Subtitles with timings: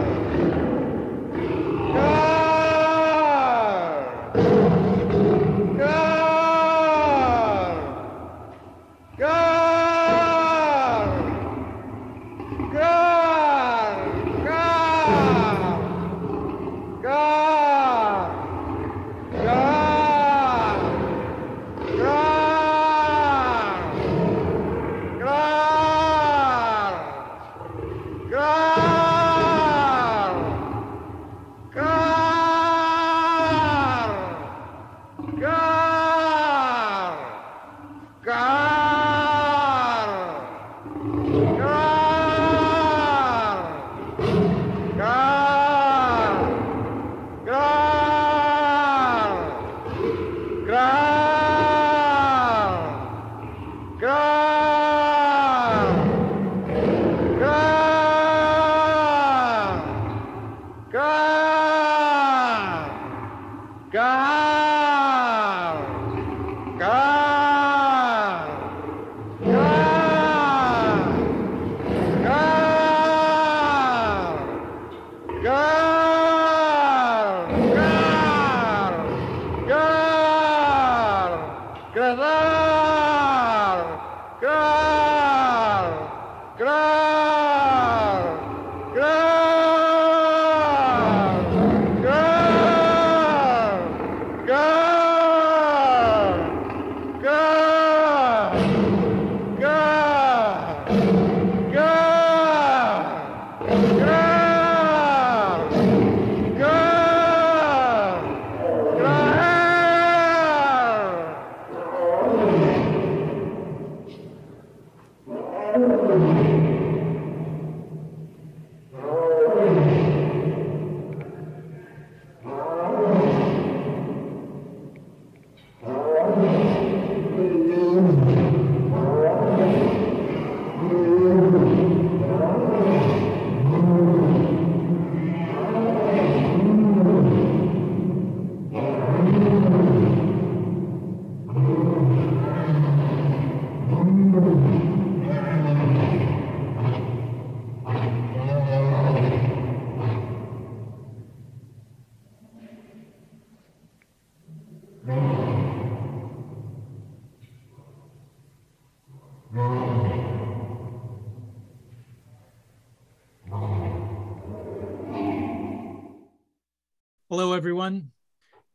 [167.31, 168.09] Hello, everyone.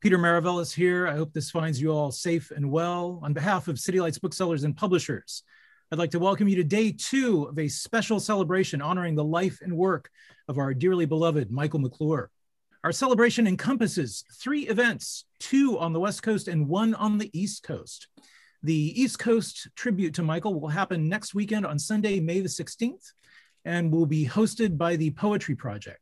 [0.00, 1.09] Peter Maravelis here.
[1.09, 3.19] I hope this finds you all safe and well.
[3.25, 5.42] On behalf of City Lights booksellers and publishers,
[5.91, 9.59] I'd like to welcome you to day two of a special celebration honoring the life
[9.60, 10.09] and work
[10.47, 12.31] of our dearly beloved Michael McClure.
[12.84, 17.64] Our celebration encompasses three events, two on the West Coast and one on the East
[17.64, 18.06] Coast.
[18.62, 23.14] The East Coast tribute to Michael will happen next weekend on Sunday, May the 16th,
[23.64, 25.99] and will be hosted by the Poetry Project.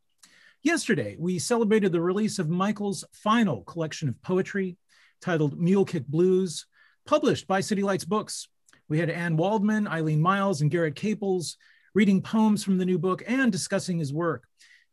[0.64, 4.76] Yesterday, we celebrated the release of Michael's final collection of poetry
[5.20, 6.66] titled Mule Kick Blues,
[7.04, 8.46] published by City Lights Books.
[8.88, 11.56] We had Anne Waldman, Eileen Myles, and Garrett Caples
[11.94, 14.44] reading poems from the new book and discussing his work.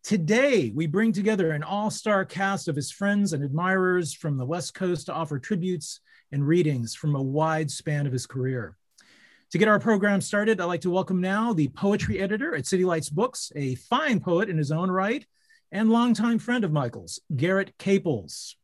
[0.03, 4.47] Today, we bring together an all star cast of his friends and admirers from the
[4.47, 5.99] West Coast to offer tributes
[6.31, 8.75] and readings from a wide span of his career.
[9.51, 12.85] To get our program started, I'd like to welcome now the poetry editor at City
[12.85, 15.23] Lights Books, a fine poet in his own right,
[15.71, 18.55] and longtime friend of Michael's, Garrett Caples.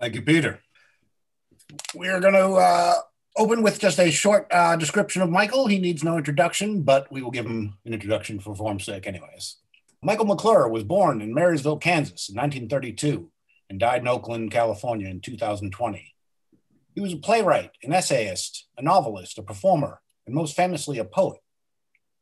[0.00, 0.60] Thank you, Peter.
[1.94, 2.94] We're going to uh,
[3.36, 5.66] open with just a short uh, description of Michael.
[5.66, 9.56] He needs no introduction, but we will give him an introduction for form's sake, anyways.
[10.02, 13.30] Michael McClure was born in Marysville, Kansas in 1932
[13.68, 16.14] and died in Oakland, California in 2020.
[16.94, 21.40] He was a playwright, an essayist, a novelist, a performer, and most famously a poet.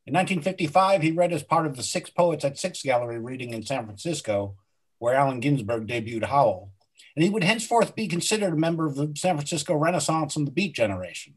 [0.06, 3.64] In 1955, he read as part of the Six Poets at Six Gallery reading in
[3.64, 4.56] San Francisco,
[4.98, 6.72] where Allen Ginsberg debuted Howl,
[7.16, 10.52] and he would henceforth be considered a member of the San Francisco Renaissance and the
[10.52, 11.34] Beat generation.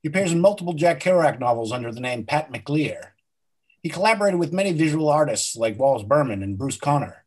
[0.00, 3.08] He appears in multiple Jack Kerouac novels under the name Pat McLear.
[3.82, 7.24] He collaborated with many visual artists like Wallace Berman and Bruce Conner.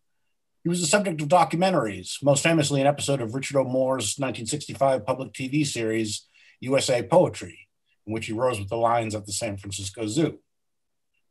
[0.63, 3.65] He was the subject of documentaries, most famously an episode of Richard O.
[3.65, 6.27] Moore's 1965 public TV series,
[6.62, 7.69] USA Poetry,
[8.09, 10.39] in which he rose with the lions at the San Francisco Zoo.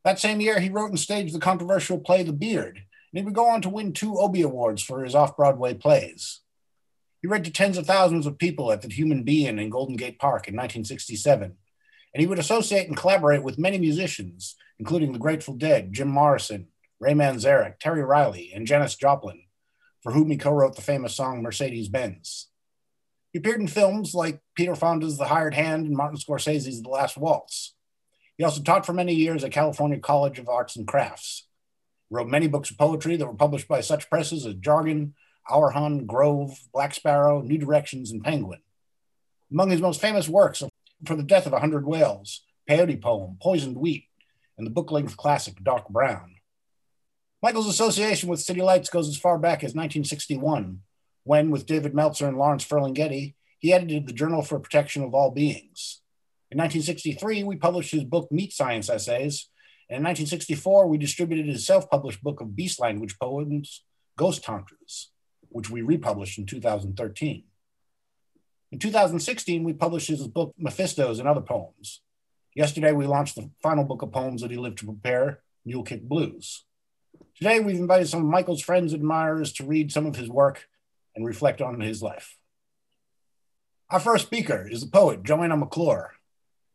[0.05, 3.35] That same year, he wrote and staged the controversial play The Beard, and he would
[3.35, 6.39] go on to win two Obie Awards for his off Broadway plays.
[7.21, 10.19] He read to tens of thousands of people at the Human Be-In in Golden Gate
[10.19, 11.57] Park in 1967,
[12.13, 16.69] and he would associate and collaborate with many musicians, including the Grateful Dead, Jim Morrison,
[17.01, 19.43] Ray Manzarek, Terry Riley, and Janis Joplin,
[20.01, 22.48] for whom he co wrote the famous song Mercedes Benz.
[23.31, 27.17] He appeared in films like Peter Fonda's The Hired Hand and Martin Scorsese's The Last
[27.17, 27.75] Waltz.
[28.37, 31.45] He also taught for many years at California College of Arts and Crafts
[32.09, 35.13] wrote many books of poetry that were published by such presses as Jargon,
[35.49, 38.61] Auerhahn, Grove, Black Sparrow, New Directions, and Penguin.
[39.51, 40.69] Among his most famous works are
[41.05, 44.05] For the Death of a Hundred Whales, Peyote Poem, Poisoned Wheat,
[44.57, 46.35] and the book length classic Dark Brown.
[47.41, 50.81] Michael's association with City Lights goes as far back as 1961,
[51.23, 55.31] when, with David Meltzer and Lawrence Ferlinghetti, he edited the Journal for Protection of All
[55.31, 56.01] Beings.
[56.51, 59.49] In 1963, we published his book Meat Science Essays,
[59.89, 63.83] and in 1964, we distributed his self published book of beast language poems,
[64.17, 65.09] Ghost Tantras,
[65.49, 67.43] which we republished in 2013.
[68.71, 72.01] In 2016, we published his book Mephistos and Other Poems.
[72.53, 76.03] Yesterday, we launched the final book of poems that he lived to prepare, Mule Kick
[76.03, 76.65] Blues.
[77.35, 80.67] Today, we've invited some of Michael's friends and admirers to read some of his work
[81.19, 82.37] and reflect on his life.
[83.91, 86.13] Our first speaker is the poet Joanna McClure,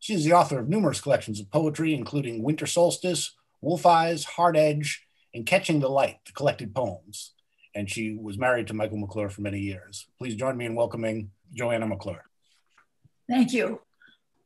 [0.05, 4.55] she is the author of numerous collections of poetry, including Winter Solstice, Wolf Eyes, Hard
[4.55, 5.03] Edge,
[5.33, 7.33] and Catching the Light, the collected poems.
[7.73, 10.05] And she was married to Michael McClure for many years.
[10.19, 12.23] Please join me in welcoming Joanna McClure.
[13.27, 13.81] Thank you.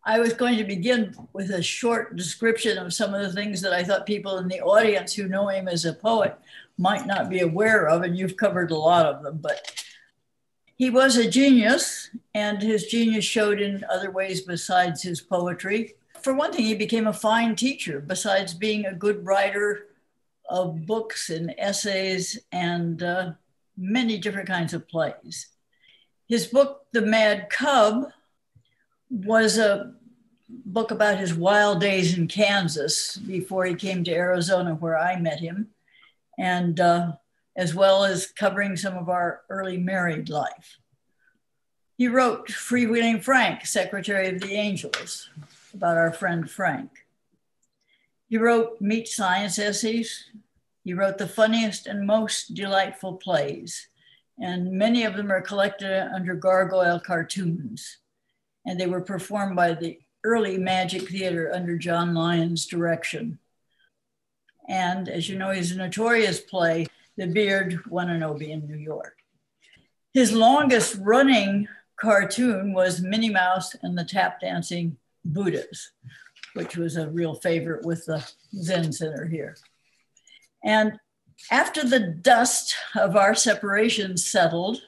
[0.05, 3.73] I was going to begin with a short description of some of the things that
[3.73, 6.37] I thought people in the audience who know him as a poet
[6.77, 9.39] might not be aware of, and you've covered a lot of them.
[9.41, 9.78] But
[10.79, 15.95] he was a genius, and his genius showed in other ways besides his poetry.
[16.21, 19.87] For one thing, he became a fine teacher, besides being a good writer
[20.49, 23.31] of books and essays and uh,
[23.77, 25.47] many different kinds of plays.
[26.29, 28.11] His book, The Mad Cub,
[29.09, 29.95] was a
[30.47, 35.41] book about his wild days in Kansas before he came to Arizona, where I met
[35.41, 35.71] him.
[36.37, 37.11] And uh,
[37.59, 40.77] as well as covering some of our early married life.
[41.97, 45.29] He wrote Freewheeling Frank, Secretary of the Angels,
[45.73, 46.89] about our friend Frank.
[48.29, 50.23] He wrote Meat Science essays.
[50.85, 53.89] He wrote the funniest and most delightful plays,
[54.41, 57.97] and many of them are collected under gargoyle cartoons.
[58.65, 63.37] And they were performed by the early Magic Theater under John Lion's direction.
[64.69, 66.87] And as you know, he's a notorious play
[67.19, 69.17] the Beard won an Obie in New York.
[70.13, 71.67] His longest running
[71.99, 74.95] cartoon was Minnie Mouse and the Tap Dancing
[75.25, 75.91] Buddhas,
[76.53, 78.25] which was a real favorite with the
[78.61, 79.57] Zen Center here.
[80.63, 80.97] And
[81.51, 84.81] after the dust of our separation settled,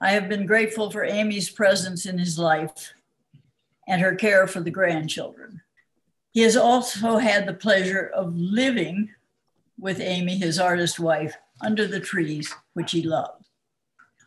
[0.00, 2.94] I have been grateful for Amy's presence in his life
[3.86, 5.62] and her care for the grandchildren.
[6.32, 9.10] He has also had the pleasure of living
[9.78, 13.44] with Amy, his artist wife, under the trees, which he loved.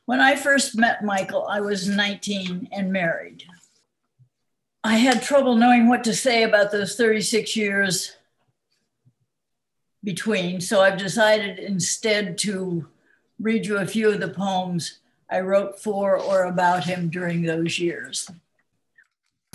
[0.05, 3.43] When I first met Michael, I was 19 and married.
[4.83, 8.15] I had trouble knowing what to say about those 36 years
[10.03, 12.87] between, so I've decided instead to
[13.39, 17.79] read you a few of the poems I wrote for or about him during those
[17.79, 18.29] years.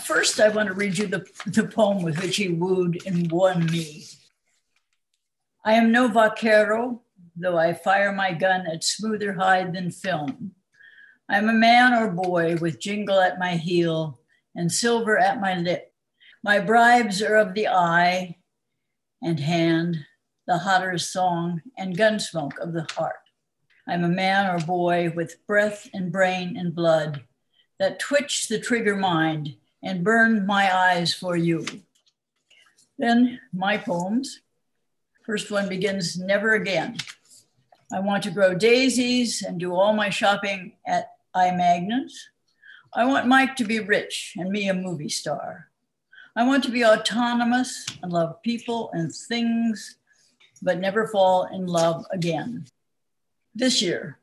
[0.03, 3.67] First, I want to read you the, the poem with which he wooed and won
[3.67, 4.05] me.
[5.67, 7.03] I am no vaquero,
[7.35, 10.53] though I fire my gun at smoother hide than film.
[11.29, 14.21] I am a man or boy with jingle at my heel
[14.55, 15.93] and silver at my lip.
[16.45, 18.37] My bribes are of the eye
[19.21, 19.97] and hand,
[20.47, 23.17] the hotter song and gunsmoke of the heart.
[23.89, 27.25] I'm a man or boy with breath and brain and blood
[27.81, 31.67] that twitch the trigger mind and burn my eyes for you.
[32.99, 34.43] Then my poems.
[35.27, 36.99] First one begins Never Again.
[37.93, 41.51] I want to grow daisies and do all my shopping at I.
[41.51, 42.09] Magnin.
[42.95, 45.69] I want Mike to be rich and me a movie star.
[46.37, 49.97] I want to be autonomous and love people and things,
[50.63, 52.67] but never fall in love again.
[53.53, 54.21] This year,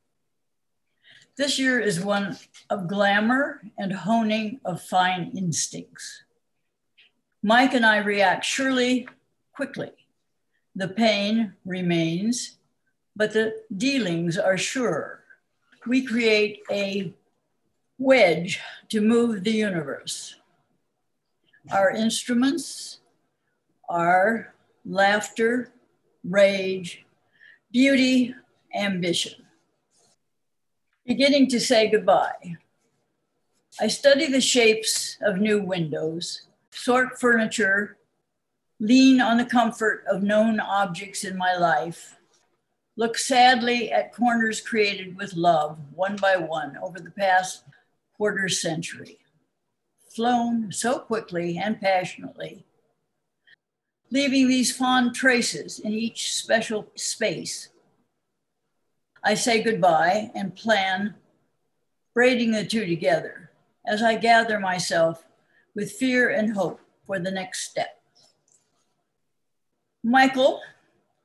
[1.35, 2.37] this year is one
[2.69, 6.23] of glamour and honing of fine instincts.
[7.43, 9.09] Mike and I react surely,
[9.53, 9.91] quickly.
[10.75, 12.57] The pain remains,
[13.15, 15.23] but the dealings are sure.
[15.85, 17.13] We create a
[17.99, 20.35] wedge to move the universe.
[21.71, 22.99] Our instruments
[23.87, 24.53] are
[24.85, 25.71] laughter,
[26.23, 27.05] rage,
[27.71, 28.35] beauty,
[28.75, 29.45] ambition.
[31.05, 32.57] Beginning to say goodbye.
[33.79, 37.97] I study the shapes of new windows, sort furniture,
[38.83, 42.17] lean on the comfort of known objects in my life,
[42.97, 47.63] look sadly at corners created with love, one by one, over the past
[48.17, 49.19] quarter century,
[50.13, 52.65] flown so quickly and passionately,
[54.11, 57.69] leaving these fond traces in each special space.
[59.23, 61.15] I say goodbye and plan
[62.13, 63.49] braiding the two together
[63.87, 65.25] as I gather myself
[65.73, 68.02] with fear and hope for the next step.
[70.03, 70.61] Michael,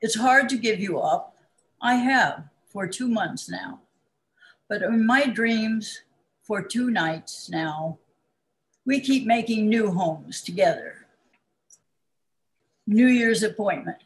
[0.01, 1.37] it's hard to give you up.
[1.83, 3.81] I have for two months now.
[4.69, 6.03] But in my dreams,
[6.43, 7.99] for two nights now,
[8.87, 11.07] we keep making new homes together.
[12.87, 14.03] New Year's appointment.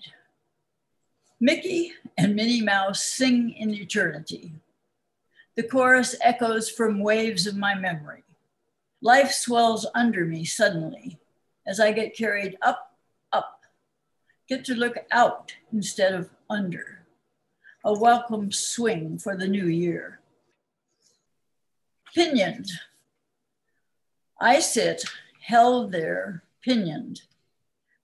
[1.38, 4.52] Mickey and Minnie Mouse sing in eternity.
[5.54, 8.24] The chorus echoes from waves of my memory.
[9.02, 11.18] Life swells under me suddenly
[11.66, 12.91] as I get carried up,
[14.52, 17.06] get to look out instead of under.
[17.86, 20.20] A welcome swing for the new year
[22.14, 22.70] pinioned.
[24.38, 25.04] I sit
[25.40, 27.22] held there, pinioned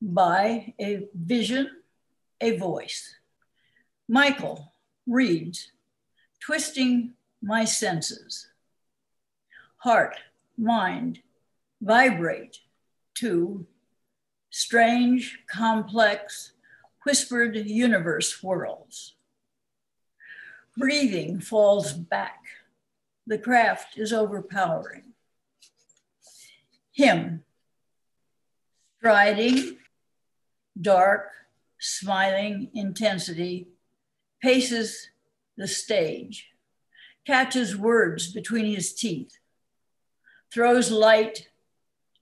[0.00, 1.68] by a vision,
[2.40, 3.16] a voice.
[4.08, 4.72] Michael
[5.06, 5.72] reads,
[6.40, 7.12] twisting
[7.42, 8.48] my senses.
[9.76, 10.16] Heart,
[10.56, 11.18] mind,
[11.82, 12.56] vibrate
[13.16, 13.66] to
[14.58, 16.52] strange, complex,
[17.04, 19.14] whispered universe worlds.
[20.76, 22.40] Breathing falls back
[23.24, 25.12] the craft is overpowering.
[26.90, 27.44] Him,
[28.98, 29.76] striding,
[30.80, 31.30] dark,
[31.78, 33.68] smiling intensity,
[34.42, 35.10] paces
[35.56, 36.48] the stage,
[37.24, 39.38] catches words between his teeth,
[40.52, 41.48] throws light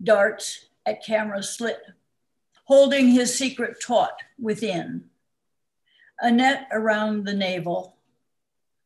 [0.02, 1.81] darts at camera slit,
[2.66, 5.04] holding his secret taut within.
[6.20, 7.96] A net around the navel,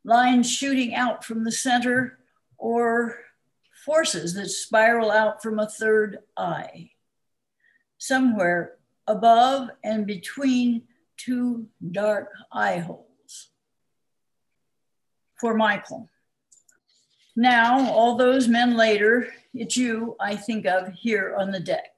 [0.04, 2.18] lines shooting out from the center
[2.58, 3.18] or
[3.84, 6.90] forces that spiral out from a third eye.
[7.98, 10.82] Somewhere above and between
[11.16, 13.48] two dark eye holes.
[15.36, 16.08] For Michael.
[17.34, 21.94] Now, all those men later, it's you I think of here on the deck.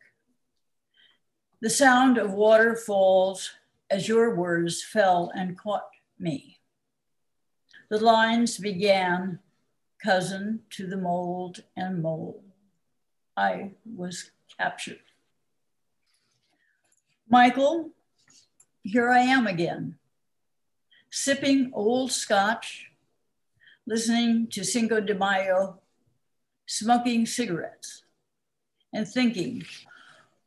[1.62, 3.52] The sound of waterfalls
[3.88, 5.86] as your words fell and caught
[6.18, 6.58] me.
[7.88, 9.38] The lines began,
[10.02, 12.42] cousin to the mold and mold.
[13.36, 14.98] I was captured.
[17.28, 17.90] Michael,
[18.82, 19.98] here I am again,
[21.10, 22.90] sipping old scotch,
[23.86, 25.78] listening to Cinco de Mayo,
[26.66, 28.02] smoking cigarettes,
[28.92, 29.62] and thinking,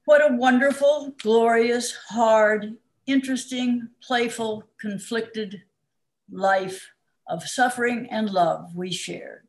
[0.06, 5.64] what a wonderful, glorious, hard, interesting, playful, conflicted
[6.32, 6.90] life
[7.28, 9.48] of suffering and love we shared.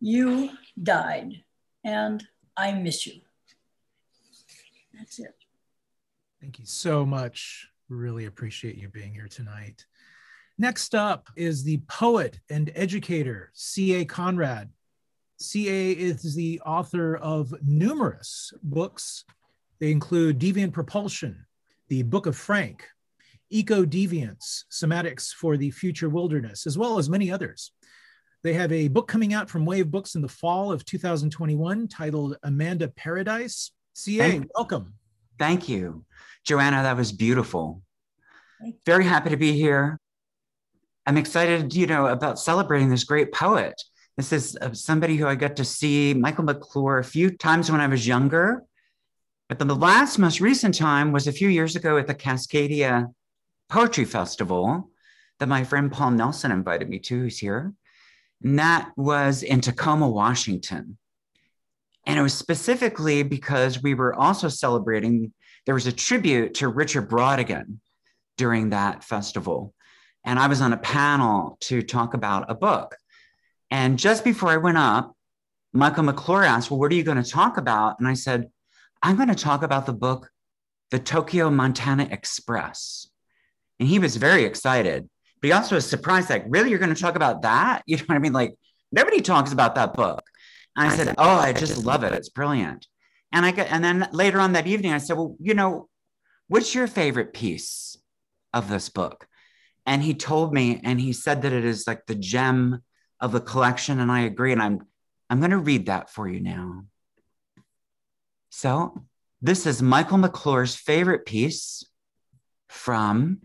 [0.00, 0.50] You
[0.82, 1.44] died,
[1.84, 3.20] and I miss you.
[4.92, 5.34] That's it.
[6.40, 7.68] Thank you so much.
[7.88, 9.86] Really appreciate you being here tonight.
[10.58, 14.04] Next up is the poet and educator, C.A.
[14.04, 14.70] Conrad.
[15.38, 15.92] C.A.
[15.92, 19.24] is the author of numerous books.
[19.80, 21.46] They include Deviant Propulsion,
[21.88, 22.86] The Book of Frank,
[23.50, 27.72] Eco Deviance, Somatics for the Future Wilderness, as well as many others.
[28.42, 32.36] They have a book coming out from Wave Books in the fall of 2021 titled
[32.42, 33.72] Amanda Paradise.
[33.94, 34.94] CA, Thank, welcome.
[35.38, 36.04] Thank you.
[36.44, 37.82] Joanna, that was beautiful.
[38.86, 39.98] Very happy to be here.
[41.06, 43.74] I'm excited, you know, about celebrating this great poet.
[44.16, 47.80] This is uh, somebody who I got to see, Michael McClure, a few times when
[47.80, 48.62] I was younger.
[49.48, 53.12] But the last, most recent time was a few years ago at the Cascadia
[53.68, 54.90] Poetry Festival
[55.40, 57.72] that my friend Paul Nelson invited me to, who's here.
[58.42, 60.96] And that was in Tacoma, Washington.
[62.06, 65.32] And it was specifically because we were also celebrating,
[65.66, 67.78] there was a tribute to Richard Brautigan
[68.36, 69.74] during that festival.
[70.24, 72.96] And I was on a panel to talk about a book.
[73.74, 75.16] And just before I went up,
[75.72, 77.98] Michael McClure asked, Well, what are you going to talk about?
[77.98, 78.48] And I said,
[79.02, 80.30] I'm going to talk about the book,
[80.92, 83.08] The Tokyo Montana Express.
[83.80, 87.00] And he was very excited, but he also was surprised, like, really, you're going to
[87.00, 87.82] talk about that?
[87.88, 88.32] You know what I mean?
[88.32, 88.54] Like,
[88.92, 90.22] nobody talks about that book.
[90.76, 92.12] And I said, Oh, I just love it.
[92.12, 92.86] It's brilliant.
[93.32, 95.88] And I got, and then later on that evening, I said, Well, you know,
[96.46, 97.96] what's your favorite piece
[98.52, 99.26] of this book?
[99.84, 102.80] And he told me, and he said that it is like the gem
[103.24, 103.98] of the collection.
[104.00, 104.52] And I agree.
[104.52, 104.86] And I'm
[105.30, 106.84] I'm going to read that for you now.
[108.50, 109.02] So
[109.40, 111.84] this is Michael McClure's favorite piece
[112.68, 113.38] from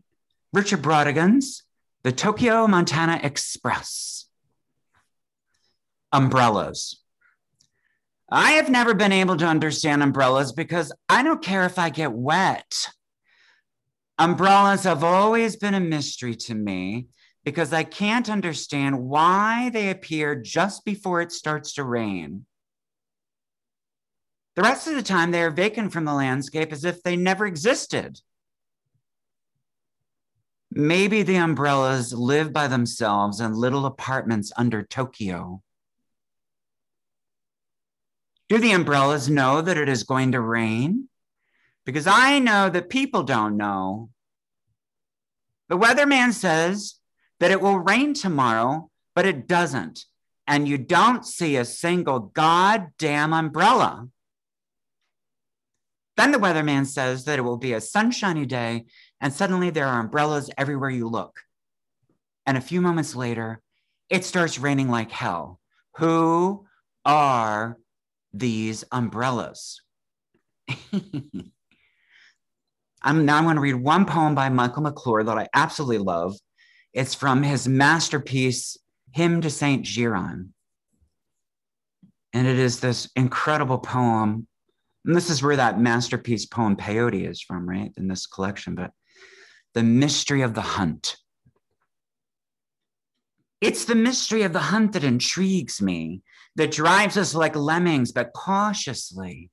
[0.52, 1.64] Richard Brautigan's
[2.04, 4.28] The Tokyo Montana Express.
[6.12, 7.02] Umbrellas.
[8.30, 12.12] I have never been able to understand umbrellas because I don't care if I get
[12.12, 12.90] wet.
[14.18, 17.08] Umbrellas have always been a mystery to me
[17.44, 22.46] because I can't understand why they appear just before it starts to rain.
[24.56, 27.46] The rest of the time, they are vacant from the landscape as if they never
[27.46, 28.20] existed.
[30.72, 35.64] Maybe the umbrellas live by themselves in little apartments under Tokyo.
[38.50, 41.08] Do the umbrellas know that it is going to rain?
[41.86, 44.10] Because I know that people don't know.
[45.70, 46.99] The weatherman says
[47.40, 50.06] that it will rain tomorrow, but it doesn't.
[50.48, 54.08] And you don't see a single goddamn umbrella.
[56.18, 58.86] Then the weatherman says that it will be a sunshiny day,
[59.22, 61.40] and suddenly there are umbrellas everywhere you look.
[62.46, 63.62] And a few moments later,
[64.10, 65.60] it starts raining like hell.
[65.98, 66.66] Who
[67.06, 67.78] are
[68.34, 69.82] these umbrellas.
[73.02, 76.36] I'm now going to read one poem by Michael McClure that I absolutely love.
[77.00, 78.78] It's from his masterpiece,
[79.14, 80.50] Hymn to Saint Geryon.
[82.34, 84.46] And it is this incredible poem.
[85.06, 87.94] And this is where that masterpiece poem Peyote is from, right?
[87.96, 88.92] In this collection, but
[89.74, 91.16] the mystery of the hunt.
[93.62, 96.22] It's the mystery of the hunt that intrigues me
[96.58, 99.50] that drives us like lemmings, but cautiously.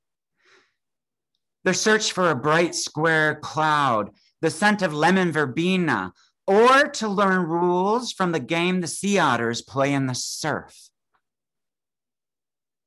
[1.63, 6.13] The search for a bright square cloud, the scent of lemon verbena,
[6.47, 10.89] or to learn rules from the game the sea otters play in the surf.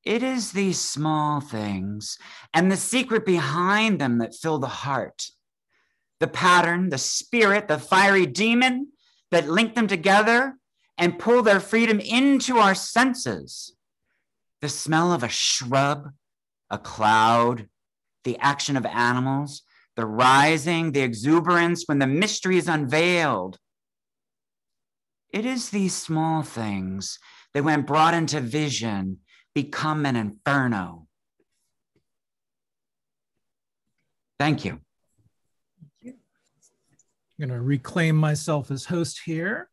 [0.04, 2.18] It is these small things
[2.54, 5.28] and the secret behind them that fill the heart.
[6.20, 8.90] The pattern, the spirit, the fiery demon
[9.32, 10.56] that link them together
[10.98, 13.74] and pull their freedom into our senses
[14.62, 16.10] the smell of a shrub,
[16.70, 17.70] a cloud,
[18.26, 19.62] the action of animals,
[20.00, 23.58] the rising, the exuberance when the mystery is unveiled.
[25.34, 27.20] It is these small things
[27.54, 29.18] that, when brought into vision,
[29.54, 31.06] become an inferno.
[34.40, 34.80] Thank you.
[36.06, 36.16] I'm
[37.38, 39.70] going to reclaim myself as host here.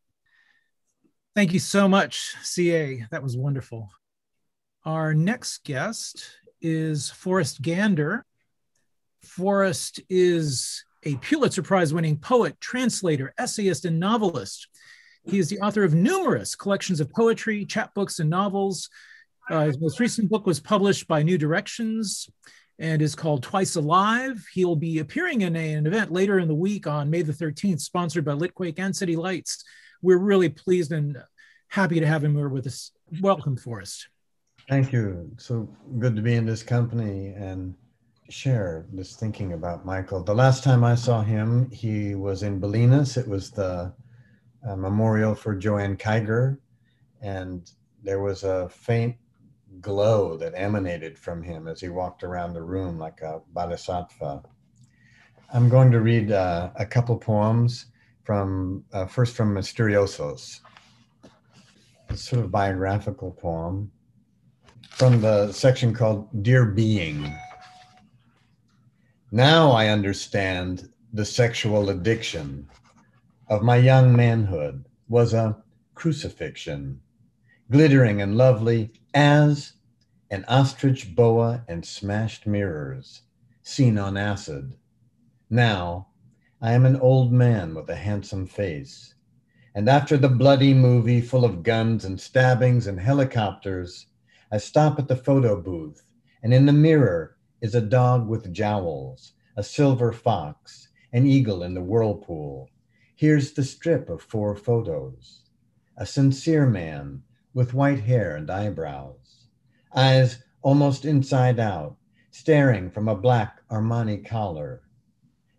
[1.37, 3.07] Thank you so much, CA.
[3.13, 3.91] That was wonderful.
[4.85, 6.27] Our next guest
[6.61, 8.25] is Forrest Gander.
[9.27, 14.69] Forrest is a Pulitzer Prize winning poet, translator, essayist, and novelist.
[15.25, 18.89] He is the author of numerous collections of poetry, chapbooks, and novels.
[19.51, 22.29] Uh, his most recent book was published by New Directions
[22.79, 24.45] and is called Twice Alive.
[24.53, 27.81] He'll be appearing in a, an event later in the week on May the 13th,
[27.81, 29.65] sponsored by Litquake and City Lights.
[30.03, 31.17] We're really pleased and
[31.69, 32.93] happy to have him here with us.
[33.21, 34.09] Welcome, Forrest.
[34.69, 35.31] Thank you.
[35.39, 37.75] So good to be in this company and
[38.29, 40.23] share this thinking about Michael.
[40.23, 43.17] The last time I saw him, he was in Bolinas.
[43.17, 43.93] It was the
[44.67, 46.59] uh, memorial for Joanne Kyger,
[47.23, 47.71] and
[48.03, 49.17] there was a faint
[49.81, 54.43] glow that emanated from him as he walked around the room like a bodhisattva.
[55.53, 57.87] I'm going to read uh, a couple poems
[58.25, 60.61] from uh, first from Mysteriosos.
[62.09, 63.91] It's sort of biographical poem
[64.91, 67.33] from the section called Dear Being.
[69.33, 72.69] Now I understand the sexual addiction
[73.49, 75.65] of my young manhood was a
[75.97, 77.01] crucifixion,
[77.69, 79.73] glittering and lovely as
[80.31, 83.23] an ostrich boa and smashed mirrors
[83.65, 84.75] seen on acid.
[85.51, 86.07] Now,
[86.61, 89.15] I am an old man with a handsome face.
[89.75, 94.07] And after the bloody movie full of guns and stabbings and helicopters,
[94.53, 96.05] I stop at the photo booth,
[96.45, 97.36] and in the mirror
[97.67, 102.71] is a dog with jowls, a silver fox, an eagle in the whirlpool.
[103.17, 105.43] Here's the strip of four photos.
[105.97, 109.49] A sincere man with white hair and eyebrows,
[109.93, 111.97] eyes almost inside out,
[112.31, 114.83] staring from a black Armani collar.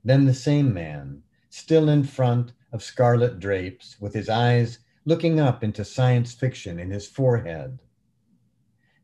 [0.06, 5.62] Then the same man, still in front of scarlet drapes, with his eyes looking up
[5.62, 7.80] into science fiction in his forehead.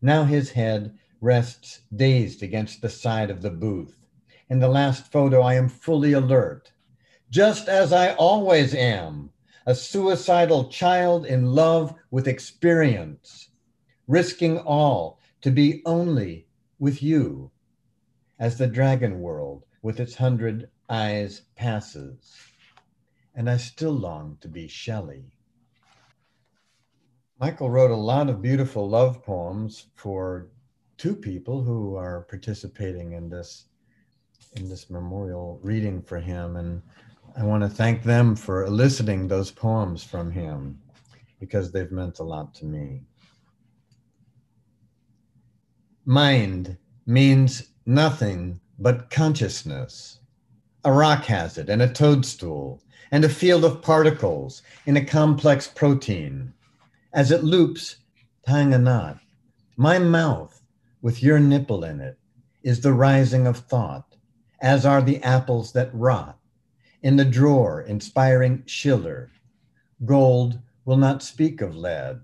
[0.02, 3.96] Now his head rests dazed against the side of the booth.
[4.50, 6.74] In the last photo, I am fully alert,
[7.30, 9.30] just as I always am,
[9.66, 13.50] a suicidal child in love with experience,
[14.06, 16.46] risking all to be only
[16.78, 17.52] with you
[18.38, 22.36] as the dragon world with its hundred eyes passes.
[23.34, 25.32] And I still long to be Shelley.
[27.40, 30.50] Michael wrote a lot of beautiful love poems for
[30.98, 33.66] two people who are participating in this
[34.56, 36.82] in this memorial reading for him and
[37.36, 40.80] I want to thank them for eliciting those poems from him
[41.40, 43.02] because they've meant a lot to me.
[46.06, 46.78] Mind
[47.08, 50.20] means nothing but consciousness.
[50.86, 55.68] A rock has it, and a toadstool, and a field of particles in a complex
[55.68, 56.54] protein.
[57.14, 57.96] As it loops,
[58.46, 59.18] tying a knot,
[59.76, 60.53] my mouth
[61.04, 62.18] with your nipple in it
[62.64, 64.16] is the rising of thought,
[64.62, 66.40] as are the apples that rot
[67.04, 69.30] in the drawer, inspiring Schiller.
[70.06, 72.22] Gold will not speak of lead.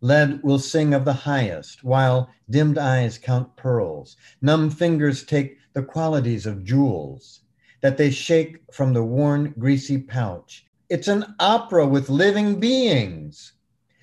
[0.00, 4.16] Lead will sing of the highest, while dimmed eyes count pearls.
[4.40, 7.40] Numb fingers take the qualities of jewels
[7.80, 10.64] that they shake from the worn, greasy pouch.
[10.88, 13.54] It's an opera with living beings,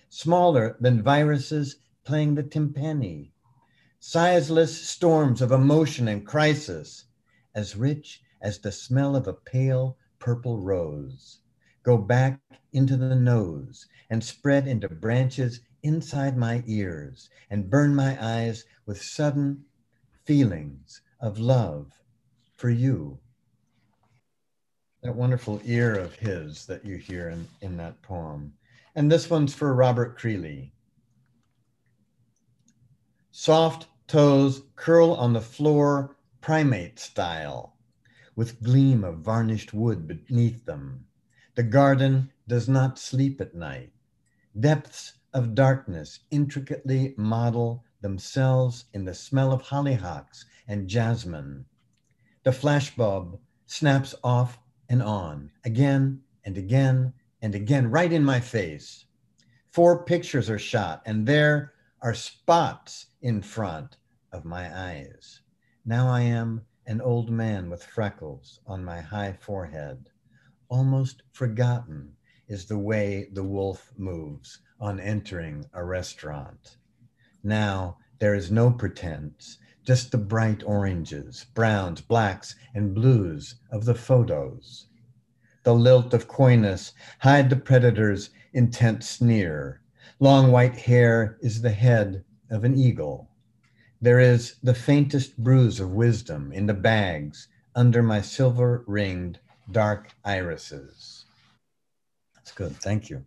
[0.10, 3.32] smaller than viruses playing the timpani,
[4.04, 7.06] sizeless storms of emotion and crisis,
[7.56, 11.40] as rich as the smell of a pale purple rose.
[11.84, 12.42] Go back
[12.74, 19.02] into the nose and spread into branches inside my ears and burn my eyes with
[19.02, 19.64] sudden
[20.26, 21.94] feelings of love
[22.58, 23.20] for you
[25.04, 28.54] that wonderful ear of his that you hear in, in that poem.
[28.96, 30.72] And this one's for Robert Creeley.
[33.34, 37.78] Soft toes curl on the floor, primate style,
[38.36, 41.06] with gleam of varnished wood beneath them.
[41.56, 43.94] The garden does not sleep at night.
[44.60, 51.66] Depths of darkness intricately model themselves in the smell of hollyhocks and jasmine.
[52.44, 59.06] The flashbulb snaps off and on, again and again and again, right in my face.
[59.70, 63.98] Four pictures are shot, and there are spots in front
[64.32, 65.42] of my eyes.
[65.86, 70.10] Now I am an old man with freckles on my high forehead.
[70.70, 72.14] Almost forgotten
[72.48, 76.78] is the way the wolf moves on entering a restaurant.
[77.44, 83.96] Now there is no pretense, just the bright oranges, browns, blacks, and blues of the
[83.96, 84.88] photos.
[85.64, 89.82] The lilt of coyness hide the predator's intent sneer.
[90.20, 93.30] Long white hair is the head of an eagle.
[94.02, 99.40] There is the faintest bruise of wisdom in the bags under my silver ringed
[99.72, 101.26] dark irises.
[102.36, 102.76] That's good.
[102.78, 103.26] Thank you.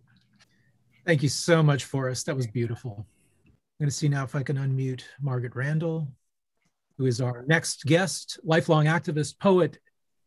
[1.05, 2.25] Thank you so much, Forrest.
[2.25, 3.05] That was beautiful.
[3.45, 3.53] I'm
[3.85, 6.07] going to see now if I can unmute Margaret Randall
[6.97, 9.79] who is our next guest, lifelong activist, poet,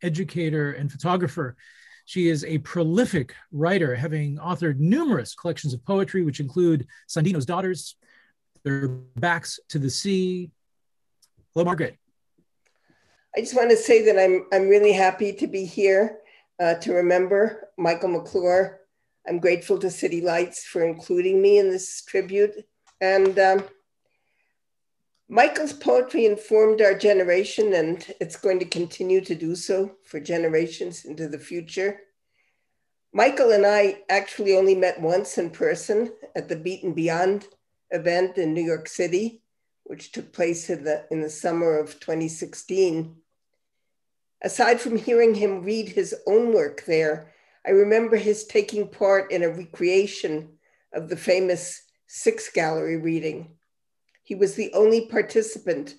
[0.02, 1.56] educator, and photographer.
[2.04, 7.96] She is a prolific writer, having authored numerous collections of poetry, which include Sandino's Daughters,
[8.68, 10.50] Their Backs to the Sea.
[11.54, 11.96] Hello, Margaret.
[13.34, 16.18] I just want to say that I'm, I'm really happy to be here
[16.60, 18.80] uh, to remember Michael McClure.
[19.26, 22.56] I'm grateful to City Lights for including me in this tribute.
[23.00, 23.64] And um,
[25.30, 31.06] Michael's poetry informed our generation, and it's going to continue to do so for generations
[31.06, 32.00] into the future.
[33.14, 37.48] Michael and I actually only met once in person at the Beat and Beyond
[37.90, 39.42] event in New York City,
[39.84, 43.16] which took place in the, in the summer of 2016.
[44.42, 47.32] Aside from hearing him read his own work there,
[47.66, 50.58] I remember his taking part in a recreation
[50.92, 53.56] of the famous Six Gallery reading.
[54.22, 55.94] He was the only participant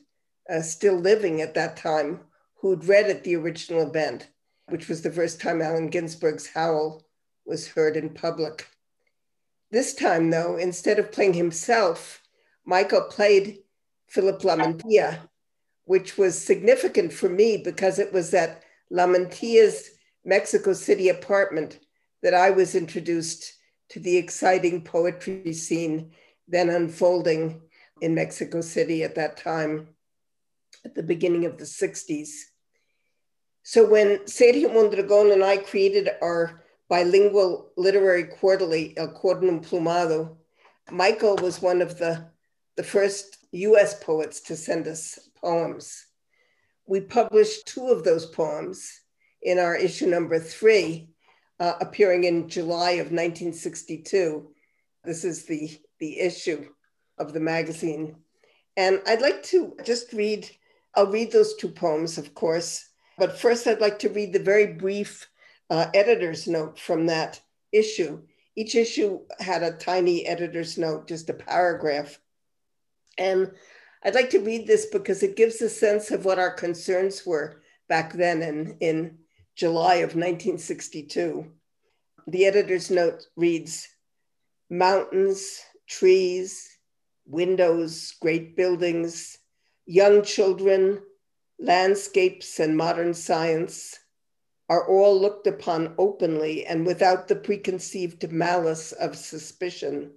[0.49, 2.21] uh, still living at that time
[2.55, 4.29] who'd read at the original event,
[4.69, 7.03] which was the first time Allen Ginsberg's Howl
[7.45, 8.67] was heard in public.
[9.71, 12.21] This time, though, instead of playing himself,
[12.65, 13.59] Michael played
[14.07, 15.19] Philip Lamantia,
[15.85, 19.89] which was significant for me because it was at Lamantia's
[20.25, 21.79] Mexico City apartment
[22.23, 23.53] that I was introduced
[23.89, 26.11] to the exciting poetry scene
[26.49, 27.61] then unfolding
[28.01, 29.89] in Mexico City at that time,
[30.83, 32.29] at the beginning of the 60s.
[33.63, 36.58] So when Sergio Mondragon and I created our
[36.89, 40.37] bilingual literary quarterly, El Corno Emplumado,
[40.91, 42.25] Michael was one of the,
[42.75, 46.07] the first US poets to send us poems.
[46.87, 49.01] We published two of those poems
[49.41, 51.09] in our issue number three,
[51.59, 54.51] uh, appearing in July of 1962.
[55.03, 56.69] This is the, the issue
[57.19, 58.15] of the magazine.
[58.75, 60.49] And I'd like to just read,
[60.95, 64.73] I'll read those two poems, of course, but first I'd like to read the very
[64.73, 65.27] brief
[65.69, 68.21] uh, editor's note from that issue.
[68.55, 72.19] Each issue had a tiny editor's note, just a paragraph.
[73.17, 73.51] And
[74.03, 77.61] I'd like to read this because it gives a sense of what our concerns were
[77.87, 79.17] back then in, in
[79.55, 81.51] July of 1962.
[82.27, 83.87] The editor's note reads
[84.69, 86.77] Mountains, trees,
[87.25, 89.37] windows, great buildings,
[89.85, 91.01] young children,
[91.59, 93.99] landscapes, and modern science
[94.69, 100.11] are all looked upon openly and without the preconceived malice of suspicion.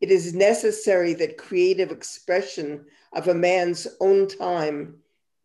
[0.00, 4.96] It is necessary that creative expression of a man's own time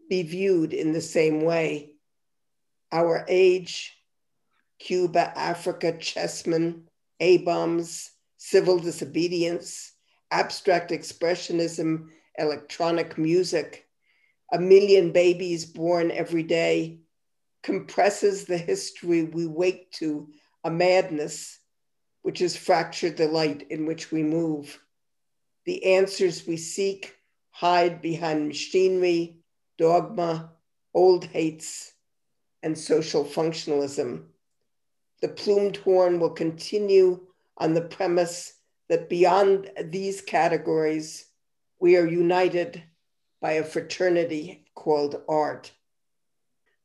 [0.10, 1.92] be viewed in the same way.
[2.92, 3.94] Our age,
[4.80, 6.84] Cuba, Africa, chessmen,
[7.20, 9.92] A bombs, civil disobedience,
[10.32, 13.88] abstract expressionism, electronic music,
[14.52, 17.00] a million babies born every day,
[17.68, 20.26] compresses the history we wake to
[20.64, 21.60] a madness
[22.22, 24.80] which has fractured the light in which we move.
[25.66, 27.14] The answers we seek
[27.50, 29.40] hide behind machinery,
[29.78, 30.54] dogma,
[30.94, 31.92] old hates,
[32.64, 34.24] and social functionalism.
[35.22, 37.20] The plumed horn will continue
[37.58, 38.54] on the premise
[38.88, 41.26] that beyond these categories,
[41.82, 42.82] we are united
[43.42, 45.74] by a fraternity called art.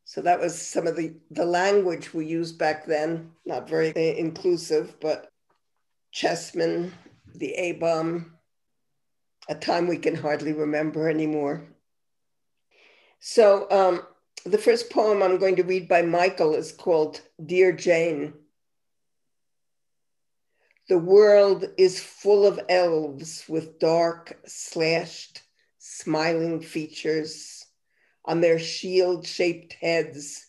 [0.05, 4.99] So that was some of the, the language we used back then, not very inclusive,
[5.01, 5.31] but
[6.12, 6.93] chessmen,
[7.35, 8.35] the A bomb,
[9.49, 11.65] a time we can hardly remember anymore.
[13.21, 14.03] So um,
[14.45, 18.35] the first poem I'm going to read by Michael is called Dear Jane.
[20.88, 25.43] The world is full of elves with dark, slashed,
[25.79, 27.62] smiling features
[28.25, 30.47] on their shield shaped heads,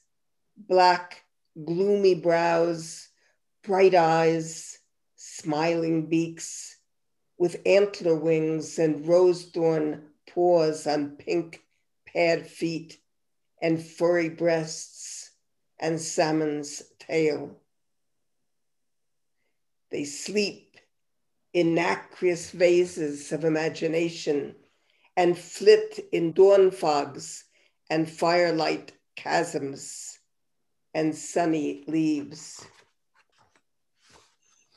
[0.57, 1.23] black,
[1.65, 3.09] gloomy brows,
[3.63, 4.79] bright eyes,
[5.15, 6.77] smiling beaks,
[7.37, 11.61] with antler wings and rose thorn paws on pink
[12.05, 12.99] pad feet,
[13.61, 15.31] and furry breasts,
[15.79, 17.57] and salmon's tail.
[19.89, 20.77] They sleep
[21.53, 24.55] in nacreous vases of imagination
[25.15, 27.45] and flit in dawn fogs
[27.93, 30.17] and firelight chasms
[30.95, 32.65] and sunny leaves.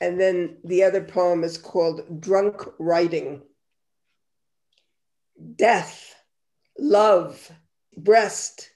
[0.03, 3.41] And then the other poem is called Drunk Writing.
[5.57, 6.15] Death,
[6.79, 7.51] love,
[7.97, 8.69] breast,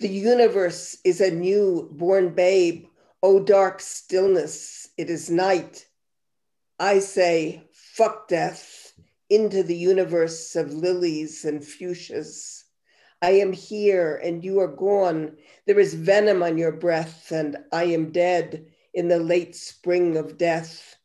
[0.00, 2.86] the universe is a new born babe.
[3.22, 5.86] O dark stillness, it is night.
[6.80, 8.92] I say, fuck death
[9.30, 12.63] into the universe of lilies and fuchsias.
[13.24, 15.38] I am here and you are gone.
[15.66, 20.36] There is venom on your breath, and I am dead in the late spring of
[20.36, 20.96] death.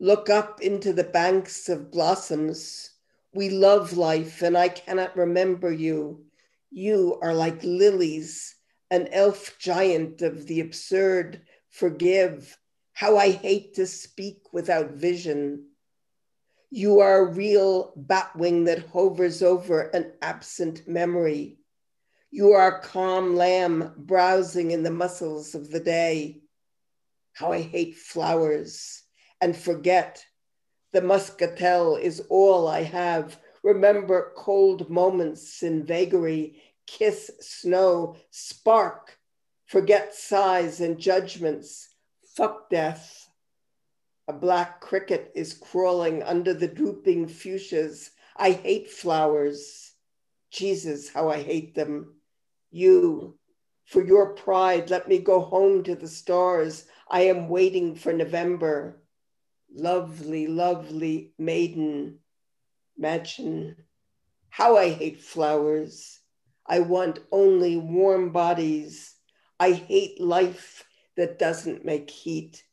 [0.00, 2.90] Look up into the banks of blossoms.
[3.32, 6.24] We love life, and I cannot remember you.
[6.72, 8.56] You are like lilies,
[8.90, 11.40] an elf giant of the absurd.
[11.70, 12.58] Forgive
[12.94, 15.68] how I hate to speak without vision.
[16.70, 21.58] You are a real batwing that hovers over an absent memory.
[22.30, 26.42] You are a calm lamb browsing in the muscles of the day.
[27.32, 29.02] How I hate flowers
[29.40, 30.24] and forget.
[30.92, 33.38] The muscatel is all I have.
[33.62, 39.18] Remember cold moments in vagary, kiss snow, spark,
[39.66, 41.94] forget sighs and judgments,
[42.34, 43.23] Fuck death.
[44.26, 48.10] A black cricket is crawling under the drooping fuchsias.
[48.36, 49.92] I hate flowers.
[50.50, 52.14] Jesus, how I hate them.
[52.70, 53.38] You,
[53.84, 56.86] for your pride, let me go home to the stars.
[57.08, 59.02] I am waiting for November.
[59.74, 62.20] Lovely, lovely maiden,
[62.98, 63.76] Mädchen.
[64.48, 66.20] How I hate flowers.
[66.66, 69.16] I want only warm bodies.
[69.60, 70.84] I hate life
[71.16, 72.64] that doesn't make heat.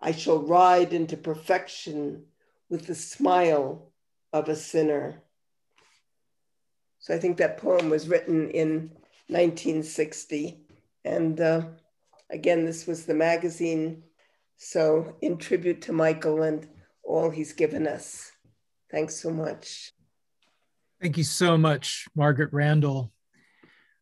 [0.00, 2.24] I shall ride into perfection
[2.70, 3.92] with the smile
[4.32, 5.22] of a sinner.
[6.98, 8.90] So I think that poem was written in
[9.28, 10.60] 1960.
[11.04, 11.62] And uh,
[12.30, 14.04] again, this was the magazine.
[14.60, 16.68] So, in tribute to Michael and
[17.04, 18.32] all he's given us.
[18.90, 19.92] Thanks so much.
[21.00, 23.12] Thank you so much, Margaret Randall.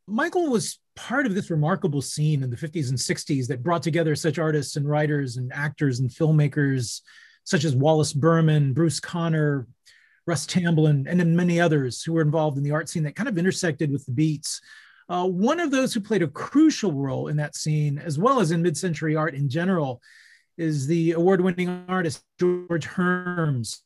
[0.07, 4.17] Michael was part of this remarkable scene in the 50s and 60s that brought together
[4.17, 7.03] such artists and writers and actors and filmmakers
[7.45, 9.69] such as Wallace Berman, Bruce Conner,
[10.27, 13.29] Russ Tamblyn, and then many others who were involved in the art scene that kind
[13.29, 14.61] of intersected with the beats.
[15.09, 18.51] Uh, one of those who played a crucial role in that scene, as well as
[18.51, 20.03] in mid century art in general,
[20.59, 23.83] is the award winning artist George Herms,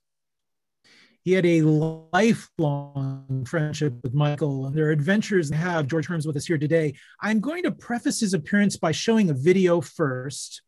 [1.22, 6.46] he had a lifelong friendship with Michael, and their adventures have George Herms with us
[6.46, 6.94] here today.
[7.20, 10.62] I'm going to preface his appearance by showing a video first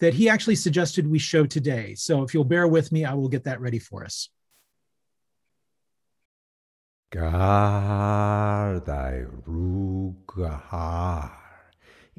[0.00, 1.94] that he actually suggested we show today.
[1.94, 4.28] So if you'll bear with me, I will get that ready for us.
[7.10, 11.30] Gar thy rugahar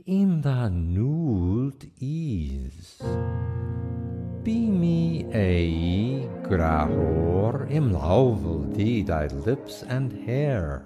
[0.05, 3.01] in the nult ease.
[4.45, 10.85] Be me a grahor im lauvel thee thy lips and hair.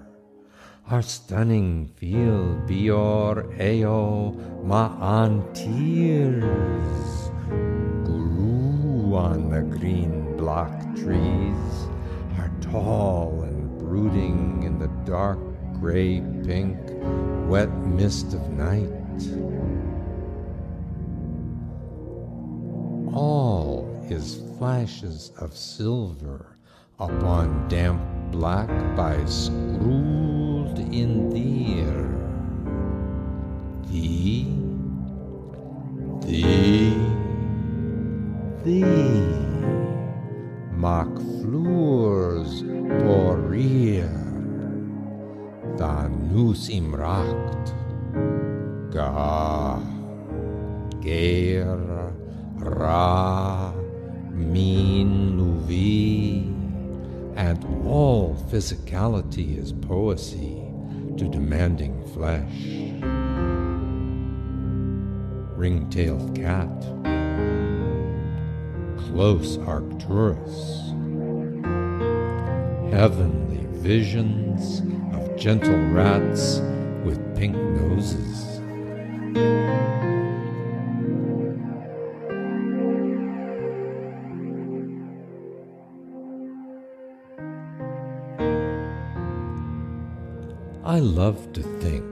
[0.88, 4.32] Our stunning feel bior eo
[4.64, 4.84] ma
[5.20, 7.28] an tears
[8.08, 11.72] grew on the green block trees,
[12.38, 15.38] are tall and brooding in the dark
[15.78, 16.78] gray pink
[17.46, 18.88] wet mist of night.
[23.14, 26.56] All is flashes of silver
[26.98, 32.06] upon damp black by scrolled in deer.
[33.88, 34.46] Thee,
[36.20, 36.94] thee,
[38.62, 39.26] thee,
[40.76, 42.62] mock floors
[43.02, 44.10] porir,
[45.76, 47.74] da nus im racht,
[48.92, 49.82] gar,
[51.00, 51.99] ger,
[52.62, 53.72] Ra,
[54.32, 56.44] Min, Luvi,
[57.36, 60.66] and all physicality is poesy
[61.16, 62.66] to demanding flesh.
[65.56, 66.82] Ring-tailed cat,
[69.06, 70.92] close Arcturus,
[72.92, 74.80] heavenly visions
[75.14, 76.60] of gentle rats
[77.04, 78.49] with pink noses.
[91.00, 92.04] I love to think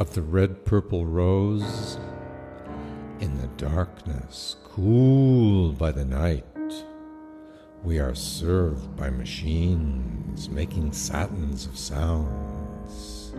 [0.00, 1.96] of the red purple rose
[3.20, 6.44] in the darkness, cooled by the night.
[7.84, 13.32] We are served by machines making satins of sounds.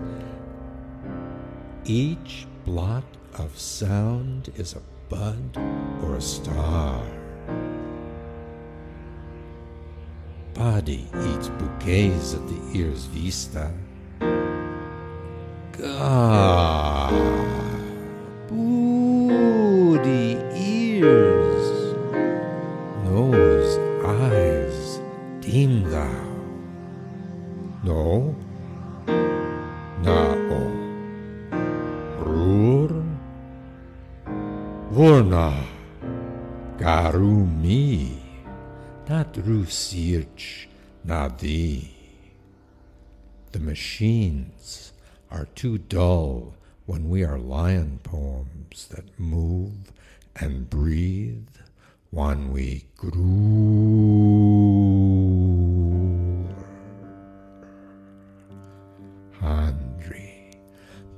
[1.84, 3.03] Each blot
[3.34, 5.57] of sound is a bud
[6.01, 7.03] or a star.
[10.53, 13.69] Body eats bouquets at the ear's vista.
[15.84, 17.10] Ah,
[18.47, 21.95] booty ears,
[23.05, 24.99] nose, eyes,
[25.39, 26.27] deem thou.
[27.84, 28.36] No,
[30.03, 30.62] nao,
[32.19, 32.91] rur,
[34.91, 35.56] vorna,
[36.77, 38.19] garu mi,
[39.10, 40.67] not rusirch,
[41.06, 41.89] nadi.
[43.52, 44.93] The machines
[45.32, 46.54] are too dull
[46.86, 49.94] when we are lion poems that move
[50.36, 51.48] and breathe
[52.10, 53.21] when we grew.
[59.42, 60.54] Handri,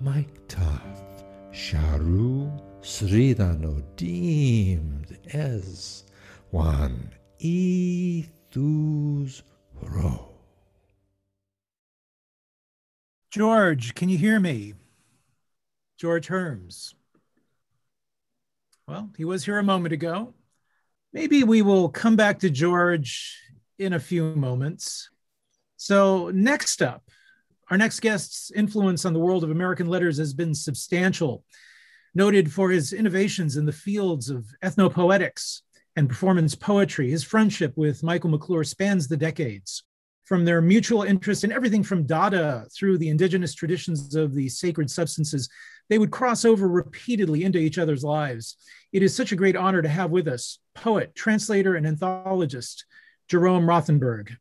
[0.02, 6.04] Mike Toth, Sharu, Sridano deemed as
[6.52, 9.42] one ethus
[9.82, 10.23] ro.
[13.34, 14.76] George, can you hear me?
[15.98, 16.94] George Herms.
[18.88, 20.36] Well, he was here a moment ago.
[21.14, 23.42] Maybe we will come back to George
[23.80, 25.10] in a few moments.
[25.78, 27.10] So, next up,
[27.72, 31.44] our next guest's influence on the world of American letters has been substantial.
[32.14, 35.62] Noted for his innovations in the fields of ethnopoetics
[35.96, 39.84] and performance poetry, his friendship with Michael McClure spans the decades.
[40.26, 44.90] From their mutual interest in everything from Dada through the indigenous traditions of the sacred
[44.90, 45.50] substances,
[45.90, 48.56] they would cross over repeatedly into each other's lives.
[48.94, 52.86] It is such a great honor to have with us poet, translator, and anthologist
[53.28, 54.36] Jerome Rothenberg.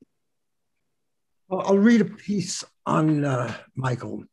[1.49, 4.25] Well, I'll read a piece on uh, Michael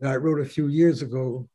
[0.00, 1.48] that I wrote a few years ago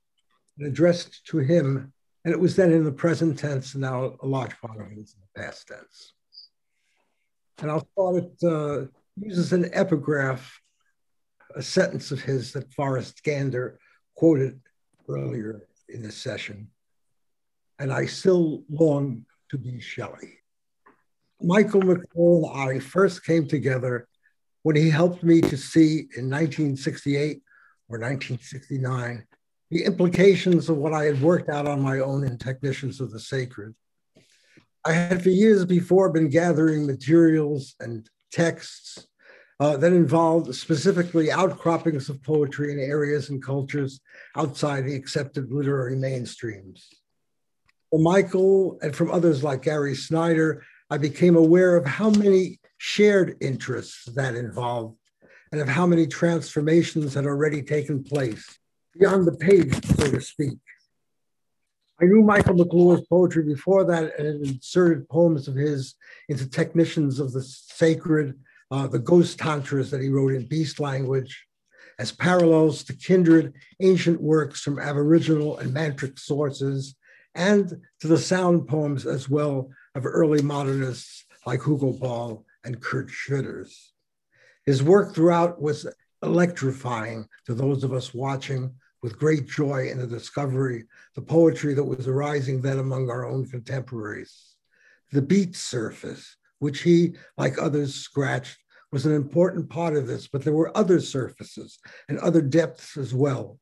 [0.58, 1.92] and addressed to him.
[2.24, 5.00] And it was then in the present tense, and now a large part of it
[5.00, 6.14] is in the past tense.
[7.60, 8.86] And I'll start it, uh,
[9.22, 10.60] uses an epigraph,
[11.56, 13.80] a sentence of his that Forrest Gander
[14.16, 14.60] quoted
[15.08, 16.70] earlier in this session.
[17.80, 20.40] And I still long to be Shelley.
[21.42, 24.08] Michael McClure and I first came together
[24.64, 27.42] when he helped me to see in 1968
[27.90, 29.26] or 1969
[29.72, 33.20] the implications of what I had worked out on my own in Technicians of the
[33.20, 33.74] Sacred.
[34.86, 39.08] I had for years before been gathering materials and texts
[39.62, 44.02] uh, that involved specifically outcroppings of poetry in areas and cultures
[44.36, 46.86] outside the accepted literary mainstreams.
[47.92, 53.38] From Michael and from others like Gary Snyder, I became aware of how many shared
[53.40, 54.98] interests that involved
[55.52, 58.58] and of how many transformations had already taken place
[59.00, 60.58] beyond the page, so to speak.
[62.02, 65.94] I knew Michael McClure's poetry before that and inserted poems of his
[66.30, 68.40] into technicians of the sacred,
[68.72, 71.46] uh, the ghost tantras that he wrote in beast language,
[72.00, 76.96] as parallels to kindred ancient works from Aboriginal and mantric sources,
[77.36, 83.08] and to the sound poems as well of early modernists like Hugo Ball and Kurt
[83.08, 83.90] Schwitters.
[84.66, 85.88] His work throughout was
[86.24, 91.84] electrifying to those of us watching with great joy in the discovery, the poetry that
[91.84, 94.56] was arising then among our own contemporaries.
[95.12, 98.58] The beat surface, which he, like others, scratched,
[98.92, 103.16] was an important part of this, but there were other surfaces and other depths as
[103.16, 103.58] well.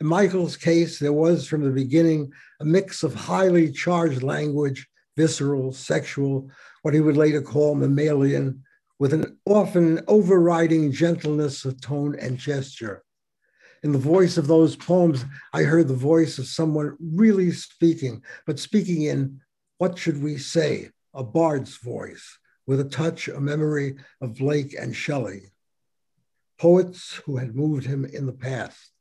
[0.00, 5.72] In Michael's case, there was from the beginning a mix of highly charged language visceral,
[5.72, 6.48] sexual,
[6.82, 8.62] what he would later call mammalian,
[9.00, 13.02] with an often overriding gentleness of tone and gesture.
[13.82, 18.60] In the voice of those poems, I heard the voice of someone really speaking, but
[18.60, 19.40] speaking in
[19.78, 24.94] what should we say, a bard's voice, with a touch, a memory of Blake and
[24.94, 25.52] Shelley,
[26.58, 28.92] poets who had moved him in the past.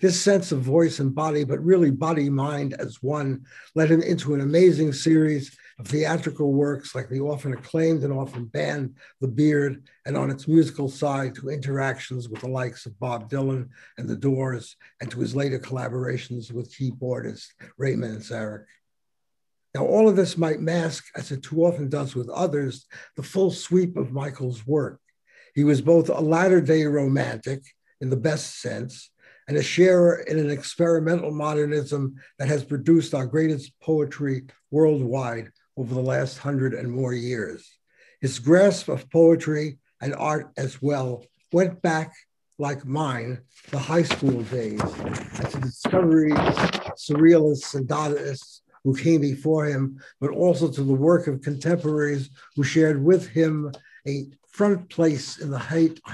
[0.00, 3.44] This sense of voice and body, but really body mind as one,
[3.74, 8.46] led him into an amazing series of theatrical works like the often acclaimed and often
[8.46, 13.30] banned The Beard, and on its musical side to interactions with the likes of Bob
[13.30, 17.46] Dylan and The Doors, and to his later collaborations with keyboardist
[17.78, 18.64] Ray Manzarek.
[19.74, 23.50] Now, all of this might mask, as it too often does with others, the full
[23.50, 25.00] sweep of Michael's work.
[25.54, 27.62] He was both a latter day romantic
[28.00, 29.10] in the best sense
[29.48, 35.92] and a sharer in an experimental modernism that has produced our greatest poetry worldwide over
[35.92, 37.68] the last hundred and more years.
[38.20, 42.14] His grasp of poetry and art as well went back,
[42.58, 46.30] like mine, the high school days, to discovery
[46.96, 52.62] surrealists and Dadaists who came before him, but also to the work of contemporaries who
[52.62, 53.72] shared with him
[54.06, 55.58] a front place in the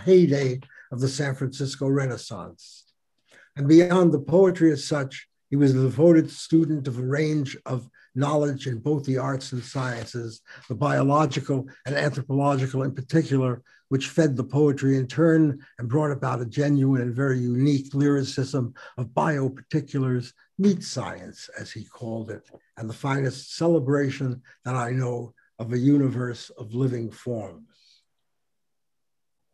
[0.05, 0.61] heyday
[0.93, 2.85] of the San Francisco Renaissance.
[3.57, 7.89] And beyond the poetry as such, he was a devoted student of a range of
[8.15, 14.37] knowledge in both the arts and sciences, the biological and anthropological in particular, which fed
[14.37, 20.33] the poetry in turn and brought about a genuine and very unique lyricism of bioparticulars,
[20.61, 25.79] meat science, as he called it, and the finest celebration that I know of a
[25.79, 28.03] universe of living forms.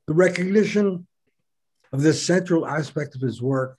[0.09, 1.07] The recognition
[1.93, 3.79] of this central aspect of his work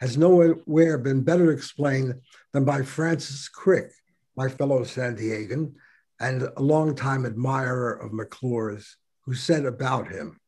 [0.00, 2.14] has nowhere been better explained
[2.52, 3.90] than by Francis Crick,
[4.36, 5.74] my fellow San Diegan
[6.20, 10.38] and a longtime admirer of McClure's, who said about him,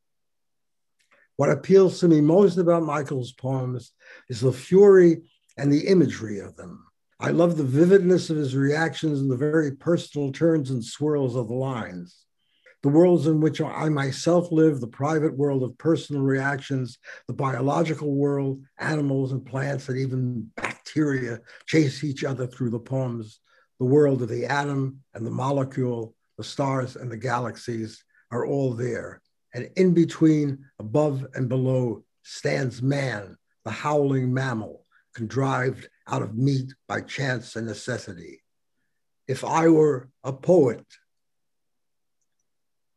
[1.36, 3.92] What appeals to me most about Michael's poems
[4.28, 5.22] is the fury
[5.56, 6.86] and the imagery of them.
[7.20, 11.48] I love the vividness of his reactions and the very personal turns and swirls of
[11.48, 12.22] the lines
[12.82, 16.98] the worlds in which I myself live, the private world of personal reactions,
[17.28, 23.38] the biological world, animals and plants, and even bacteria chase each other through the poems,
[23.78, 28.74] the world of the atom and the molecule, the stars and the galaxies are all
[28.74, 29.22] there.
[29.54, 34.81] And in between, above and below, stands man, the howling mammal,
[35.14, 38.42] contrived out of meat by chance and necessity.
[39.28, 40.84] If I were a poet,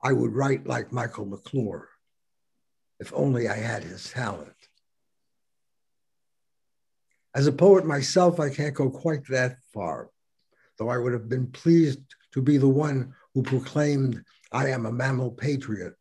[0.01, 1.89] I would write like Michael McClure,
[2.99, 4.53] if only I had his talent.
[7.33, 10.09] As a poet myself, I can't go quite that far,
[10.77, 11.99] though I would have been pleased
[12.33, 15.95] to be the one who proclaimed, I am a mammal patriot,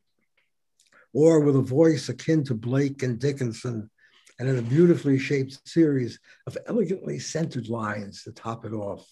[1.12, 3.90] or with a voice akin to Blake and Dickinson,
[4.38, 9.06] and in a beautifully shaped series of elegantly centered lines to top it off.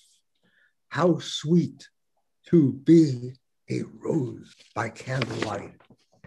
[0.88, 1.88] How sweet
[2.46, 3.34] to be
[3.70, 5.74] a rose by candlelight,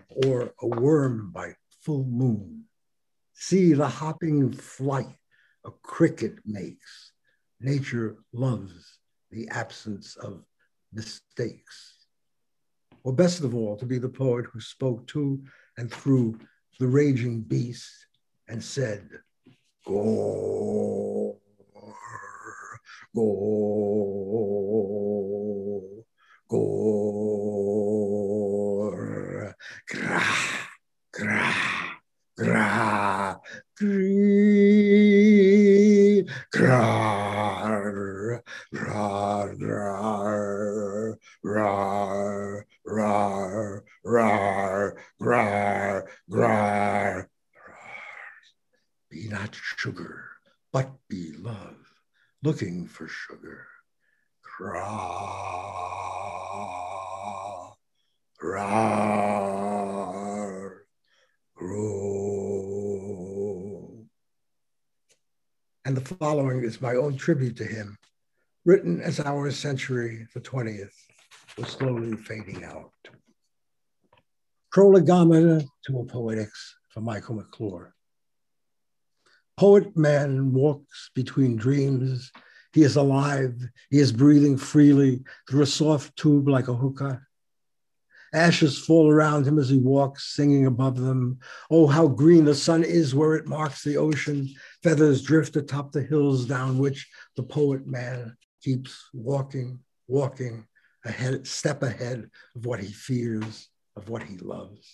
[0.10, 2.64] or a worm by full moon.
[3.34, 5.14] See the hopping flight
[5.66, 7.12] a cricket makes.
[7.60, 9.00] Nature loves
[9.32, 10.44] the absence of
[10.94, 12.06] mistakes.
[13.04, 15.44] Or best of all, to be the poet who spoke to
[15.78, 16.40] and through
[16.80, 18.05] the raging beast
[18.48, 19.10] and said,
[19.86, 21.36] Gore,
[23.14, 23.56] gore,
[26.50, 27.26] gore,
[29.90, 30.24] gra,
[31.12, 31.54] gra,
[32.38, 33.40] gra,
[33.78, 35.06] gree,
[36.52, 37.46] gra.
[38.72, 46.75] rar, rar, rar, rar, rar, rar, rar
[49.36, 50.30] not sugar,
[50.72, 51.76] but be love,
[52.42, 53.68] looking for sugar.
[54.58, 54.96] Rar,
[61.58, 62.16] grow.
[65.84, 67.98] And the following is my own tribute to him,
[68.64, 70.96] written as our century, the 20th,
[71.58, 72.94] was slowly fading out.
[74.72, 77.95] Prolegomena to a poetics for Michael McClure.
[79.58, 82.32] Poet man walks between dreams.
[82.74, 83.56] He is alive.
[83.90, 87.22] He is breathing freely through a soft tube like a hookah.
[88.34, 91.40] Ashes fall around him as he walks, singing above them.
[91.72, 94.50] Oh, how green the sun is where it marks the ocean.
[94.84, 99.80] Feathers drift atop the hills down which the poet man keeps walking,
[100.10, 100.68] walking,
[101.06, 104.94] ahead, step ahead of what he fears, of what he loves.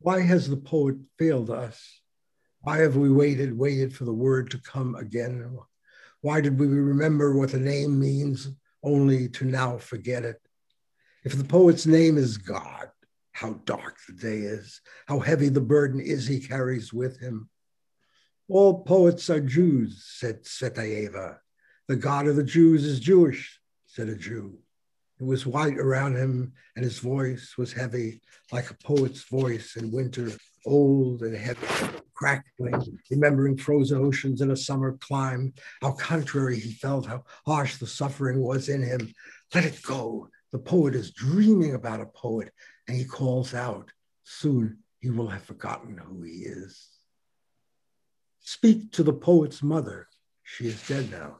[0.00, 2.02] Why has the poet failed us?
[2.64, 5.58] Why have we waited, waited for the word to come again?
[6.22, 8.48] Why did we remember what the name means
[8.82, 10.40] only to now forget it?
[11.24, 12.88] If the poet's name is God,
[13.32, 17.50] how dark the day is, how heavy the burden is he carries with him.
[18.48, 21.36] All poets are Jews, said Tsvetaeva.
[21.88, 24.58] The God of the Jews is Jewish, said a Jew.
[25.20, 29.92] It was white around him, and his voice was heavy, like a poet's voice in
[29.92, 30.32] winter,
[30.66, 31.66] old and heavy,
[32.14, 37.86] crackling, remembering frozen oceans in a summer climb, how contrary he felt, how harsh the
[37.86, 39.14] suffering was in him.
[39.54, 40.30] Let it go.
[40.50, 42.52] The poet is dreaming about a poet,
[42.88, 43.90] and he calls out,
[44.24, 46.88] Soon he will have forgotten who he is.
[48.40, 50.08] Speak to the poet's mother.
[50.42, 51.38] She is dead now.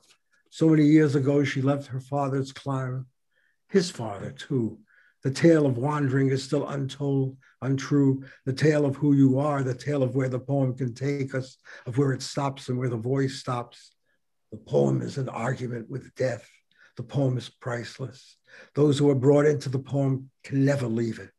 [0.50, 3.06] So many years ago, she left her father's clime
[3.74, 4.78] his father too.
[5.24, 8.22] The tale of wandering is still untold, untrue.
[8.46, 11.56] The tale of who you are, the tale of where the poem can take us,
[11.84, 13.96] of where it stops and where the voice stops.
[14.52, 16.48] The poem is an argument with death.
[16.96, 18.36] The poem is priceless.
[18.76, 21.30] Those who are brought into the poem can never leave it.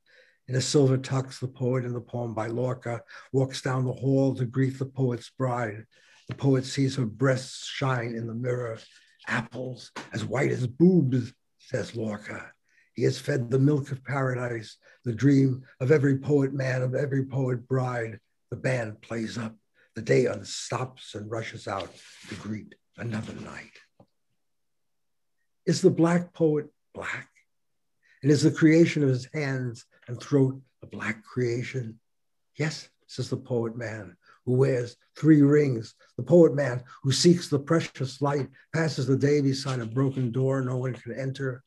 [0.49, 4.35] In a silver tux, the poet in the poem by Lorca walks down the hall
[4.35, 5.85] to greet the poet's bride.
[6.27, 8.77] The poet sees her breasts shine in the mirror,
[9.25, 11.31] apples as white as boobs
[11.65, 12.51] says Lorca.
[12.93, 17.25] He has fed the milk of paradise, the dream of every poet man, of every
[17.25, 18.19] poet bride.
[18.51, 19.55] The band plays up.
[19.95, 21.89] The day unstops and rushes out
[22.29, 23.71] to greet another night.
[25.65, 27.29] Is the black poet black?
[28.21, 31.99] And is the creation of his hands and throat a black creation?
[32.57, 34.15] Yes, says the poet man,
[34.45, 39.41] who wears three rings, the poet man who seeks the precious light, passes the day
[39.41, 41.63] beside a broken door no one can enter.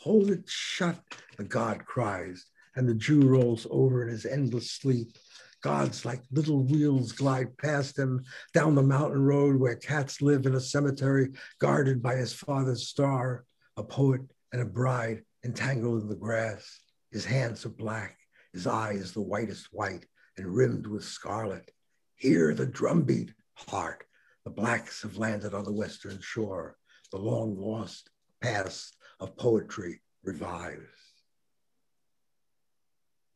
[0.00, 1.00] Hold it shut,
[1.36, 5.16] the God cries, and the Jew rolls over in his endless sleep.
[5.62, 8.22] Gods like little wheels glide past him
[8.52, 13.44] down the mountain road where cats live in a cemetery guarded by his father's star,
[13.76, 14.20] a poet
[14.52, 16.80] and a bride entangled in the grass.
[17.10, 18.18] His hands are black,
[18.52, 20.06] his eyes the whitest white
[20.36, 21.70] and rimmed with scarlet.
[22.16, 24.04] Hear the drumbeat, heart.
[24.44, 26.76] The blacks have landed on the western shore.
[27.12, 28.10] the long lost
[28.40, 30.88] past of poetry revives.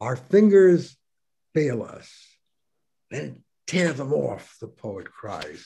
[0.01, 0.97] Our fingers
[1.55, 2.11] fail us,
[3.11, 5.65] then tear them off, the poet cries,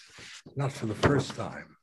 [0.56, 1.76] not for the first time.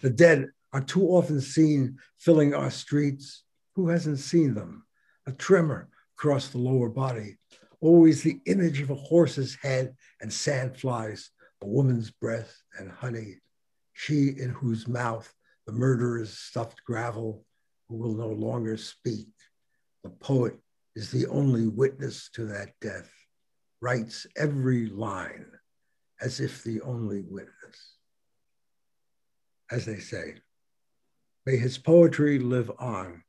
[0.00, 3.44] The dead are too often seen filling our streets.
[3.76, 4.84] Who hasn't seen them?
[5.26, 7.38] A tremor across the lower body,
[7.80, 11.28] always the image of a horse's head and sandflies,
[11.62, 13.36] a woman's breath and honey,
[13.92, 15.32] she in whose mouth
[15.66, 17.44] the murderer's stuffed gravel,
[17.88, 19.28] who will no longer speak.
[20.04, 20.56] The poet
[20.94, 23.12] is the only witness to that death,
[23.80, 25.46] writes every line
[26.20, 27.96] as if the only witness.
[29.70, 30.36] As they say,
[31.44, 33.22] may his poetry live on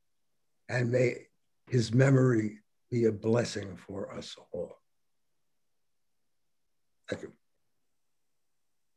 [0.68, 1.26] and may
[1.68, 4.78] his memory be a blessing for us all.
[7.08, 7.32] Thank you.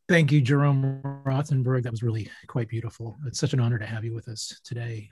[0.10, 1.84] Thank you, Jerome Rothenberg.
[1.84, 3.18] That was really quite beautiful.
[3.26, 5.10] It's such an honor to have you with us today.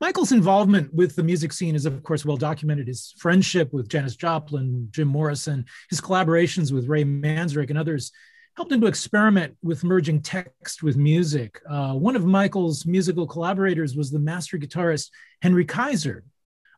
[0.00, 2.86] Michael's involvement with the music scene is, of course, well documented.
[2.86, 8.12] His friendship with Janis Joplin, Jim Morrison, his collaborations with Ray Manzarek and others
[8.56, 11.60] helped him to experiment with merging text with music.
[11.68, 15.10] Uh, one of Michael's musical collaborators was the master guitarist
[15.42, 16.24] Henry Kaiser,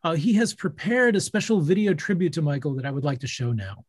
[0.05, 3.27] uh, he has prepared a special video tribute to Michael that I would like to
[3.27, 3.85] show now.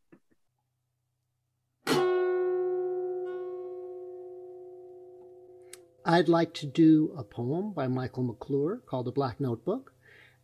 [6.05, 9.93] I'd like to do a poem by Michael McClure called The Black Notebook.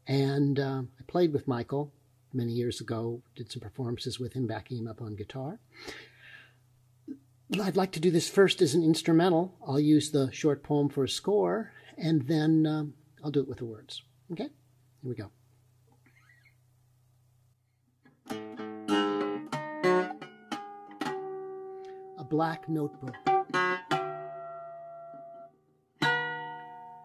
[0.05, 1.91] And uh, I played with Michael
[2.33, 5.59] many years ago, did some performances with him, backing him up on guitar.
[7.59, 9.55] I'd like to do this first as an instrumental.
[9.65, 12.93] I'll use the short poem for a score, and then um,
[13.23, 14.03] I'll do it with the words.
[14.31, 14.49] Okay?
[15.01, 15.31] Here we go.
[22.29, 23.15] Black notebook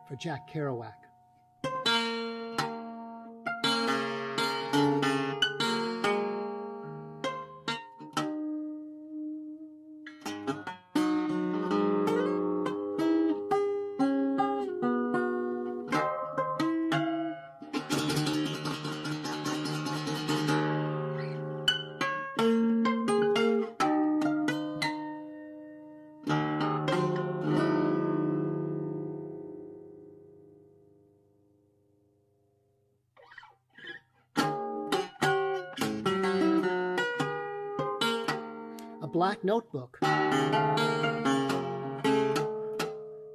[0.08, 0.94] for Jack Kerouac.
[39.50, 39.98] Notebook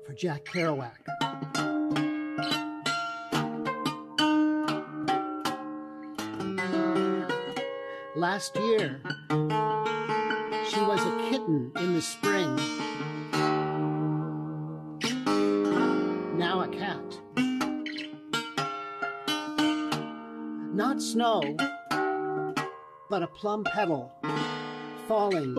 [0.06, 0.94] for Jack Kerouac.
[8.16, 9.02] Last year,
[10.70, 12.56] she was a kitten in the spring.
[16.38, 17.20] Now a cat.
[20.74, 21.42] Not snow,
[23.10, 24.14] but a plum petal
[25.10, 25.58] falling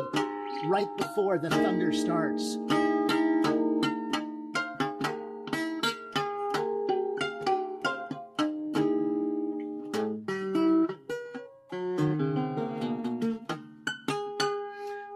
[0.65, 2.57] right before the thunder starts.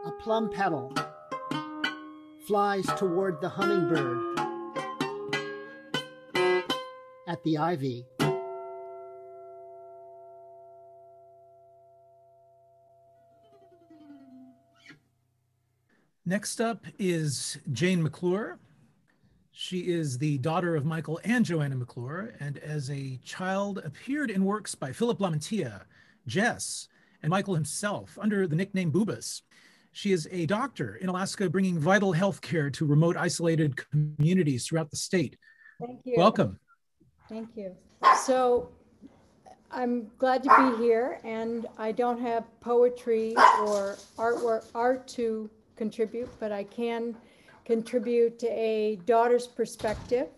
[0.06, 0.92] A plum petal
[2.46, 4.18] flies toward the hummingbird
[7.26, 8.06] at the ivy.
[16.30, 18.60] Next up is Jane McClure.
[19.50, 24.44] She is the daughter of Michael and Joanna McClure, and as a child appeared in
[24.44, 25.80] works by Philip Lamantia,
[26.28, 26.86] Jess,
[27.24, 29.42] and Michael himself under the nickname Boobas.
[29.90, 34.92] She is a doctor in Alaska bringing vital health care to remote isolated communities throughout
[34.92, 35.36] the state.
[35.84, 36.14] Thank you.
[36.16, 36.60] Welcome.
[37.28, 37.74] Thank you.
[38.24, 38.68] So
[39.72, 43.34] I'm glad to be here and I don't have poetry
[43.66, 45.50] or artwork art to
[45.80, 47.16] contribute, but I can
[47.64, 50.28] contribute a daughter's perspective,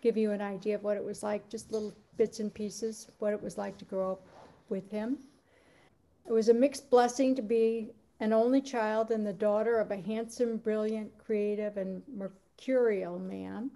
[0.00, 3.34] give you an idea of what it was like, just little bits and pieces, what
[3.34, 4.22] it was like to grow up
[4.70, 5.18] with him.
[6.26, 10.00] It was a mixed blessing to be an only child and the daughter of a
[10.00, 13.70] handsome, brilliant, creative, and mercurial man.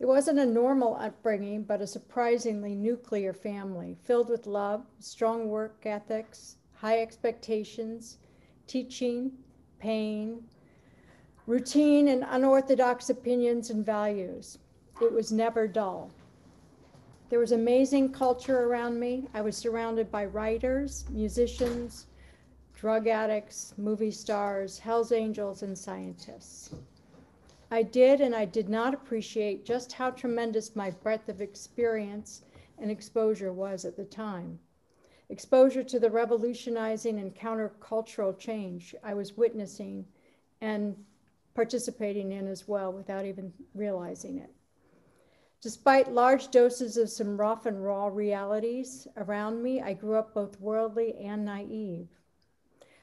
[0.00, 5.80] It wasn't a normal upbringing, but a surprisingly nuclear family filled with love, strong work
[5.86, 8.18] ethics, high expectations,
[8.66, 9.32] teaching,
[9.84, 10.42] pain,
[11.46, 14.58] routine and unorthodox opinions and values.
[15.02, 16.10] It was never dull.
[17.28, 19.28] There was amazing culture around me.
[19.34, 22.06] I was surrounded by writers, musicians,
[22.74, 26.74] drug addicts, movie stars, Hells Angels, and scientists.
[27.70, 32.44] I did and I did not appreciate just how tremendous my breadth of experience
[32.78, 34.58] and exposure was at the time.
[35.34, 40.06] Exposure to the revolutionizing and countercultural change I was witnessing
[40.60, 40.94] and
[41.56, 44.50] participating in as well without even realizing it.
[45.60, 50.60] Despite large doses of some rough and raw realities around me, I grew up both
[50.60, 52.06] worldly and naive.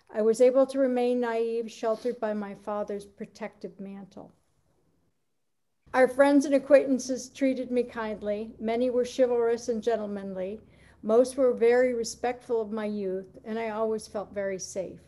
[0.10, 4.32] I was able to remain naive, sheltered by my father's protective mantle.
[5.94, 8.56] Our friends and acquaintances treated me kindly.
[8.58, 10.62] Many were chivalrous and gentlemanly.
[11.04, 15.02] Most were very respectful of my youth, and I always felt very safe,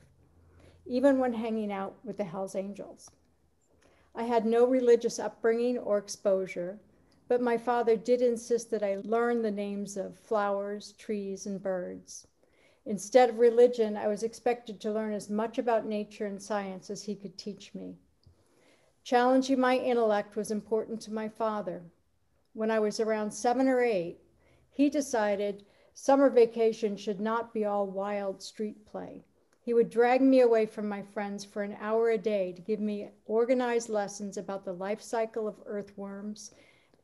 [0.88, 3.12] even when hanging out with the Hells Angels.
[4.16, 6.80] I had no religious upbringing or exposure,
[7.28, 12.28] but my father did insist that I learn the names of flowers, trees, and birds.
[12.86, 17.04] Instead of religion, I was expected to learn as much about nature and science as
[17.04, 17.98] he could teach me.
[19.04, 21.84] Challenging my intellect was important to my father.
[22.54, 24.18] When I was around seven or eight,
[24.70, 29.24] he decided summer vacation should not be all wild street play.
[29.62, 32.80] He would drag me away from my friends for an hour a day to give
[32.80, 36.52] me organized lessons about the life cycle of earthworms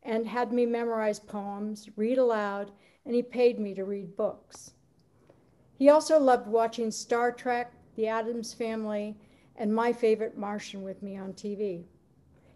[0.03, 2.71] and had me memorize poems, read aloud,
[3.05, 4.71] and he paid me to read books.
[5.77, 9.17] He also loved watching Star Trek, The Addams Family,
[9.55, 11.85] and my favorite Martian with me on TV.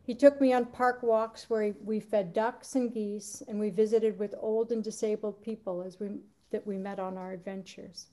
[0.05, 4.19] He took me on park walks where we fed ducks and geese, and we visited
[4.19, 6.09] with old and disabled people as we,
[6.51, 8.07] that we met on our adventures.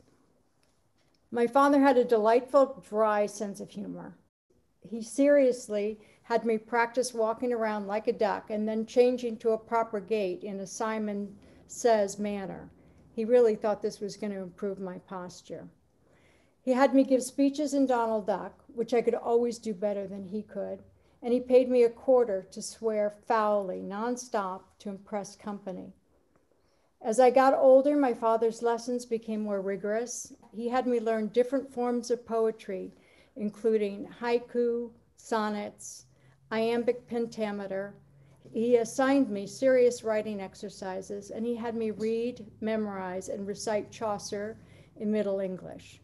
[1.33, 4.17] My father had a delightful, dry sense of humor.
[4.89, 9.59] He seriously had me practice walking around like a duck and then changing to a
[9.59, 11.37] proper gait in a Simon
[11.67, 12.71] Says manner.
[13.15, 15.69] He really thought this was going to improve my posture.
[16.63, 20.25] He had me give speeches in Donald Duck, which I could always do better than
[20.25, 20.83] he could,
[21.23, 25.93] and he paid me a quarter to swear foully, nonstop, to impress company.
[27.03, 30.33] As I got older, my father's lessons became more rigorous.
[30.53, 32.93] He had me learn different forms of poetry,
[33.37, 36.07] including haiku, sonnets,
[36.51, 37.95] iambic pentameter,
[38.53, 44.57] he assigned me serious writing exercises, and he had me read, memorize, and recite Chaucer
[44.97, 46.01] in Middle English.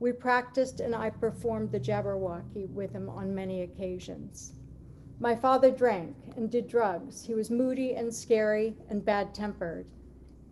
[0.00, 4.54] We practiced, and I performed the Jabberwocky with him on many occasions.
[5.20, 7.22] My father drank and did drugs.
[7.22, 9.86] He was moody and scary and bad tempered.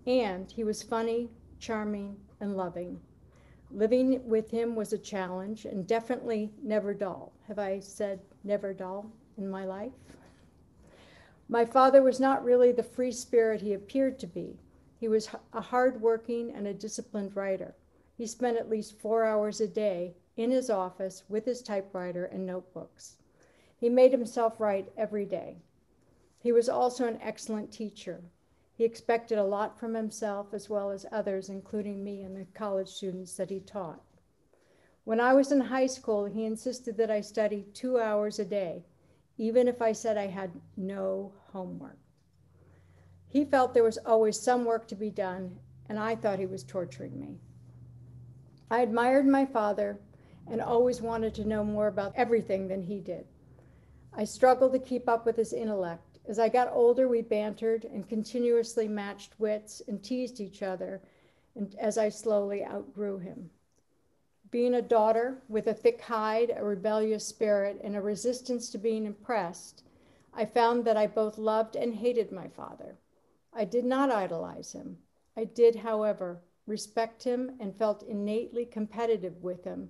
[0.07, 3.01] And he was funny, charming, and loving.
[3.71, 7.33] Living with him was a challenge and definitely never dull.
[7.47, 9.93] Have I said never dull in my life?
[11.49, 14.59] My father was not really the free spirit he appeared to be.
[15.01, 17.75] He was a hard-working and a disciplined writer.
[18.19, 22.45] He spent at least four hours a day in his office with his typewriter and
[22.45, 23.17] notebooks.
[23.77, 25.57] He made himself write every day.
[26.39, 28.21] He was also an excellent teacher.
[28.75, 32.89] He expected a lot from himself as well as others, including me and the college
[32.89, 34.03] students that he taught.
[35.05, 38.85] When I was in high school, he insisted that I study two hours a day
[39.39, 41.97] even if I said I had no homework.
[43.29, 45.59] He felt there was always some work to be done,
[45.89, 47.39] and I thought he was torturing me.
[48.71, 49.99] I admired my father
[50.47, 53.27] and always wanted to know more about everything than he did.
[54.13, 56.19] I struggled to keep up with his intellect.
[56.27, 61.01] As I got older, we bantered and continuously matched wits and teased each other
[61.55, 63.51] and as I slowly outgrew him.
[64.51, 69.05] Being a daughter with a thick hide, a rebellious spirit, and a resistance to being
[69.05, 69.83] impressed,
[70.33, 72.97] I found that I both loved and hated my father.
[73.53, 74.99] I did not idolize him.
[75.37, 79.89] I did, however, respect him and felt innately competitive with him,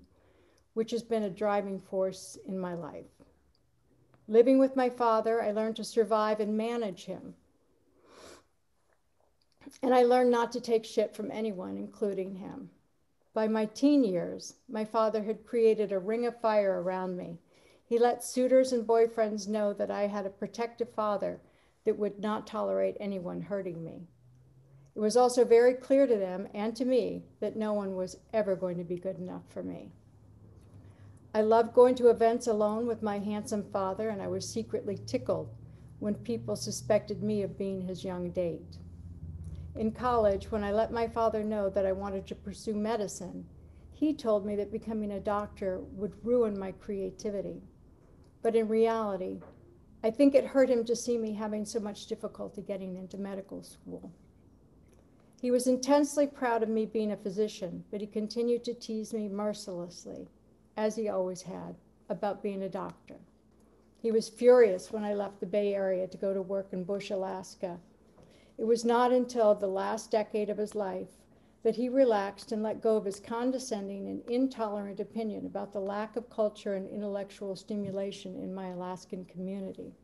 [0.75, 3.05] which has been a driving force in my life.
[4.29, 7.35] Living with my father, I learned to survive and manage him.
[9.83, 12.71] And I learned not to take shit from anyone, including him.
[13.35, 17.39] By my teen years, my father had created a ring of fire around me.
[17.85, 21.41] He let suitors and boyfriends know that I had a protective father
[21.85, 24.09] that would not tolerate anyone hurting me.
[24.99, 28.57] It was also very clear to them and to me that no one was ever
[28.57, 29.93] going to be good enough for me.
[31.33, 35.55] I loved going to events alone with my handsome father, and I was secretly tickled
[36.01, 38.79] when people suspected me of being his young date.
[39.77, 43.47] In college, when I let my father know that I wanted to pursue medicine,
[43.93, 47.63] he told me that becoming a doctor would ruin my creativity.
[48.43, 49.43] But in reality,
[50.03, 53.63] I think it hurt him to see me having so much difficulty getting into medical
[53.63, 54.13] school.
[55.41, 59.29] He was intensely proud of me being a physician, but he continued to tease me
[59.29, 60.29] mercilessly,
[60.77, 61.77] as he always had,
[62.09, 63.17] about being a doctor.
[64.01, 67.11] He was furious when I left the Bay Area to go to work in Bush,
[67.11, 67.79] Alaska.
[68.57, 71.11] It was not until the last decade of his life
[71.63, 76.17] that he relaxed and let go of his condescending and intolerant opinion about the lack
[76.17, 79.95] of culture and intellectual stimulation in my Alaskan community.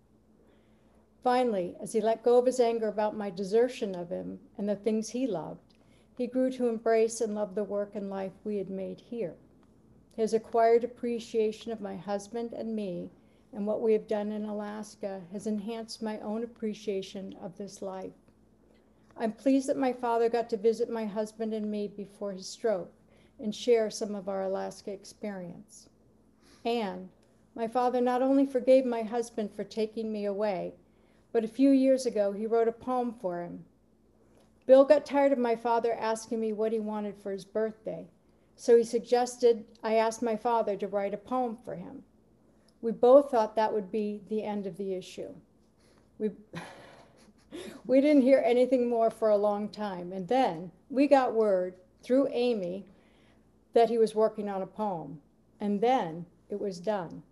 [1.24, 4.76] Finally, as he let go of his anger about my desertion of him and the
[4.76, 5.74] things he loved,
[6.18, 9.34] he grew to embrace and love the work and life we had made here.
[10.14, 13.10] His acquired appreciation of my husband and me
[13.54, 18.12] and what we have done in Alaska has enhanced my own appreciation of this life.
[19.16, 22.92] I'm pleased that my father got to visit my husband and me before his stroke
[23.40, 25.88] and share some of our Alaska experience.
[26.66, 27.08] And
[27.54, 30.74] my father not only forgave my husband for taking me away,
[31.34, 33.64] but a few years ago he wrote a poem for him.
[34.66, 38.06] Bill got tired of my father asking me what he wanted for his birthday,
[38.54, 42.04] so he suggested I ask my father to write a poem for him.
[42.82, 45.34] We both thought that would be the end of the issue.
[46.18, 46.30] We
[47.86, 50.12] we didn't hear anything more for a long time.
[50.12, 52.86] And then we got word through Amy
[53.72, 55.20] that he was working on a poem.
[55.60, 57.22] And then it was done.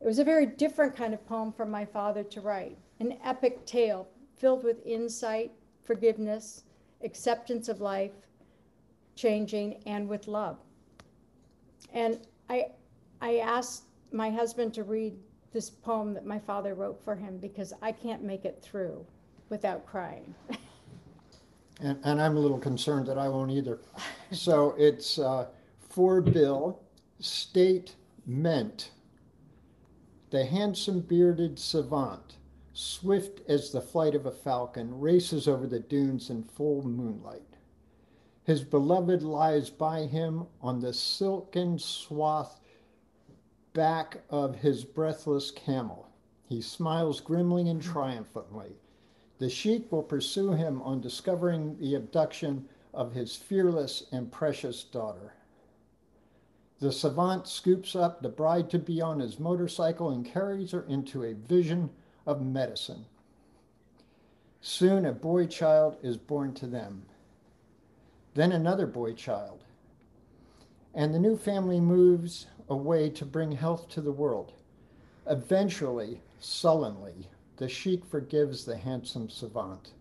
[0.00, 3.64] It was a very different kind of poem for my father to write an epic
[3.66, 6.64] tale filled with insight, forgiveness,
[7.02, 8.12] acceptance of life,
[9.16, 10.58] changing, and with love.
[11.92, 12.66] And I,
[13.20, 15.14] I asked my husband to read
[15.52, 19.04] this poem that my father wrote for him because I can't make it through
[19.48, 20.34] without crying.
[21.80, 23.80] and, and I'm a little concerned that I won't either.
[24.30, 25.46] So it's uh,
[25.80, 26.80] for Bill,
[27.18, 27.96] state
[28.26, 28.90] meant.
[30.30, 32.36] The handsome bearded savant,
[32.80, 37.42] swift as the flight of a falcon, races over the dunes in full moonlight.
[38.44, 42.58] His beloved lies by him on the silken swath
[43.74, 46.08] back of his breathless camel.
[46.48, 48.76] He smiles grimly and triumphantly.
[49.38, 55.34] The sheik will pursue him on discovering the abduction of his fearless and precious daughter.
[56.78, 61.22] The savant scoops up the bride to be on his motorcycle and carries her into
[61.22, 61.90] a vision
[62.26, 63.06] of medicine.
[64.60, 67.06] Soon a boy child is born to them,
[68.34, 69.64] then another boy child.
[70.94, 74.52] And the new family moves away to bring health to the world.
[75.26, 79.92] Eventually, sullenly, the sheik forgives the handsome savant.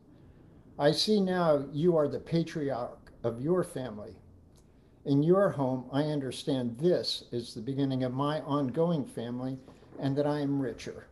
[0.77, 4.15] I see now you are the patriarch of your family.
[5.05, 9.57] In your home, I understand this is the beginning of my ongoing family
[9.99, 11.07] and that I am richer.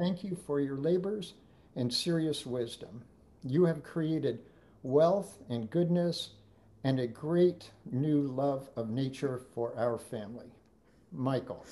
[0.00, 1.34] Thank you for your labors
[1.76, 3.02] and serious wisdom.
[3.44, 4.38] You have created
[4.82, 6.30] wealth and goodness
[6.84, 10.46] and a great new love of nature for our family.
[11.12, 11.66] Michael.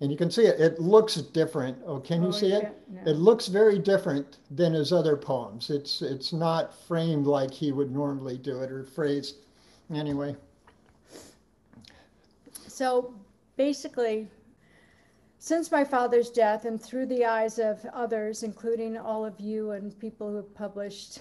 [0.00, 1.78] And you can see it, it looks different.
[1.84, 2.62] Oh, can you Oh, see it?
[2.62, 3.10] yeah, yeah.
[3.10, 5.68] It looks very different than his other poems.
[5.68, 9.38] It's it's not framed like he would normally do it or phrased.
[9.92, 10.36] Anyway,
[12.68, 13.12] So
[13.56, 14.28] basically,
[15.38, 19.98] since my father's death and through the eyes of others, including all of you and
[19.98, 21.20] people who have published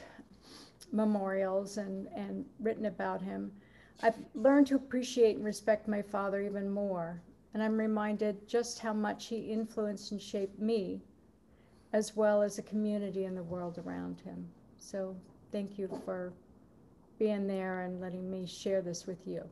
[0.92, 3.52] memorials and, and written about him,
[4.02, 7.22] I've learned to appreciate and respect my father even more.
[7.54, 11.02] And I'm reminded just how much he influenced and shaped me,
[11.94, 14.48] as well as the community and the world around him.
[14.78, 15.16] So
[15.52, 16.34] thank you for
[17.18, 19.44] being there and letting me share this with you.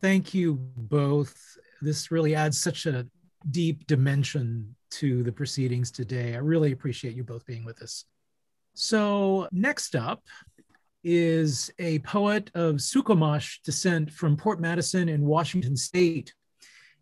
[0.00, 1.58] Thank you both.
[1.82, 3.08] This really adds such a
[3.50, 6.34] deep dimension to the proceedings today.
[6.34, 8.04] I really appreciate you both being with us.
[8.74, 10.22] So, next up
[11.02, 16.32] is a poet of Suquamish descent from Port Madison in Washington State.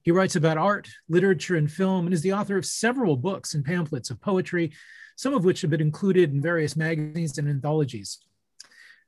[0.01, 3.63] He writes about art, literature, and film, and is the author of several books and
[3.63, 4.73] pamphlets of poetry,
[5.15, 8.19] some of which have been included in various magazines and anthologies.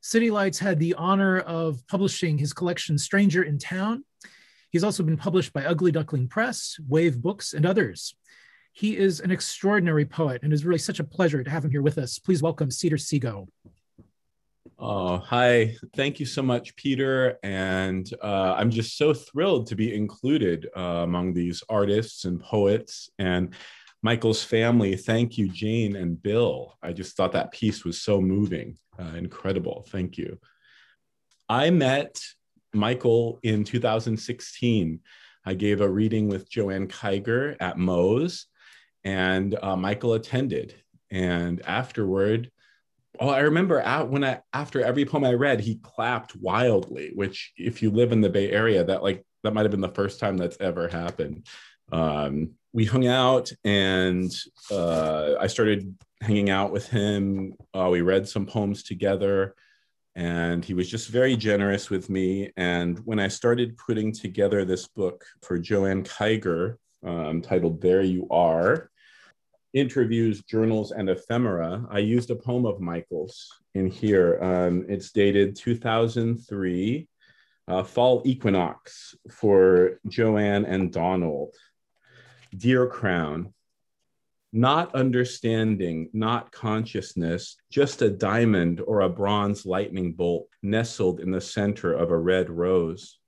[0.02, 4.04] City Lights had the honor of publishing his collection Stranger in Town.
[4.72, 8.14] He's also been published by Ugly Duckling Press, Wave Books, and others.
[8.72, 11.82] He is an extraordinary poet and it's really such a pleasure to have him here
[11.82, 12.18] with us.
[12.18, 13.48] Please welcome Cedar Seago.
[14.78, 15.76] Oh, hi.
[15.94, 17.38] Thank you so much, Peter.
[17.42, 23.10] And uh, I'm just so thrilled to be included uh, among these artists and poets
[23.18, 23.54] and
[24.02, 24.96] Michael's family.
[24.96, 26.78] Thank you, Jane and Bill.
[26.82, 29.84] I just thought that piece was so moving, uh, incredible.
[29.90, 30.38] Thank you.
[31.46, 32.18] I met
[32.74, 35.00] Michael in 2016.
[35.44, 38.46] I gave a reading with Joanne Kyger at Moe's,
[39.04, 40.74] and uh, Michael attended.
[41.10, 42.50] And afterward,
[43.20, 47.12] Oh, I remember out when I after every poem I read, he clapped wildly.
[47.14, 49.88] Which, if you live in the Bay Area, that like that might have been the
[49.88, 51.46] first time that's ever happened.
[51.90, 54.32] Um, we hung out and
[54.70, 57.54] uh, I started hanging out with him.
[57.74, 59.54] Uh, we read some poems together
[60.14, 62.52] and he was just very generous with me.
[62.56, 68.28] And when I started putting together this book for Joanne Kyger, um, titled There You
[68.30, 68.90] Are,
[69.72, 74.38] interviews, journals, and ephemera, I used a poem of Michael's in here.
[74.42, 77.08] Um, it's dated 2003,
[77.68, 81.54] uh, fall equinox for Joanne and Donald.
[82.54, 83.54] Dear Crown,
[84.52, 91.40] not understanding, not consciousness, just a diamond or a bronze lightning bolt nestled in the
[91.40, 93.18] center of a red rose,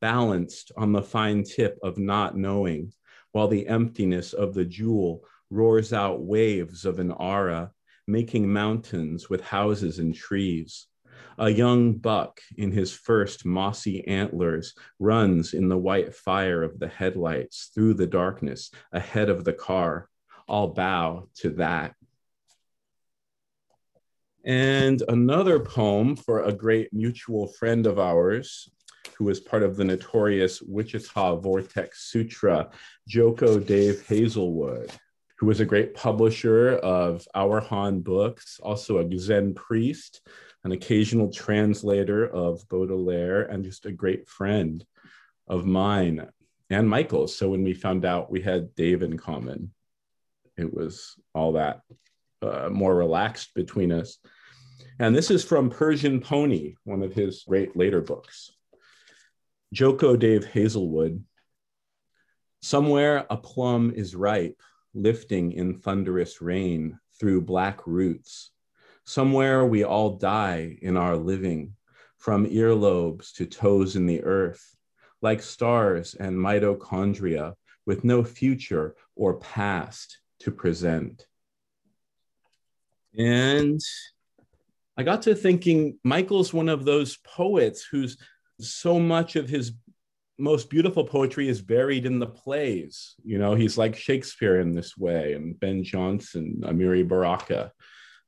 [0.00, 2.92] balanced on the fine tip of not knowing,
[3.32, 7.70] while the emptiness of the jewel roars out waves of an aura,
[8.06, 10.86] making mountains with houses and trees.
[11.38, 16.88] A young buck in his first mossy antlers runs in the white fire of the
[16.88, 20.09] headlights through the darkness ahead of the car.
[20.50, 21.94] I'll bow to that.
[24.44, 28.68] And another poem for a great mutual friend of ours
[29.16, 32.70] who was part of the notorious Wichita Vortex Sutra,
[33.06, 34.90] Joko Dave Haselwood
[35.40, 40.20] who was a great publisher of Auerhahn books, also a Zen priest,
[40.64, 44.84] an occasional translator of Baudelaire, and just a great friend
[45.48, 46.28] of mine
[46.68, 47.34] and Michael's.
[47.34, 49.72] So when we found out we had Dave in common,
[50.60, 51.80] it was all that
[52.42, 54.18] uh, more relaxed between us.
[54.98, 58.52] And this is from Persian Pony, one of his great later books.
[59.72, 61.22] Joko Dave Haselwood.
[62.60, 64.60] Somewhere a plum is ripe
[64.92, 68.50] lifting in thunderous rain through black roots.
[69.04, 71.74] Somewhere we all die in our living,
[72.18, 74.76] from earlobes to toes in the earth,
[75.22, 77.54] like stars and mitochondria
[77.86, 81.26] with no future or past to present.
[83.16, 83.80] And
[84.96, 88.18] I got to thinking Michael's one of those poets who's
[88.60, 89.72] so much of his
[90.38, 93.14] most beautiful poetry is buried in the plays.
[93.24, 97.72] You know, he's like Shakespeare in this way, and Ben Jonson, Amiri Baraka,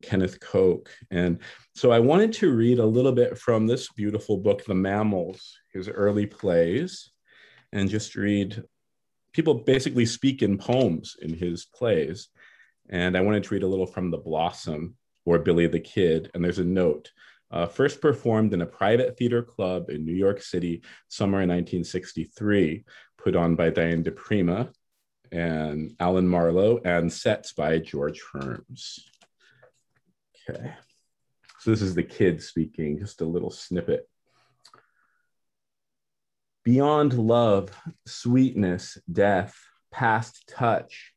[0.03, 0.91] Kenneth Koch.
[1.11, 1.39] And
[1.75, 5.89] so I wanted to read a little bit from this beautiful book, The Mammals, his
[5.89, 7.11] early plays,
[7.73, 8.63] and just read.
[9.33, 12.29] People basically speak in poems in his plays.
[12.89, 16.31] And I wanted to read a little from The Blossom or Billy the Kid.
[16.35, 17.11] And there's a note
[17.53, 22.85] uh, first performed in a private theater club in New York City, summer in 1963,
[23.19, 24.71] put on by Diane di Prima
[25.31, 29.01] and Alan Marlowe, and sets by George Herms.
[30.49, 30.73] Okay,
[31.61, 34.09] so this is the kid speaking, just a little snippet.
[36.65, 37.71] Beyond love,
[38.07, 39.59] sweetness, death,
[39.91, 41.13] past touch,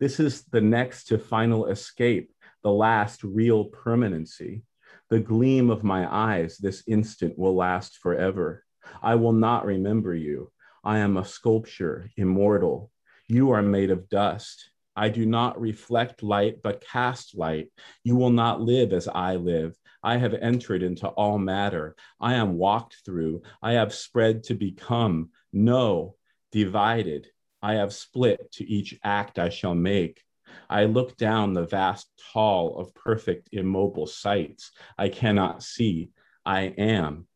[0.00, 2.32] this is the next to final escape,
[2.64, 4.62] the last real permanency.
[5.08, 8.64] The gleam of my eyes this instant will last forever.
[9.00, 10.50] I will not remember you.
[10.82, 12.90] I am a sculpture, immortal.
[13.28, 14.68] You are made of dust.
[14.98, 17.68] I do not reflect light, but cast light.
[18.02, 19.76] You will not live as I live.
[20.02, 21.94] I have entered into all matter.
[22.20, 23.42] I am walked through.
[23.62, 25.30] I have spread to become.
[25.52, 26.16] No,
[26.50, 27.28] divided.
[27.62, 30.20] I have split to each act I shall make.
[30.68, 34.72] I look down the vast hall of perfect immobile sights.
[34.98, 36.10] I cannot see.
[36.44, 37.28] I am.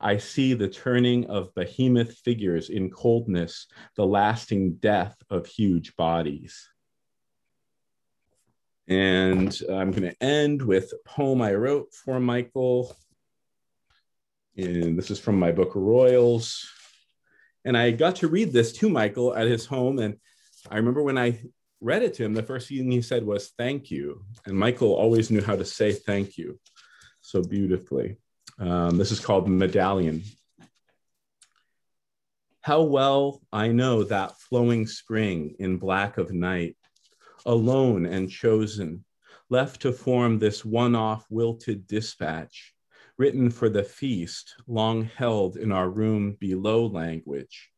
[0.00, 6.70] I see the turning of behemoth figures in coldness, the lasting death of huge bodies.
[8.86, 12.94] And I'm going to end with a poem I wrote for Michael.
[14.56, 16.68] And this is from my book, Royals.
[17.64, 19.98] And I got to read this to Michael at his home.
[19.98, 20.16] And
[20.70, 21.40] I remember when I
[21.80, 24.24] read it to him, the first thing he said was thank you.
[24.46, 26.58] And Michael always knew how to say thank you
[27.20, 28.18] so beautifully.
[28.58, 30.22] Um, this is called Medallion.
[32.60, 36.76] How well I know that flowing spring in black of night,
[37.46, 39.04] alone and chosen,
[39.50, 42.74] left to form this one off wilted dispatch,
[43.18, 47.70] written for the feast, long held in our room below language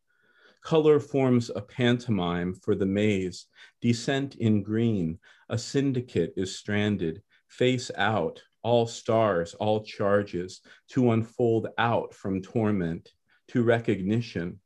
[0.67, 3.47] Color forms a pantomime for the maze.
[3.81, 5.21] Descent in green.
[5.49, 7.23] A syndicate is stranded.
[7.47, 8.43] Face out.
[8.65, 13.13] All stars, all charges to unfold out from torment
[13.47, 14.59] to recognition.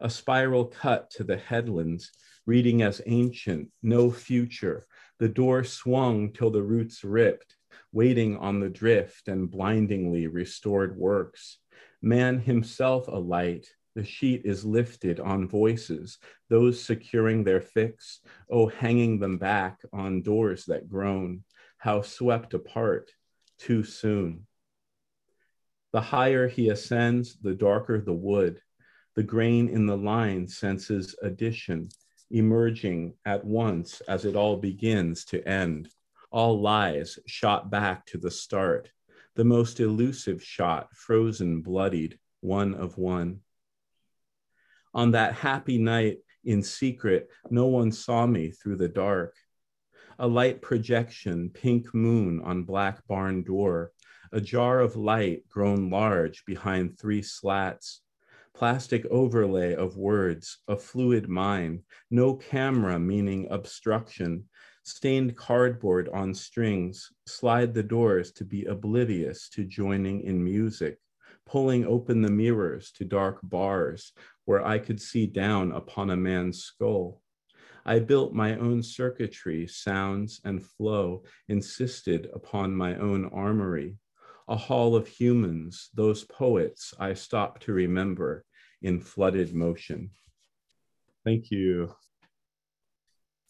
[0.00, 2.12] A spiral cut to the headlands,
[2.46, 4.86] reading as ancient, no future.
[5.18, 7.56] The door swung till the roots ripped,
[7.92, 11.58] waiting on the drift and blindingly restored works.
[12.02, 16.18] Man himself a light, The sheet is lifted on voices,
[16.48, 21.42] those securing their fix, oh, hanging them back on doors that groan,
[21.78, 23.10] how swept apart
[23.58, 24.46] too soon.
[25.92, 28.60] The higher he ascends, the darker the wood.
[29.16, 31.88] The grain in the line senses addition,
[32.30, 35.88] emerging at once as it all begins to end.
[36.30, 38.90] All lies shot back to the start,
[39.34, 43.40] the most elusive shot, frozen, bloodied, one of one.
[44.94, 49.34] On that happy night in secret, no one saw me through the dark.
[50.18, 53.92] A light projection, pink moon on black barn door,
[54.32, 58.02] a jar of light grown large behind three slats,
[58.54, 64.44] plastic overlay of words, a fluid mind, no camera meaning obstruction,
[64.82, 70.98] stained cardboard on strings, slide the doors to be oblivious to joining in music,
[71.46, 74.12] pulling open the mirrors to dark bars
[74.44, 77.22] where I could see down upon a man's skull.
[77.84, 83.96] I built my own circuitry, sounds and flow, insisted upon my own armory,
[84.50, 88.44] a hall of humans, those poets I stop to remember
[88.82, 90.10] in flooded motion.
[91.24, 91.94] Thank you.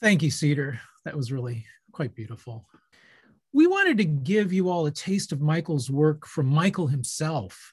[0.00, 0.78] Thank you, Cedar.
[1.06, 2.66] That was really quite beautiful.
[3.52, 7.72] We wanted to give you all a taste of Michael's work from Michael himself.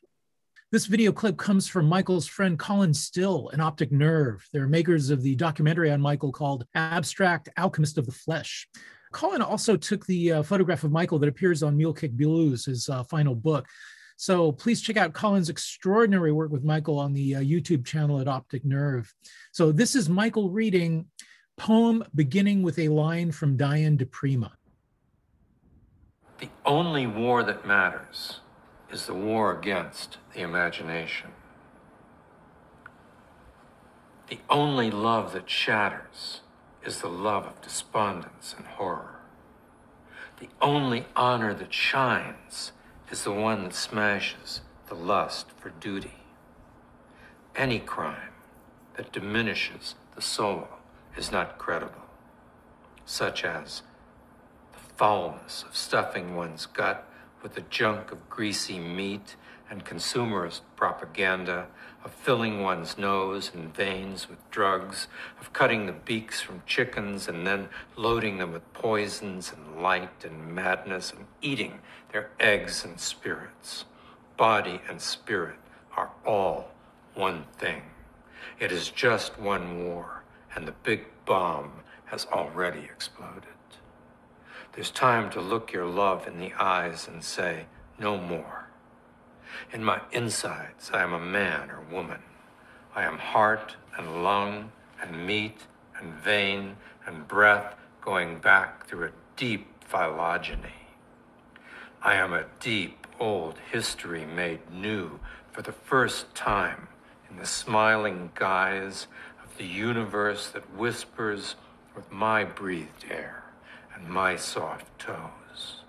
[0.72, 4.46] This video clip comes from Michael's friend Colin Still and Optic Nerve.
[4.54, 8.70] They're makers of the documentary on Michael called Abstract Alchemist of the Flesh.
[9.12, 12.90] Colin also took the uh, photograph of Michael that appears on Mule Kick Blues, his
[12.90, 13.66] uh, final book.
[14.18, 18.28] So please check out Colin's extraordinary work with Michael on the uh, YouTube channel at
[18.28, 19.14] Optic Nerve.
[19.52, 21.06] So this is Michael reading
[21.56, 24.54] poem beginning with a line from Diane di Prima.
[26.40, 28.42] The only war that matters
[28.92, 31.32] is the war against the imagination.
[34.30, 36.42] The only love that shatters
[36.88, 39.20] is the love of despondence and horror.
[40.40, 42.72] The only honor that shines
[43.12, 46.14] is the one that smashes the lust for duty.
[47.58, 48.32] Any crime
[48.96, 50.70] that diminishes the soul
[51.18, 52.06] is not credible,
[53.06, 53.82] such as
[54.72, 57.06] the foulness of stuffing one's gut
[57.44, 59.36] with the junk of greasy meat
[59.70, 61.68] and consumerist propaganda,
[62.04, 65.08] of filling one's nose and veins with drugs,
[65.40, 70.54] of cutting the beaks from chickens and then loading them with poisons and light and
[70.54, 71.80] madness and eating
[72.12, 73.86] their eggs and spirits.
[74.38, 75.60] Body and spirit
[75.96, 76.72] are all
[77.16, 77.82] one thing.
[78.60, 80.24] It is just one war,
[80.56, 81.72] and the big bomb
[82.06, 83.44] has already exploded.
[84.74, 87.66] There's time to look your love in the eyes and say,
[88.00, 88.67] no more.
[89.72, 92.22] In my insides, I am a man or woman.
[92.96, 95.68] I am heart and lung and meat
[96.00, 100.88] and vein and breath going back through a deep phylogeny.
[102.02, 105.20] I am a deep old history made new
[105.52, 106.88] for the first time
[107.30, 109.08] in the smiling guise
[109.44, 111.56] of the universe that whispers
[111.96, 113.44] with my breathed air
[113.96, 115.82] and my soft toes.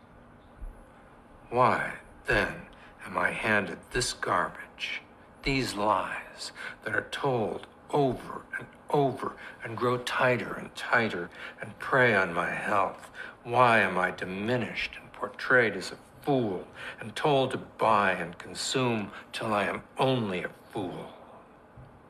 [1.50, 1.94] Why,
[2.26, 2.67] then,
[3.08, 5.00] am I handed this garbage,
[5.42, 6.52] these lies
[6.84, 9.34] that are told over and over
[9.64, 11.30] and grow tighter and tighter
[11.60, 13.10] and prey on my health?
[13.44, 16.66] Why am I diminished and portrayed as a fool
[17.00, 21.08] and told to buy and consume till I am only a fool?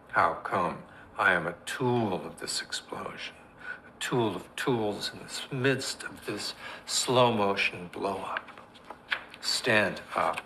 [0.09, 0.78] How come
[1.16, 3.36] I am a tool of this explosion?
[3.86, 6.55] A tool of tools in the midst of this
[6.86, 8.51] slow motion blow up.
[9.40, 10.43] Stand up.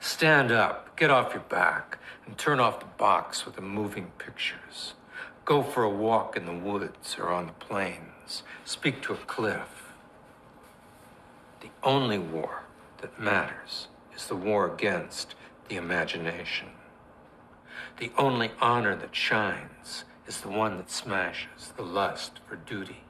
[0.00, 4.94] Stand up, get off your back, and turn off the box with the moving pictures.
[5.44, 8.42] Go for a walk in the woods or on the plains.
[8.64, 9.92] Speak to a cliff.
[11.60, 12.62] The only war
[13.02, 15.34] that matters is the war against
[15.68, 16.68] the imagination.
[17.98, 23.03] The only honor that shines is the one that smashes the lust for duty.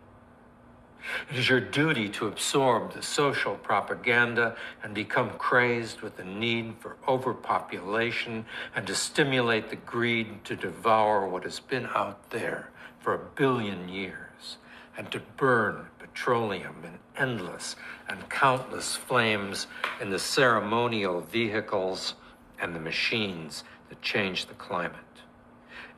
[1.31, 6.75] It is your duty to absorb the social propaganda and become crazed with the need
[6.79, 12.71] for overpopulation and to stimulate the greed to devour what has been out there
[13.01, 14.59] for a billion years
[14.97, 17.77] and to burn petroleum in endless
[18.09, 19.67] and countless flames
[20.01, 22.15] in the ceremonial vehicles
[22.61, 25.01] and the machines that change the climate.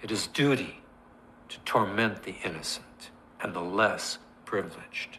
[0.02, 0.80] It is duty
[1.48, 3.10] to torment the innocent
[3.40, 5.18] and the less privileged,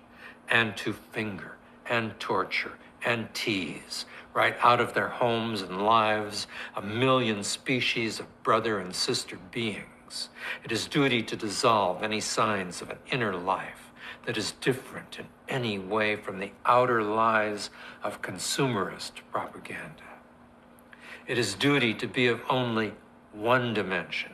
[0.50, 2.74] and to finger and torture
[3.06, 8.96] and tease, right out of their homes and lives, a million species of brother and
[8.96, 10.30] sister beings.
[10.64, 13.92] It is duty to dissolve any signs of an inner life
[14.26, 17.70] that is different in any way from the outer lies
[18.04, 20.04] of consumerist propaganda.
[21.28, 22.94] It is duty to be of only
[23.34, 24.32] one dimension,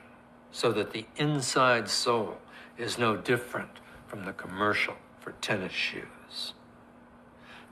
[0.51, 2.37] so that the inside soul
[2.77, 3.79] is no different
[4.13, 6.53] from the commercial for tennis shoes.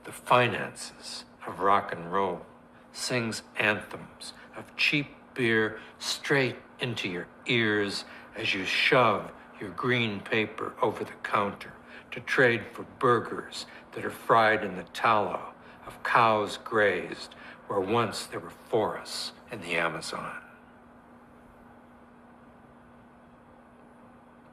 [0.02, 2.44] The finances of rock and roll
[2.92, 8.04] sings anthems of cheap beer straight into your ears
[8.36, 11.74] as you shove your green paper over the counter
[12.10, 15.52] to trade for burgers that are fried in the tallow
[15.86, 17.36] of cows grazed
[17.68, 20.41] where once there were forests in the Amazon.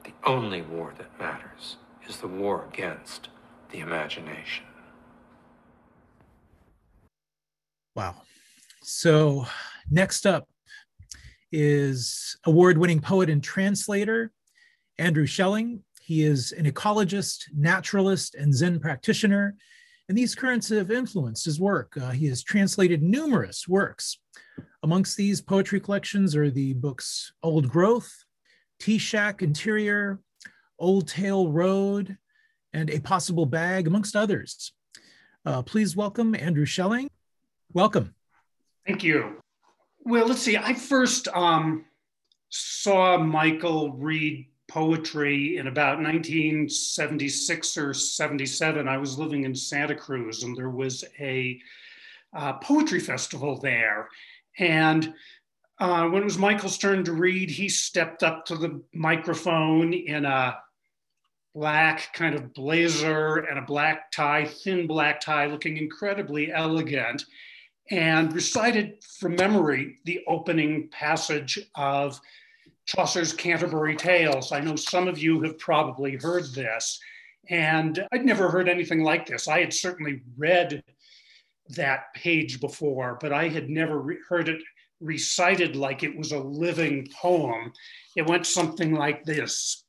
[0.09, 1.77] The only war that matters
[2.07, 3.29] is the war against
[3.69, 4.65] the imagination.
[7.95, 8.15] Wow.
[8.81, 9.45] So,
[9.91, 10.49] next up
[11.51, 14.31] is award winning poet and translator
[14.97, 15.83] Andrew Schelling.
[16.01, 19.55] He is an ecologist, naturalist, and Zen practitioner,
[20.07, 21.95] and these currents have influenced his work.
[22.01, 24.17] Uh, he has translated numerous works.
[24.81, 28.11] Amongst these poetry collections are the books Old Growth,
[28.79, 30.19] Tea Shack Interior,
[30.77, 32.17] Old Tale Road,
[32.73, 34.73] and A Possible Bag, amongst others.
[35.45, 37.09] Uh, please welcome Andrew Schelling.
[37.73, 38.13] Welcome.
[38.85, 39.41] Thank you.
[40.01, 40.57] Well, let's see.
[40.57, 41.85] I first um,
[42.49, 48.87] saw Michael read poetry in about 1976 or 77.
[48.87, 51.59] I was living in Santa Cruz and there was a
[52.33, 54.07] uh, poetry festival there.
[54.57, 55.13] And
[55.79, 60.25] uh, when it was Michael's turn to read, he stepped up to the microphone in
[60.25, 60.57] a
[61.55, 67.23] black kind of blazer and a black tie, thin black tie, looking incredibly elegant,
[67.89, 72.19] and recited from memory the opening passage of
[72.85, 74.51] Chaucer's Canterbury Tales.
[74.51, 76.99] I know some of you have probably heard this,
[77.49, 79.47] and I'd never heard anything like this.
[79.47, 80.83] I had certainly read
[81.69, 84.61] that page before, but I had never re- heard it
[84.99, 87.71] recited like it was a living poem.
[88.15, 89.83] It went something like this.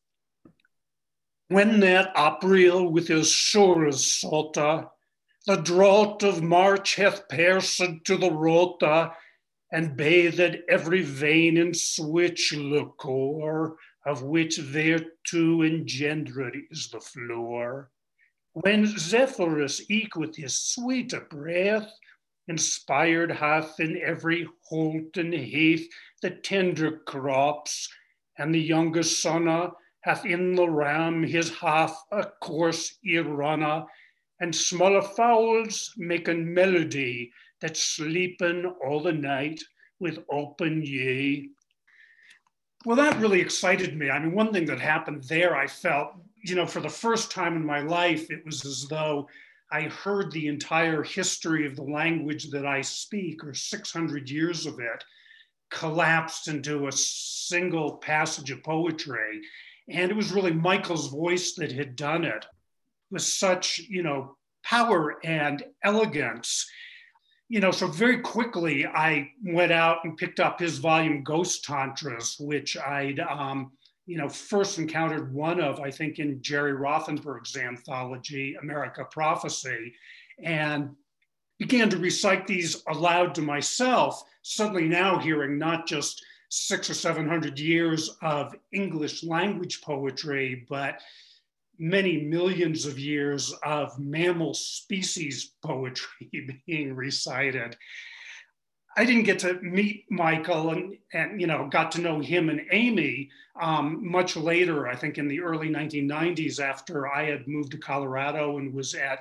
[1.48, 4.90] When that April with his shores salta,
[5.46, 9.12] the drought of March hath pierced to the rota,
[9.72, 17.90] and bathed every vein in switch liquor, of which thereto engendered is the floor.
[18.52, 21.92] When Zephyrus eke with his sweet breath
[22.48, 25.88] inspired hath in every holt and heath
[26.22, 27.88] the tender crops,
[28.38, 29.72] and the youngest sonna
[30.02, 33.86] hath in the ram his half a course irana,
[34.40, 37.30] and smaller fowls making melody
[37.60, 39.60] that sleeping all the night
[39.98, 41.50] with open ye.
[42.86, 44.08] Well, that really excited me.
[44.08, 46.12] I mean, one thing that happened there, I felt,
[46.42, 49.28] you know, for the first time in my life, it was as though
[49.72, 54.80] I heard the entire history of the language that I speak, or 600 years of
[54.80, 55.05] it,
[55.70, 59.40] collapsed into a single passage of poetry.
[59.88, 62.44] And it was really Michael's voice that had done it
[63.10, 66.66] with such, you know, power and elegance
[67.51, 72.36] you know, so very quickly I went out and picked up his volume Ghost Tantras,
[72.38, 73.72] which I'd, um,
[74.10, 79.94] you know, first encountered one of, I think, in Jerry Rothenberg's anthology, America Prophecy,
[80.42, 80.96] and
[81.60, 87.56] began to recite these aloud to myself, suddenly now hearing not just six or 700
[87.60, 91.00] years of English language poetry, but
[91.78, 97.76] many millions of years of mammal species poetry being recited.
[99.01, 102.60] I didn't get to meet Michael and, and you know, got to know him and
[102.70, 107.78] Amy um, much later, I think in the early 1990s after I had moved to
[107.78, 109.20] Colorado and was at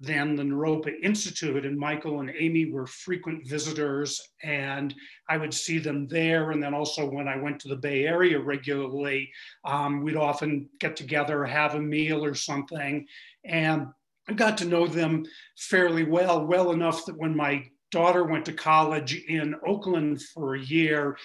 [0.00, 4.92] then the Naropa Institute, and Michael and Amy were frequent visitors, and
[5.28, 6.50] I would see them there.
[6.50, 9.30] And then also when I went to the Bay Area regularly,
[9.64, 13.06] um, we'd often get together, have a meal or something,
[13.44, 13.86] and
[14.28, 15.24] I got to know them
[15.56, 20.60] fairly well, well enough that when my daughter went to college in Oakland for a
[20.60, 21.16] year,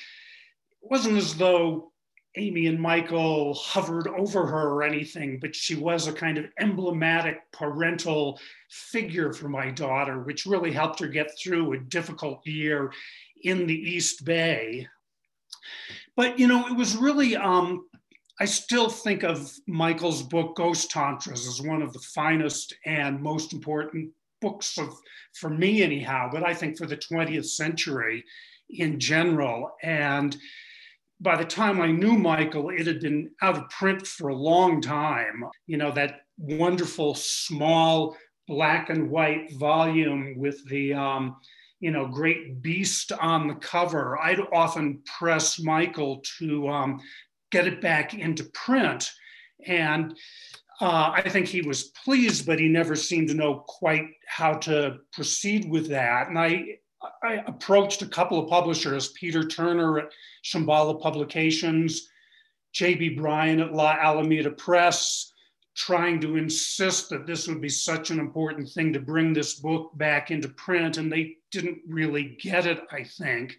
[0.81, 1.91] it wasn't as though
[2.38, 7.39] Amy and Michael hovered over her or anything, but she was a kind of emblematic
[7.52, 8.39] parental
[8.69, 12.93] figure for my daughter, which really helped her get through a difficult year
[13.43, 14.88] in the East Bay.
[16.15, 17.85] But, you know, it was really, um,
[18.39, 23.52] I still think of Michael's book, Ghost Tantras, as one of the finest and most
[23.52, 24.93] important books of,
[25.34, 28.23] for me anyhow, but I think for the 20th century
[28.69, 29.72] in general.
[29.81, 30.35] And
[31.19, 34.81] by the time I knew Michael, it had been out of print for a long
[34.81, 35.43] time.
[35.68, 41.38] You know, that wonderful small black and white volume with the, um,
[41.80, 44.19] you know, great beast on the cover.
[44.19, 46.99] I'd often press Michael to um,
[47.51, 49.09] get it back into print.
[49.68, 50.18] And
[50.82, 54.98] uh, I think he was pleased, but he never seemed to know quite how to
[55.14, 56.28] proceed with that.
[56.28, 56.80] And I,
[57.24, 60.12] I approached a couple of publishers, Peter Turner at
[60.44, 62.10] Shambhala Publications,
[62.74, 63.10] J.B.
[63.10, 65.32] Bryan at La Alameda Press,
[65.76, 69.91] trying to insist that this would be such an important thing to bring this book
[69.98, 70.98] back into print.
[70.98, 73.56] And they didn't really get it, I think.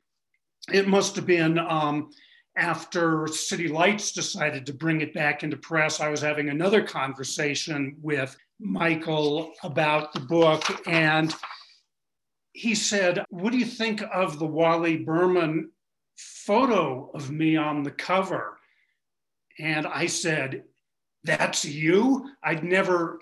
[0.73, 2.11] It must have been um,
[2.57, 7.97] after City Lights decided to bring it back into press, I was having another conversation
[8.03, 10.63] with Michael about the book.
[10.87, 11.35] And
[12.53, 15.71] he said, What do you think of the Wally Berman
[16.17, 18.59] photo of me on the cover?
[19.59, 20.65] And I said,
[21.25, 22.31] That's you?
[22.43, 23.19] I'd never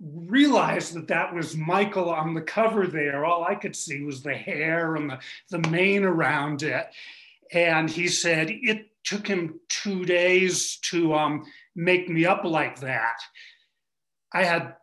[0.00, 3.24] realized that that was Michael on the cover there.
[3.24, 5.18] All I could see was the hair and the,
[5.50, 6.86] the mane around it.
[7.52, 11.44] And he said it took him two days to um,
[11.76, 13.16] make me up like that.
[14.32, 14.74] I had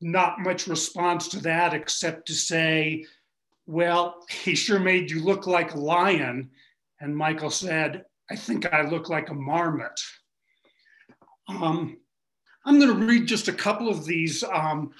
[0.00, 3.06] not much response to that except to say,
[3.66, 6.50] well, he sure made you look like a lion.
[7.00, 10.00] And Michael said, I think I look like a marmot.
[11.48, 11.98] Um,
[12.64, 14.92] I'm going to read just a couple of these um,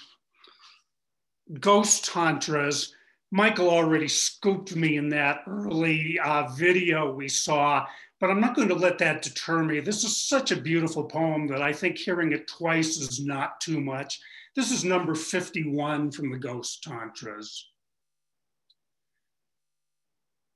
[1.61, 2.95] ghost tantras
[3.35, 7.85] Michael already scooped me in that early uh, video we saw,
[8.21, 9.81] but I'm not going to let that deter me.
[9.81, 13.81] This is such a beautiful poem that I think hearing it twice is not too
[13.81, 14.21] much.
[14.55, 17.71] This is number 51 from the Ghost Tantras.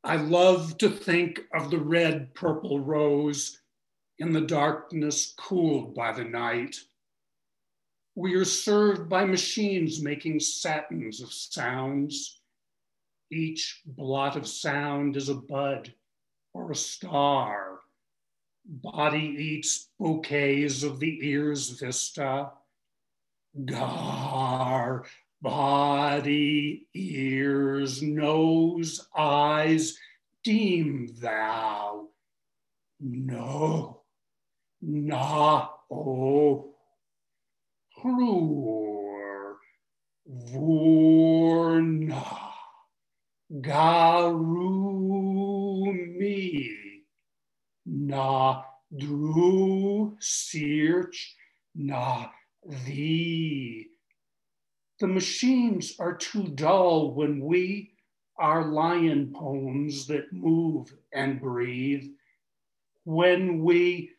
[0.05, 3.59] I love to think of the red purple rose
[4.21, 6.77] in the darkness cooled by the night.
[8.15, 12.38] We are served by machines making satins of sounds
[13.31, 15.93] each blot of sound is a bud
[16.55, 17.81] or a star.
[18.65, 22.51] Body eats bouquets of the ear's vista.
[23.65, 25.05] Gar,
[25.41, 29.97] body, ears, nose, eyes,
[30.45, 32.09] deem thou.
[33.01, 34.03] No,
[34.83, 36.75] na, oh,
[37.97, 39.57] hrur,
[40.29, 41.29] vorna.
[43.53, 43.89] Garumi
[47.87, 48.63] na
[48.97, 51.37] dru search
[51.75, 52.29] na
[52.87, 53.89] thee.
[55.01, 57.93] The machines are too dull when we
[58.39, 62.05] are lion poems that move and breathe.
[63.05, 64.11] When we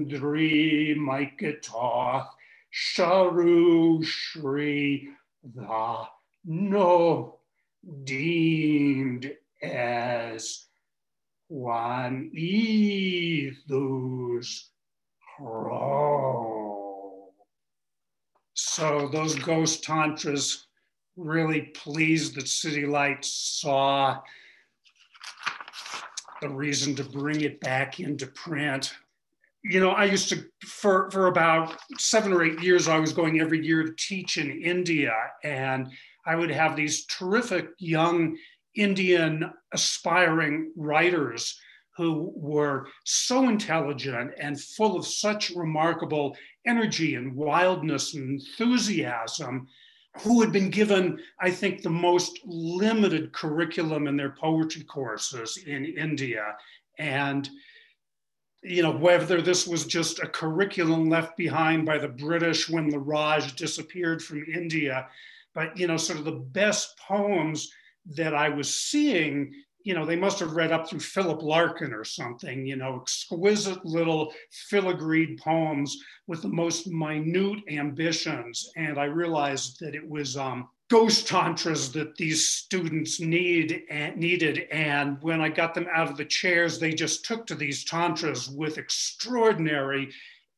[0.09, 2.27] Handri Maikatoth
[2.73, 5.09] Sharu Shri
[5.43, 6.05] the
[6.45, 7.39] no
[8.03, 9.31] deemed
[9.61, 10.65] as
[11.47, 13.49] one ethos
[18.53, 20.65] So those ghost tantras
[21.15, 23.29] really pleased that City Lights
[23.61, 24.21] saw
[26.41, 28.93] the reason to bring it back into print.
[29.63, 33.41] You know, I used to, for, for about seven or eight years, I was going
[33.41, 35.13] every year to teach in India,
[35.43, 35.89] and
[36.25, 38.37] I would have these terrific young
[38.75, 41.59] Indian aspiring writers
[41.97, 49.67] who were so intelligent and full of such remarkable energy and wildness and enthusiasm
[50.21, 55.83] who had been given, I think, the most limited curriculum in their poetry courses in
[55.83, 56.55] India.
[56.97, 57.49] And,
[58.63, 62.99] you know, whether this was just a curriculum left behind by the British when the
[62.99, 65.07] Raj disappeared from India,
[65.53, 67.71] but, you know, sort of the best poems
[68.15, 69.53] that I was seeing
[69.83, 73.83] you know, they must have read up through Philip Larkin or something, you know, exquisite
[73.85, 74.33] little
[74.71, 78.69] filigreed poems with the most minute ambitions.
[78.75, 84.67] And I realized that it was um, ghost tantras that these students need and needed.
[84.71, 88.49] And when I got them out of the chairs, they just took to these tantras
[88.49, 90.09] with extraordinary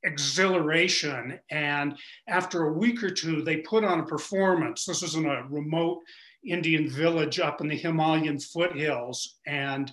[0.04, 1.40] exhilaration.
[1.50, 1.98] And
[2.28, 4.86] after a week or two, they put on a performance.
[4.86, 6.00] This was in a remote
[6.46, 9.36] Indian village up in the Himalayan foothills.
[9.46, 9.92] And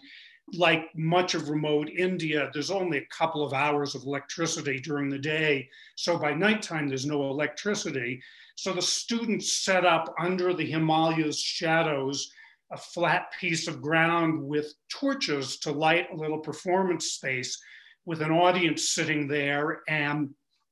[0.54, 5.18] like much of remote India, there's only a couple of hours of electricity during the
[5.18, 5.68] day.
[5.96, 8.22] So by nighttime, there's no electricity.
[8.58, 12.28] So the students set up under the Himalayas shadows
[12.72, 17.56] a flat piece of ground with torches to light a little performance space
[18.04, 20.30] with an audience sitting there and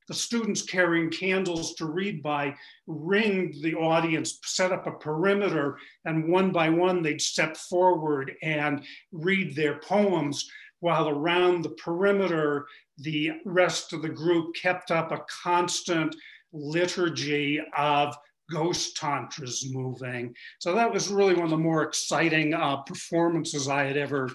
[0.09, 2.53] the students carrying candles to read by
[2.87, 8.83] ringed the audience, set up a perimeter, and one by one they'd step forward and
[9.13, 10.51] read their poems,
[10.81, 16.13] while around the perimeter, the rest of the group kept up a constant
[16.53, 18.15] liturgy of
[18.51, 20.33] ghost tantras moving.
[20.59, 24.29] So that was really one of the more exciting uh, performances I had ever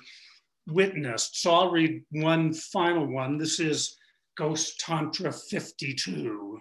[0.66, 1.40] witnessed.
[1.40, 3.38] So I'll read one final one.
[3.38, 3.96] This is
[4.36, 6.58] Ghost Tantra 52.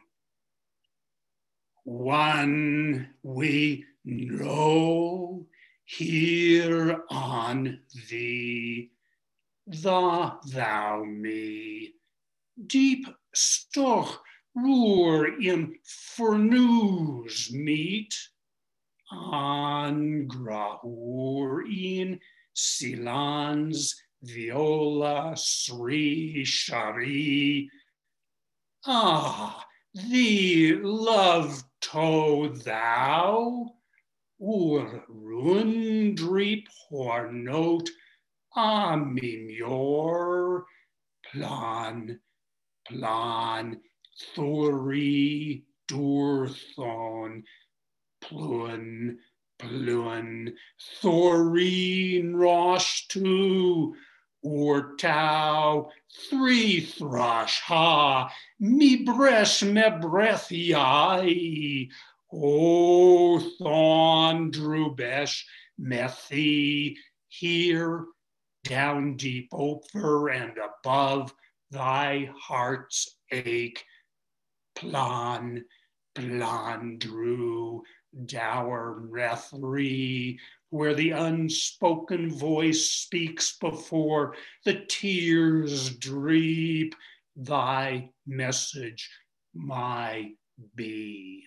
[1.83, 5.45] One we know
[5.85, 7.79] here on
[8.09, 8.91] thee,
[9.67, 11.93] the thou me,
[12.67, 14.21] deep stoch
[14.55, 18.13] roer in fornews meet,
[19.11, 22.19] an grahur in
[22.55, 27.69] silans viola sri shari.
[28.85, 33.75] Ah, thee love to thou,
[34.39, 37.89] ur rundrip hor note,
[38.55, 39.03] amimyor
[41.31, 42.19] plan,
[42.87, 43.81] plan,
[44.35, 47.43] thori, durthon,
[48.21, 49.17] plun,
[49.59, 50.53] plun,
[51.01, 52.35] thorin
[54.43, 55.89] or tau,
[56.29, 61.89] three thrush, ha, mi bresh me breathiai,
[62.33, 65.43] o thon drubesh,
[65.79, 66.95] methi,
[67.27, 68.05] here,
[68.63, 71.33] down deep over and above
[71.69, 73.83] thy heart's ache,
[74.75, 75.65] plan,
[76.13, 77.83] drew,
[78.25, 80.37] dower, rethri,
[80.69, 84.35] where the unspoken voice speaks before
[84.65, 86.95] the tears dreep,
[87.35, 89.09] thy message,
[89.53, 90.31] my
[90.75, 91.43] be.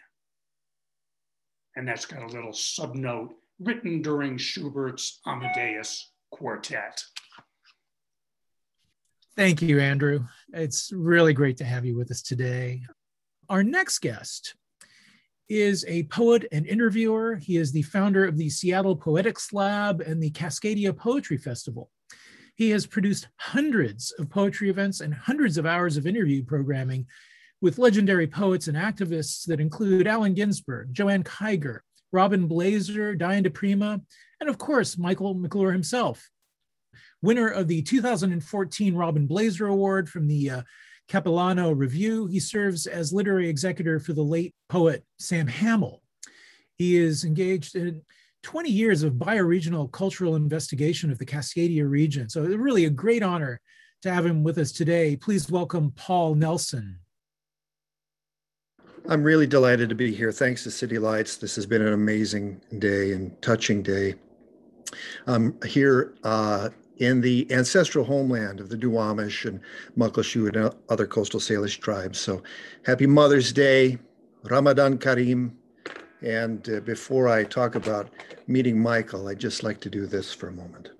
[1.76, 7.02] And that's got a little subnote written during Schubert's Amadeus Quartet.
[9.36, 10.24] Thank you, Andrew.
[10.52, 12.82] It's really great to have you with us today.
[13.48, 14.54] Our next guest
[15.48, 17.36] is a poet and interviewer.
[17.36, 21.90] He is the founder of the Seattle Poetics Lab and the Cascadia Poetry Festival.
[22.54, 27.06] He has produced hundreds of poetry events and hundreds of hours of interview programming
[27.60, 31.80] with legendary poets and activists that include Allen Ginsberg, Joanne Kyger,
[32.12, 34.00] Robin Blaser, Diane di Prima,
[34.40, 36.30] and of course, Michael McClure himself.
[37.20, 40.62] Winner of the 2014 Robin Blaser Award from the uh,
[41.08, 42.26] Capilano Review.
[42.26, 46.02] He serves as literary executor for the late poet Sam Hamill.
[46.76, 48.02] He is engaged in
[48.42, 52.28] 20 years of bioregional cultural investigation of the Cascadia region.
[52.28, 53.60] So really a great honor
[54.02, 55.16] to have him with us today.
[55.16, 56.98] Please welcome Paul Nelson.
[59.08, 60.32] I'm really delighted to be here.
[60.32, 61.36] Thanks to City Lights.
[61.36, 64.14] This has been an amazing day and touching day.
[65.26, 69.60] I'm here uh, in the ancestral homeland of the Duwamish and
[69.98, 72.18] Muckleshoot and other coastal Salish tribes.
[72.18, 72.42] So
[72.84, 73.98] happy Mother's Day,
[74.44, 75.52] Ramadan Kareem.
[76.22, 78.08] And uh, before I talk about
[78.46, 80.90] meeting Michael, I'd just like to do this for a moment.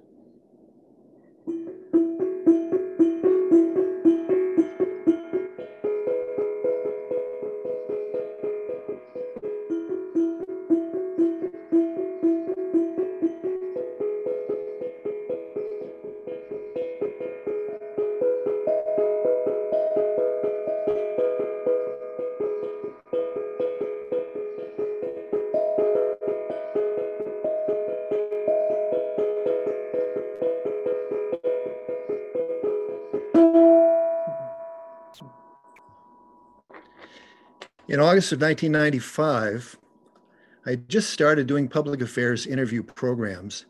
[37.95, 39.79] In August of 1995,
[40.66, 43.66] I just started doing public affairs interview programs.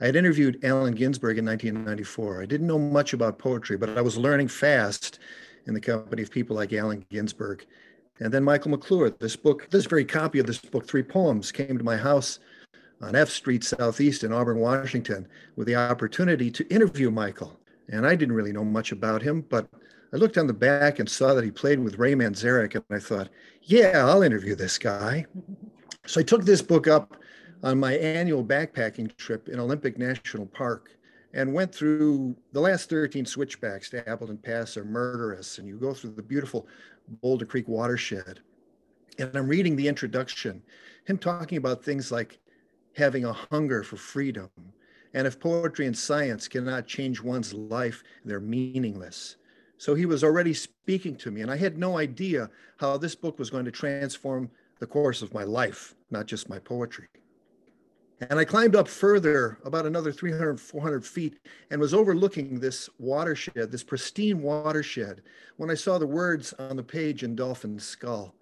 [0.00, 2.40] I had interviewed Allen Ginsberg in 1994.
[2.40, 5.18] I didn't know much about poetry, but I was learning fast
[5.66, 7.66] in the company of people like Allen Ginsberg.
[8.20, 11.76] And then Michael McClure, this book, this very copy of this book, Three Poems, came
[11.76, 12.38] to my house
[13.02, 17.60] on F Street Southeast in Auburn, Washington, with the opportunity to interview Michael.
[17.90, 19.68] And I didn't really know much about him, but
[20.12, 22.98] I looked on the back and saw that he played with Ray Manzarek, and I
[22.98, 23.28] thought,
[23.62, 25.26] yeah, I'll interview this guy.
[26.06, 27.16] So I took this book up
[27.62, 30.90] on my annual backpacking trip in Olympic National Park
[31.34, 35.58] and went through the last 13 switchbacks to Appleton Pass are murderous.
[35.58, 36.66] And you go through the beautiful
[37.20, 38.40] Boulder Creek watershed.
[39.18, 40.62] And I'm reading the introduction,
[41.04, 42.38] him talking about things like
[42.96, 44.50] having a hunger for freedom.
[45.12, 49.36] And if poetry and science cannot change one's life, they're meaningless.
[49.78, 53.38] So he was already speaking to me, and I had no idea how this book
[53.38, 54.50] was going to transform
[54.80, 57.06] the course of my life, not just my poetry.
[58.20, 61.38] And I climbed up further, about another 300, 400 feet,
[61.70, 65.22] and was overlooking this watershed, this pristine watershed,
[65.56, 68.34] when I saw the words on the page in Dolphin's Skull.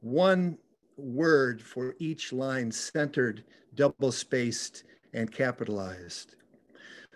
[0.00, 0.56] One
[0.96, 3.42] word for each line centered,
[3.74, 6.36] double spaced, and capitalized.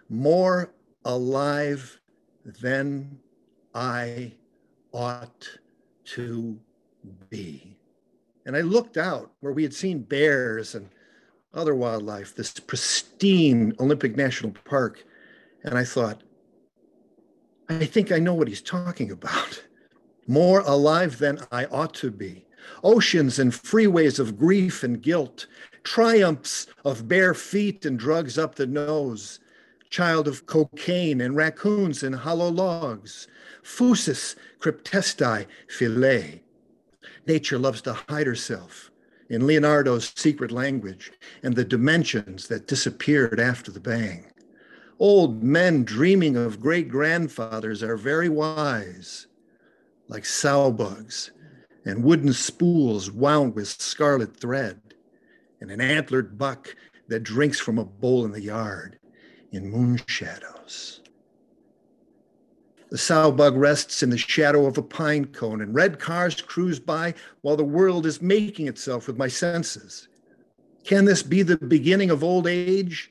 [0.08, 0.74] More
[1.04, 2.00] alive
[2.44, 3.20] than
[3.74, 4.32] I
[4.92, 5.48] ought
[6.04, 6.58] to
[7.30, 7.76] be.
[8.44, 10.88] And I looked out where we had seen bears and
[11.54, 15.04] other wildlife, this pristine Olympic National Park.
[15.64, 16.22] And I thought,
[17.68, 19.62] I think I know what he's talking about.
[20.26, 22.46] More alive than I ought to be.
[22.84, 25.46] Oceans and freeways of grief and guilt,
[25.82, 29.40] triumphs of bare feet and drugs up the nose,
[29.92, 33.28] child of cocaine and raccoons and hollow logs,
[33.62, 36.42] Fusus cryptestae filet.
[37.26, 38.90] Nature loves to hide herself
[39.28, 41.12] in Leonardo's secret language
[41.42, 44.24] and the dimensions that disappeared after the bang.
[44.98, 49.26] Old men dreaming of great grandfathers are very wise,
[50.08, 51.32] like sow bugs
[51.84, 54.80] and wooden spools wound with scarlet thread,
[55.60, 56.74] and an antlered buck
[57.08, 58.98] that drinks from a bowl in the yard
[59.52, 61.00] in moon shadows.
[62.90, 67.14] The sowbug rests in the shadow of a pine cone, and red cars cruise by
[67.40, 70.08] while the world is making itself with my senses.
[70.84, 73.10] Can this be the beginning of old age?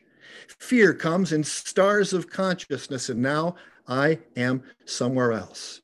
[0.60, 3.56] Fear comes in stars of consciousness, and now
[3.88, 5.82] I am somewhere else.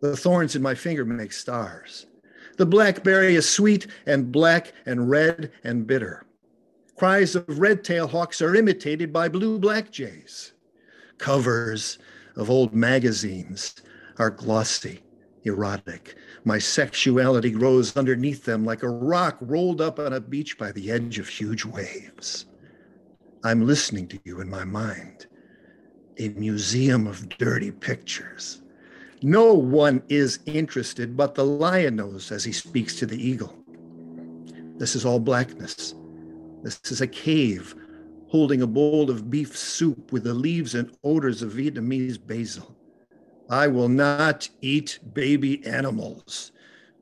[0.00, 2.06] The thorns in my finger make stars.
[2.56, 6.23] The blackberry is sweet and black and red and bitter.
[6.96, 10.52] Cries of red tail hawks are imitated by blue black jays.
[11.18, 11.98] Covers
[12.36, 13.74] of old magazines
[14.16, 15.02] are glossy,
[15.42, 16.14] erotic.
[16.44, 20.92] My sexuality grows underneath them like a rock rolled up on a beach by the
[20.92, 22.46] edge of huge waves.
[23.42, 25.26] I'm listening to you in my mind,
[26.18, 28.62] a museum of dirty pictures.
[29.20, 33.58] No one is interested but the lion knows as he speaks to the eagle.
[34.76, 35.94] This is all blackness.
[36.64, 37.74] This is a cave
[38.28, 42.74] holding a bowl of beef soup with the leaves and odors of Vietnamese basil.
[43.50, 46.52] I will not eat baby animals.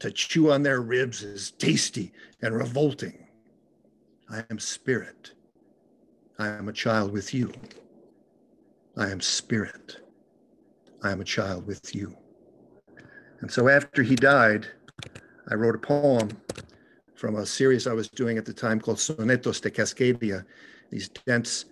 [0.01, 2.13] To chew on their ribs is tasty
[2.43, 3.29] and revolting.
[4.29, 5.33] I am spirit.
[6.41, 7.53] I am a child with you.
[8.97, 9.99] I am spirit.
[11.05, 12.17] I am a child with you.
[13.41, 14.67] And so after he died,
[15.49, 16.31] I wrote a poem
[17.23, 20.45] from a series I was doing at the time called Sonetos de Cascadia
[20.91, 21.67] these dense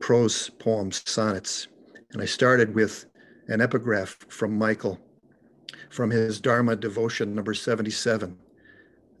[0.00, 1.68] prose poems, sonnets.
[2.10, 3.06] And I started with
[3.46, 4.98] an epigraph from Michael
[5.90, 8.36] from his Dharma devotion number 77.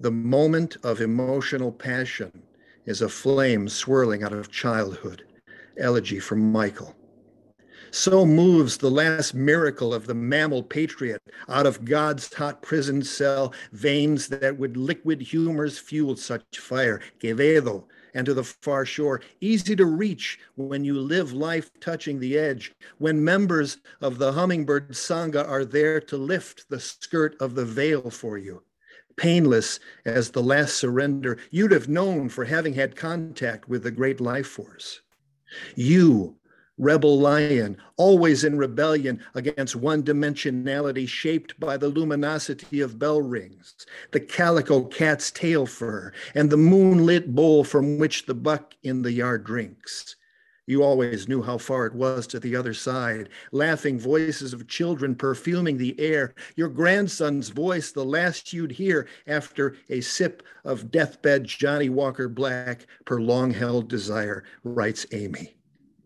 [0.00, 2.32] The moment of emotional passion
[2.86, 5.22] is a flame swirling out of childhood.
[5.78, 6.96] Elegy from Michael.
[7.92, 13.52] So moves the last miracle of the mammal patriot out of God's hot prison cell,
[13.72, 17.00] veins that with liquid humors fueled such fire.
[17.18, 22.38] Quevedo, and to the far shore, easy to reach when you live life touching the
[22.38, 27.64] edge, when members of the Hummingbird Sangha are there to lift the skirt of the
[27.64, 28.62] veil for you.
[29.16, 34.20] Painless as the last surrender you'd have known for having had contact with the great
[34.20, 35.00] life force.
[35.74, 36.36] You
[36.80, 43.86] rebel lion, always in rebellion against one dimensionality shaped by the luminosity of bell rings,
[44.12, 49.12] the calico cat's tail fur, and the moonlit bowl from which the buck in the
[49.12, 50.16] yard drinks.
[50.66, 55.14] You always knew how far it was to the other side, laughing voices of children
[55.16, 61.44] perfuming the air, your grandson's voice, the last you'd hear after a sip of deathbed
[61.44, 65.59] Johnnie Walker Black per long held desire, writes Amy.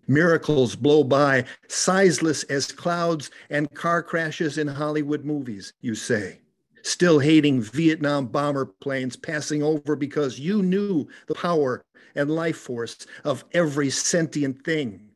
[0.06, 6.40] Miracles blow by, sizeless as clouds and car crashes in Hollywood movies, you say.
[6.82, 13.06] Still hating Vietnam bomber planes passing over because you knew the power and life force
[13.24, 15.08] of every sentient thing.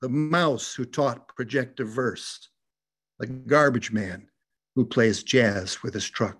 [0.00, 2.48] The mouse who taught projective verse,
[3.18, 4.28] the garbage man
[4.74, 6.38] who plays jazz with his truck.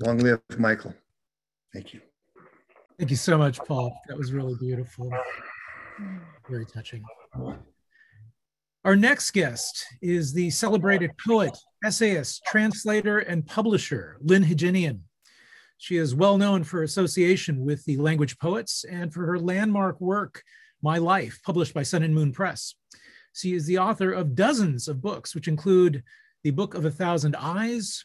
[0.00, 0.94] Long live Michael.
[1.72, 2.00] Thank you.
[2.98, 3.96] Thank you so much, Paul.
[4.08, 5.10] That was really beautiful
[6.48, 7.02] very touching.
[8.84, 15.00] Our next guest is the celebrated poet, essayist, translator, and publisher, Lyn Hejinian.
[15.76, 20.42] She is well known for association with the language poets and for her landmark work,
[20.82, 22.74] My Life, published by Sun and Moon Press.
[23.34, 26.02] She is the author of dozens of books, which include
[26.42, 28.04] The Book of a Thousand Eyes,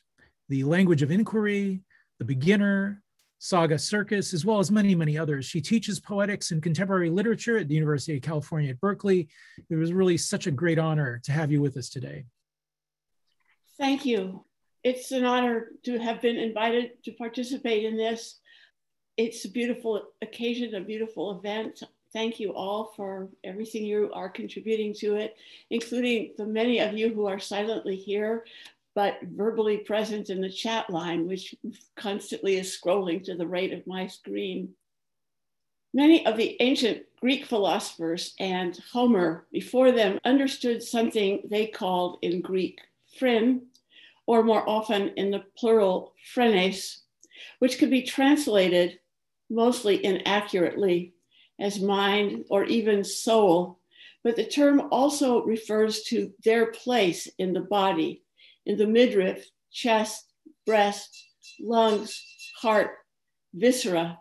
[0.50, 1.82] The Language of Inquiry,
[2.20, 3.02] The Beginner,
[3.46, 5.46] Saga Circus, as well as many, many others.
[5.46, 9.28] She teaches poetics and contemporary literature at the University of California at Berkeley.
[9.70, 12.26] It was really such a great honor to have you with us today.
[13.78, 14.46] Thank you.
[14.84, 18.40] It's an honor to have been invited to participate in this.
[19.16, 21.84] It's a beautiful occasion, a beautiful event.
[22.14, 25.36] Thank you all for everything you are contributing to it,
[25.70, 28.46] including the many of you who are silently here
[28.96, 31.54] but verbally present in the chat line, which
[31.98, 34.74] constantly is scrolling to the rate of my screen.
[35.94, 42.42] Many of the ancient Greek philosophers and Homer before them understood something they called in
[42.42, 42.80] Greek
[43.20, 43.68] phren,
[44.26, 47.02] or more often in the plural phrenes,
[47.60, 49.00] which could be translated
[49.50, 51.14] mostly inaccurately
[51.60, 53.80] as mind or even soul,
[54.24, 58.24] but the term also refers to their place in the body
[58.66, 60.34] in the midriff, chest,
[60.66, 61.28] breast,
[61.60, 62.24] lungs,
[62.60, 62.92] heart,
[63.54, 64.20] viscera,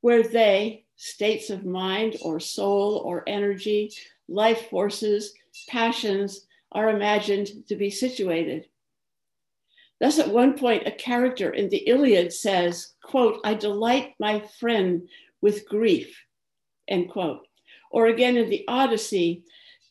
[0.00, 3.90] where they, states of mind or soul or energy,
[4.28, 5.32] life forces,
[5.68, 8.66] passions, are imagined to be situated.
[10.00, 15.08] Thus, at one point, a character in the Iliad says, quote, I delight my friend
[15.42, 16.24] with grief,
[16.88, 17.46] end quote.
[17.90, 19.42] Or again in the Odyssey,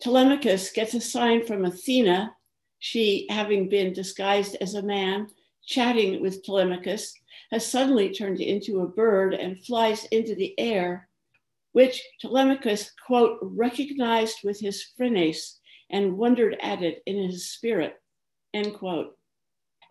[0.01, 2.33] Telemachus gets a sign from Athena
[2.79, 5.27] she, having been disguised as a man,
[5.65, 7.13] chatting with Telemachus,
[7.51, 11.09] has suddenly turned into a bird and flies into the air,
[11.73, 18.01] which Telemachus, quote, recognized with his phrenes and wondered at it in his spirit,
[18.53, 19.17] end quote.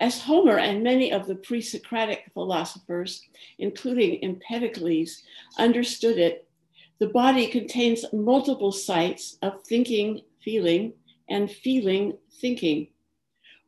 [0.01, 3.23] As Homer and many of the pre Socratic philosophers,
[3.59, 5.23] including Empedocles,
[5.59, 6.49] understood it,
[7.01, 10.93] the body contains multiple sites of thinking, feeling,
[11.29, 12.89] and feeling thinking.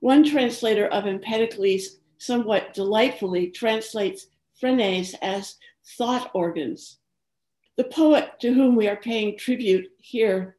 [0.00, 4.26] One translator of Empedocles somewhat delightfully translates
[4.60, 5.56] phrenes as
[5.96, 6.98] thought organs.
[7.76, 10.56] The poet to whom we are paying tribute here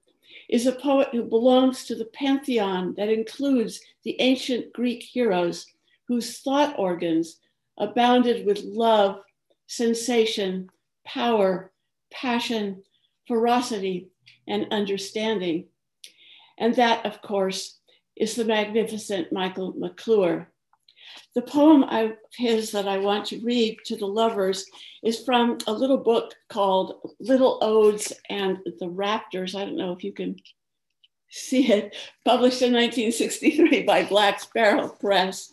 [0.50, 5.68] is a poet who belongs to the pantheon that includes the ancient Greek heroes
[6.08, 7.38] whose thought organs
[7.78, 9.22] abounded with love,
[9.68, 10.70] sensation,
[11.06, 11.72] power,
[12.12, 12.84] passion,
[13.28, 14.10] ferocity,
[14.48, 15.66] and understanding.
[16.62, 17.80] And that, of course,
[18.16, 20.48] is the magnificent Michael McClure.
[21.34, 24.66] The poem of his that I want to read to the lovers
[25.04, 29.56] is from a little book called Little Odes and the Raptors.
[29.56, 30.36] I don't know if you can
[31.32, 35.52] see it, published in 1963 by Black Sparrow Press.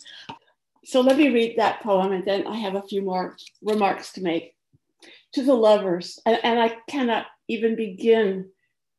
[0.85, 4.21] So let me read that poem and then I have a few more remarks to
[4.21, 4.53] make.
[5.33, 8.49] To the lovers, and, and I cannot even begin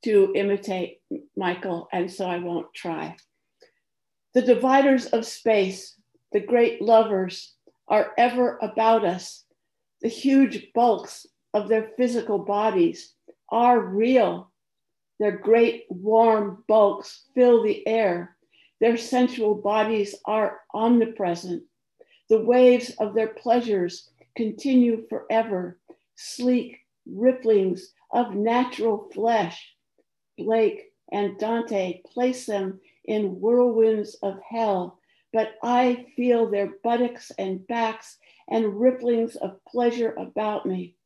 [0.04, 1.00] to imitate
[1.36, 3.16] Michael, and so I won't try.
[4.34, 5.96] The dividers of space,
[6.32, 7.54] the great lovers,
[7.88, 9.44] are ever about us.
[10.00, 13.14] The huge bulks of their physical bodies
[13.50, 14.52] are real.
[15.18, 18.36] Their great warm bulks fill the air.
[18.80, 21.64] Their sensual bodies are omnipresent.
[22.30, 25.78] The waves of their pleasures continue forever,
[26.14, 27.82] sleek ripplings
[28.12, 29.74] of natural flesh
[30.44, 34.98] Blake, and Dante place them in whirlwinds of hell,
[35.32, 38.18] but I feel their buttocks and backs
[38.48, 40.96] and ripplings of pleasure about me.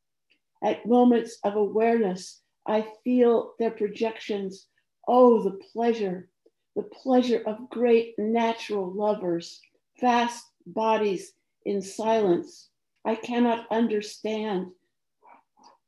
[0.62, 4.68] At moments of awareness, I feel their projections.
[5.06, 6.30] Oh, the pleasure,
[6.76, 9.60] the pleasure of great natural lovers,
[10.00, 11.32] vast bodies
[11.64, 12.70] in silence.
[13.04, 14.72] I cannot understand.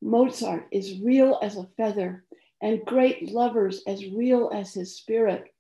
[0.02, 2.24] Mozart is real as a feather
[2.62, 5.54] and great lovers as real as his spirit.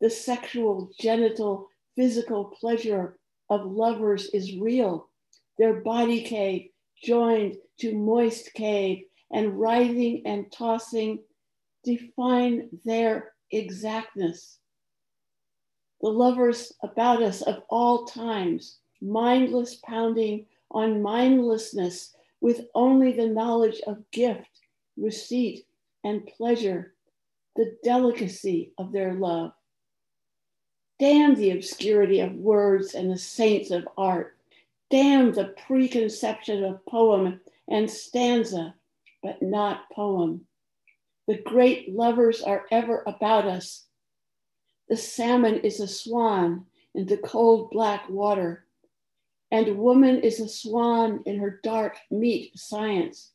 [0.00, 3.18] The sexual, genital, physical pleasure
[3.50, 5.08] of lovers is real.
[5.58, 6.70] Their body cave
[7.02, 11.20] joined to moist cave and writhing and tossing
[11.84, 14.58] define their exactness.
[16.00, 23.80] The lovers about us of all times, mindless pounding on mindlessness with only the knowledge
[23.86, 24.60] of gift,
[24.96, 25.66] receipt,
[26.08, 26.94] and pleasure,
[27.54, 29.52] the delicacy of their love.
[30.98, 34.36] Damn the obscurity of words and the saints of art.
[34.90, 38.74] Damn the preconception of poem and stanza,
[39.22, 40.46] but not poem.
[41.26, 43.84] The great lovers are ever about us.
[44.88, 46.64] The salmon is a swan
[46.94, 48.64] in the cold black water,
[49.50, 53.32] and woman is a swan in her dark meat science,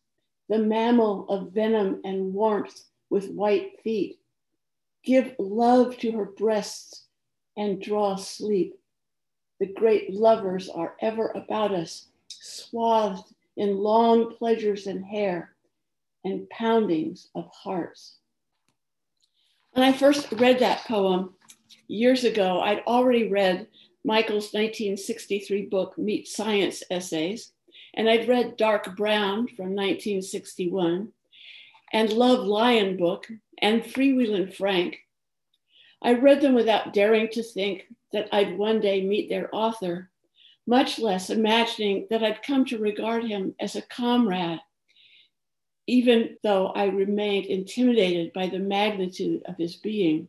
[0.54, 4.20] the mammal of venom and warmth with white feet.
[5.04, 7.06] Give love to her breasts
[7.58, 8.76] and draw sleep.
[9.60, 15.56] The great lovers are ever about us, swathed in long pleasures and hair
[16.24, 18.18] and poundings of hearts.
[19.72, 21.34] When I first read that poem
[21.88, 23.66] years ago, I'd already read
[24.06, 27.54] Michael's 1963 book, Meat Science Essays,
[27.94, 31.12] and I'd read Dark Brown from 1961,
[31.92, 33.28] and Love Lion book,
[33.60, 34.98] and Freewheelin' Frank.
[36.02, 40.10] I read them without daring to think that I'd one day meet their author,
[40.66, 44.60] much less imagining that I'd come to regard him as a comrade,
[45.88, 50.28] even though I remained intimidated by the magnitude of his being.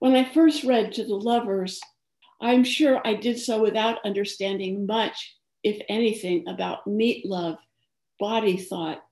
[0.00, 1.80] When I first read To the Lovers,
[2.40, 7.56] I'm sure I did so without understanding much, if anything, about meat love,
[8.18, 9.02] body thought,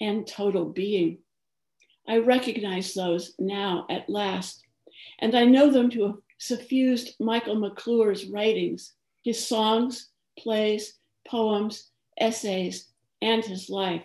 [0.00, 1.18] and total being.
[2.06, 4.62] I recognize those now at last,
[5.18, 8.94] and I know them to have suffused Michael McClure's writings,
[9.24, 10.08] his songs,
[10.38, 10.94] plays,
[11.26, 12.88] poems, essays,
[13.20, 14.02] and his life.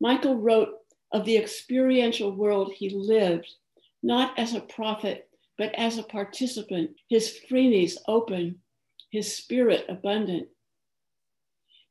[0.00, 0.70] Michael wrote
[1.12, 3.48] of the experiential world he lived,
[4.02, 5.28] not as a prophet,
[5.58, 8.60] but as a participant, his phrenes open,
[9.10, 10.48] his spirit abundant.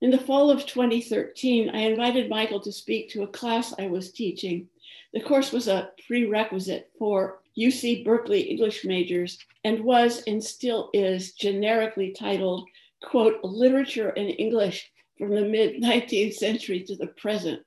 [0.02, 4.14] In the fall of 2013, I invited Michael to speak to a class I was
[4.14, 4.70] teaching.
[5.14, 11.34] The course was a prerequisite for UC Berkeley English majors and was and still is
[11.34, 12.70] generically titled,
[13.04, 17.62] quote, Literature in English from the mid 19th century to the present.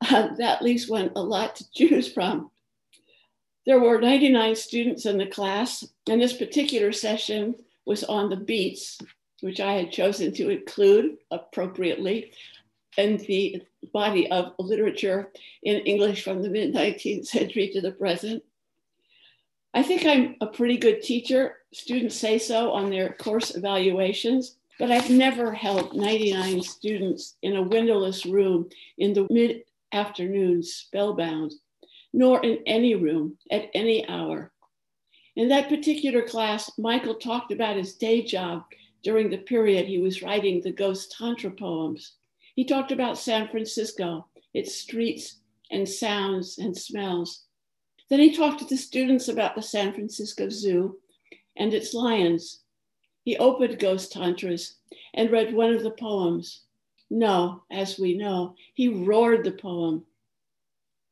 [0.00, 2.52] Uh, that leaves one a lot to choose from.
[3.66, 8.98] There were 99 students in the class, and this particular session was on the beats,
[9.40, 12.32] which I had chosen to include appropriately
[12.96, 13.62] in the
[13.92, 15.32] body of literature
[15.62, 18.42] in English from the mid 19th century to the present.
[19.74, 21.56] I think I'm a pretty good teacher.
[21.72, 27.62] Students say so on their course evaluations, but I've never held 99 students in a
[27.62, 29.62] windowless room in the mid
[29.92, 31.54] afternoon spellbound,
[32.12, 34.50] nor in any room at any hour.
[35.36, 38.64] In that particular class, Michael talked about his day job
[39.02, 42.14] during the period he was writing the Ghost Tantra poems.
[42.54, 45.36] He talked about San Francisco, its streets
[45.70, 47.44] and sounds and smells.
[48.08, 50.98] Then he talked to the students about the San Francisco Zoo
[51.56, 52.60] and its lions.
[53.24, 54.76] He opened Ghost Tantras
[55.14, 56.62] and read one of the poems.
[57.10, 60.04] No, as we know, he roared the poem.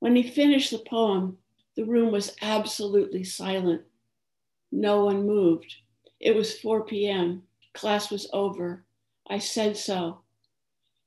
[0.01, 1.39] When he finished the poem,
[1.75, 3.83] the room was absolutely silent.
[4.73, 5.75] No one moved.
[6.21, 7.43] It was 4 p.m.
[7.77, 8.85] Class was over.
[9.29, 10.23] I said so.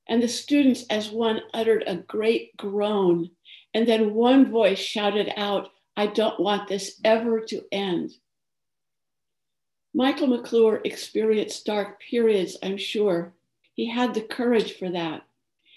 [0.08, 3.30] And the students, as one, uttered a great groan.
[3.74, 8.12] And then one voice shouted out, I don't want this ever to end.
[9.92, 13.34] Michael McClure experienced dark periods, I'm sure.
[13.74, 15.22] He had the courage for that.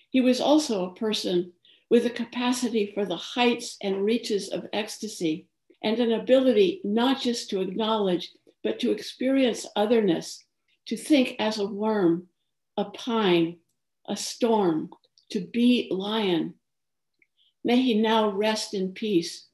[0.10, 1.52] He was also a person
[1.90, 5.48] with a capacity for the heights and reaches of ecstasy
[5.84, 8.32] and an ability not just to acknowledge,
[8.64, 10.43] but to experience otherness,
[10.88, 12.28] to think as a worm,
[12.78, 13.58] a pine,
[14.08, 14.90] a storm,
[15.32, 16.56] to be lion.
[17.64, 19.48] May he now rest in peace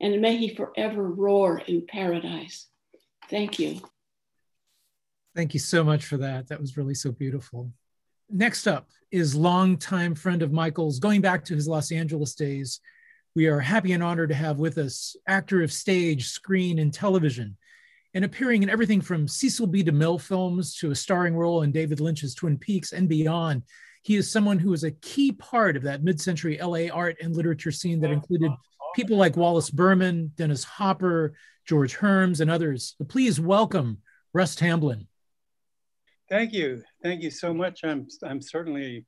[0.00, 2.66] and may he forever roar in paradise.
[3.28, 3.80] Thank you.
[5.34, 6.48] Thank you so much for that.
[6.48, 7.70] That was really so beautiful.
[8.30, 12.80] Next up is longtime friend of Michael's, going back to his Los Angeles days.
[13.34, 17.56] We are happy and honored to have with us actor of stage, screen, and television,
[18.18, 19.84] and appearing in everything from Cecil B.
[19.84, 23.62] DeMille films to a starring role in David Lynch's Twin Peaks and beyond.
[24.02, 27.36] He is someone who is a key part of that mid century LA art and
[27.36, 28.50] literature scene that included
[28.96, 31.34] people like Wallace Berman, Dennis Hopper,
[31.64, 32.96] George Herms, and others.
[32.98, 33.98] So please welcome
[34.32, 35.06] Russ Tamblyn.
[36.28, 36.82] Thank you.
[37.04, 37.84] Thank you so much.
[37.84, 39.06] I'm, I'm certainly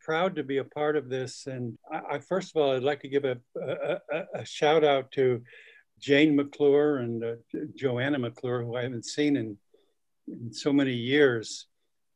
[0.00, 1.46] proud to be a part of this.
[1.46, 5.12] And I, I first of all, I'd like to give a, a, a shout out
[5.12, 5.42] to
[5.98, 7.32] Jane McClure and uh,
[7.74, 9.56] Joanna McClure, who I haven't seen in,
[10.26, 11.66] in so many years.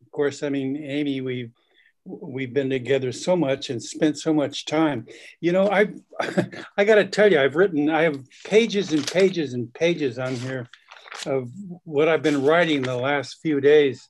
[0.00, 1.52] Of course, I mean, Amy, we've
[2.04, 5.06] we've been together so much and spent so much time.
[5.40, 5.88] You know, I
[6.76, 10.34] I got to tell you, I've written, I have pages and pages and pages on
[10.34, 10.68] here
[11.26, 11.50] of
[11.84, 14.08] what I've been writing the last few days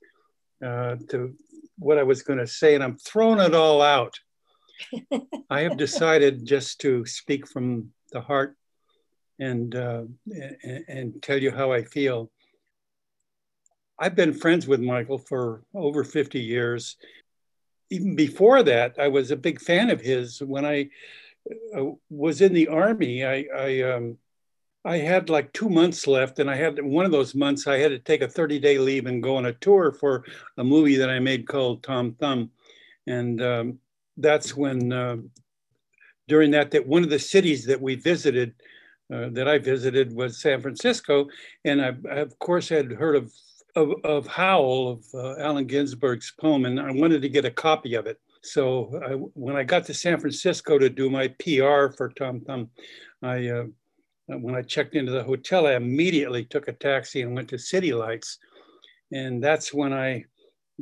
[0.64, 1.34] uh, to
[1.78, 4.14] what I was going to say, and I'm throwing it all out.
[5.50, 8.56] I have decided just to speak from the heart
[9.42, 12.30] and, uh, and, and tell you how I feel.
[13.98, 16.96] I've been friends with Michael for over 50 years.
[17.90, 20.40] Even before that, I was a big fan of his.
[20.40, 20.88] When I
[21.76, 24.18] uh, was in the army, I, I, um,
[24.84, 27.90] I had like two months left, and I had one of those months I had
[27.90, 30.24] to take a 30 day leave and go on a tour for
[30.56, 32.50] a movie that I made called Tom Thumb.
[33.06, 33.78] And um,
[34.16, 35.16] that's when, uh,
[36.28, 38.54] during that, that one of the cities that we visited,
[39.12, 41.26] uh, that I visited was San Francisco.
[41.64, 43.32] And I, I of course, had heard of
[43.74, 47.94] of, of Howl, of uh, Allen Ginsberg's poem, and I wanted to get a copy
[47.94, 48.20] of it.
[48.42, 52.70] So I, when I got to San Francisco to do my PR for Tom Thumb,
[53.22, 53.64] I uh,
[54.26, 57.92] when I checked into the hotel, I immediately took a taxi and went to City
[57.92, 58.38] Lights,
[59.12, 60.24] and that's when I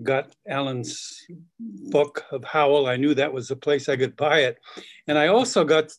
[0.02, 1.26] got Allen's
[1.58, 2.86] book of Howl.
[2.86, 4.58] I knew that was the place I could buy it,
[5.06, 5.92] and I also got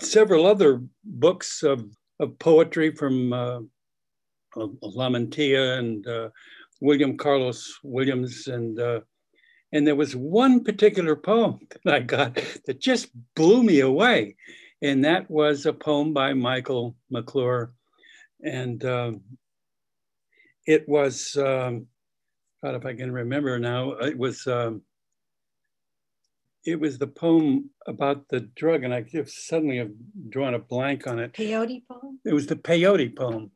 [0.00, 1.84] several other books of,
[2.20, 3.60] of poetry from uh,
[4.56, 6.30] Lamantia and uh,
[6.80, 8.48] William Carlos Williams.
[8.48, 9.00] And, uh,
[9.72, 12.34] and there was one particular poem that I got
[12.66, 14.36] that just blew me away.
[14.82, 17.72] And that was a poem by Michael McClure.
[18.44, 19.22] And um,
[20.66, 21.86] it was, um,
[22.64, 24.82] God, if I can remember now, it was um,
[26.64, 29.90] it was the poem about the drug, and I just suddenly have
[30.30, 31.32] drawn a blank on it.
[31.32, 32.18] Peyote poem?
[32.24, 33.50] It was the peyote poem.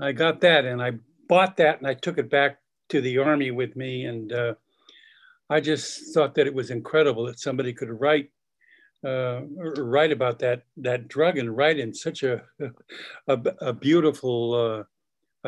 [0.00, 0.92] I got that and I
[1.28, 2.58] bought that and I took it back
[2.90, 4.04] to the army with me.
[4.04, 4.54] And uh,
[5.50, 8.30] I just thought that it was incredible that somebody could write
[9.04, 9.42] uh,
[9.76, 12.42] write about that that drug and write in such a
[13.28, 14.84] a, a beautiful uh,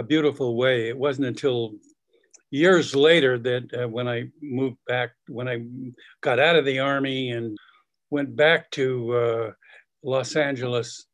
[0.00, 0.88] a beautiful way.
[0.88, 1.74] It wasn't until
[2.50, 5.66] years later that uh, when I moved back, when I
[6.20, 7.56] got out of the army and
[8.10, 9.50] went back to uh,
[10.02, 11.06] Los Angeles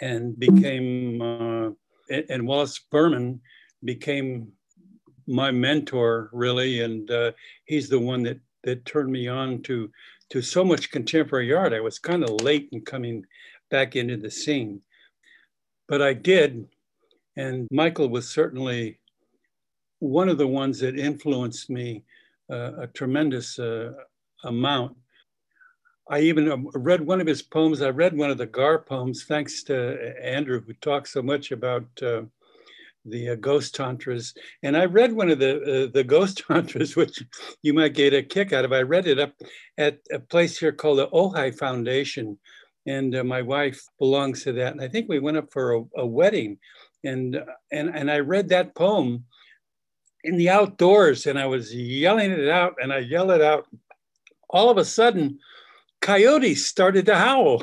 [0.00, 1.70] and became uh,
[2.28, 3.40] and Wallace Berman
[3.82, 4.52] became
[5.26, 7.32] my mentor really, and uh,
[7.64, 9.90] he's the one that that turned me on to
[10.30, 11.72] to so much contemporary art.
[11.72, 13.24] I was kind of late in coming
[13.70, 14.80] back into the scene,
[15.88, 16.66] but I did,
[17.36, 18.98] and Michael was certainly
[20.04, 22.04] one of the ones that influenced me
[22.50, 23.92] uh, a tremendous uh,
[24.44, 24.94] amount.
[26.10, 27.80] I even um, read one of his poems.
[27.80, 31.86] I read one of the Gar poems, thanks to Andrew, who talks so much about
[32.02, 32.22] uh,
[33.06, 34.34] the uh, ghost tantras.
[34.62, 37.22] And I read one of the uh, the ghost tantras, which
[37.62, 38.74] you might get a kick out of.
[38.74, 39.32] I read it up
[39.78, 42.38] at a place here called the Ojai Foundation,
[42.86, 44.72] and uh, my wife belongs to that.
[44.72, 46.58] And I think we went up for a, a wedding,
[47.04, 49.24] and and and I read that poem
[50.24, 53.66] in the outdoors, and I was yelling it out, and I yell it out.
[54.50, 55.38] All of a sudden
[56.00, 57.62] coyotes started to howl.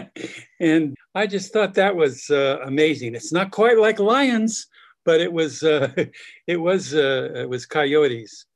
[0.60, 3.14] and I just thought that was uh, amazing.
[3.14, 4.66] It's not quite like lions,
[5.04, 5.92] but it was uh,
[6.46, 8.46] it was uh, it was coyotes.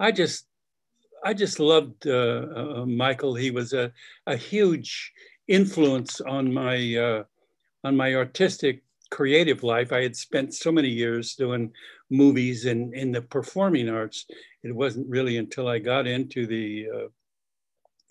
[0.00, 0.46] I just
[1.24, 3.34] I just loved uh, uh, Michael.
[3.34, 3.90] He was a,
[4.26, 5.12] a huge
[5.48, 7.22] influence on my uh,
[7.84, 9.92] on my artistic creative life.
[9.92, 11.72] I had spent so many years doing
[12.16, 14.26] movies and in the performing arts.
[14.62, 16.88] It wasn't really until I got into the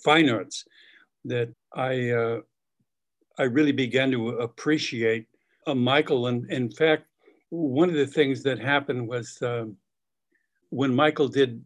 [0.04, 0.66] fine arts
[1.26, 2.42] that I uh,
[3.38, 5.26] I really began to appreciate
[5.66, 6.28] uh, Michael.
[6.28, 7.06] And in fact,
[7.50, 9.78] one of the things that happened was um,
[10.70, 11.64] when Michael did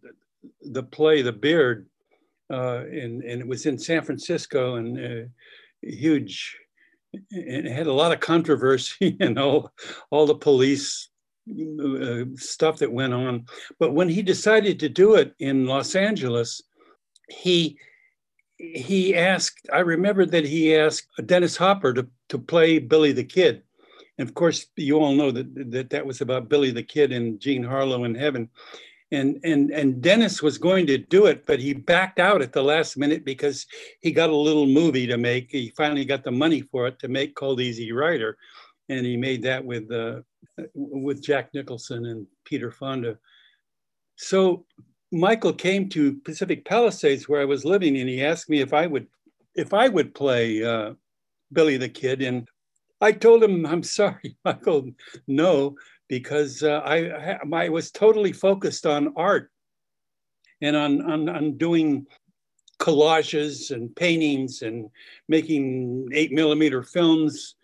[0.62, 1.88] the play The Beard,
[2.50, 5.28] uh, and, and it was in San Francisco and uh,
[5.82, 6.58] huge,
[7.32, 9.72] it had a lot of controversy and all,
[10.10, 11.10] all the police
[11.50, 13.46] uh, stuff that went on.
[13.80, 16.62] But when he decided to do it in Los Angeles,
[17.30, 17.78] he
[18.58, 23.62] he asked, I remember that he asked Dennis Hopper to, to play Billy the Kid.
[24.18, 27.40] And of course, you all know that, that that was about Billy the Kid and
[27.40, 28.50] Jean Harlow in heaven.
[29.12, 32.64] And, and, and Dennis was going to do it, but he backed out at the
[32.64, 33.66] last minute because
[34.02, 35.52] he got a little movie to make.
[35.52, 38.38] He finally got the money for it to make called Easy Rider.
[38.90, 40.22] And he made that with, uh,
[40.74, 43.18] with Jack Nicholson and Peter Fonda.
[44.16, 44.66] So
[45.12, 48.88] Michael came to Pacific Palisades where I was living, and he asked me if I
[48.88, 49.08] would
[49.56, 50.94] if I would play uh,
[51.52, 52.48] Billy the Kid, and
[53.02, 54.92] I told him, "I'm sorry, Michael,
[55.28, 55.76] no,
[56.08, 59.52] because uh, I I was totally focused on art
[60.62, 62.06] and on on, on doing
[62.80, 64.90] collages and paintings and
[65.28, 67.56] making eight millimeter films.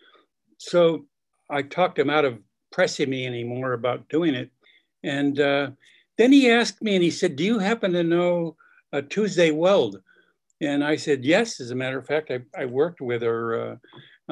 [0.58, 1.06] So
[1.50, 2.38] I talked him out of
[2.74, 4.50] pressing me anymore about doing it,
[5.02, 5.70] and." Uh,
[6.16, 8.56] then he asked me and he said, Do you happen to know
[8.94, 10.00] uh, Tuesday Weld.
[10.60, 13.76] And I said, yes, as a matter of fact, I, I worked with her uh,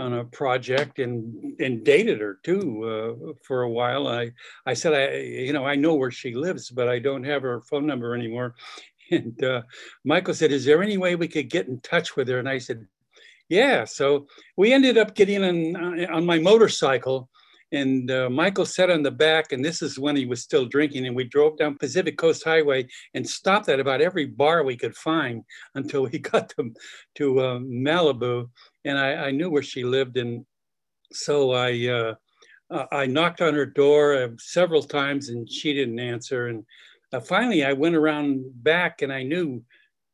[0.01, 2.85] on a project and, and dated her too
[3.29, 4.07] uh, for a while.
[4.07, 4.31] I,
[4.65, 7.61] I said, I, you know, I know where she lives, but I don't have her
[7.63, 8.55] phone number anymore.
[9.11, 9.61] And uh,
[10.07, 12.39] Michael said, is there any way we could get in touch with her?
[12.39, 12.87] And I said,
[13.51, 13.85] yeah.
[13.85, 17.29] So we ended up getting on, on my motorcycle
[17.73, 21.07] and uh, Michael sat on the back, and this is when he was still drinking.
[21.07, 24.95] And we drove down Pacific Coast Highway and stopped at about every bar we could
[24.95, 25.43] find
[25.75, 26.73] until we got to,
[27.17, 28.49] to uh, Malibu.
[28.85, 30.19] And I, I, knew where she lived.
[30.19, 30.45] And
[31.13, 36.49] so I, uh, I knocked on her door uh, several times and she didn't answer.
[36.49, 36.65] And
[37.13, 39.63] uh, finally, I went around back and I knew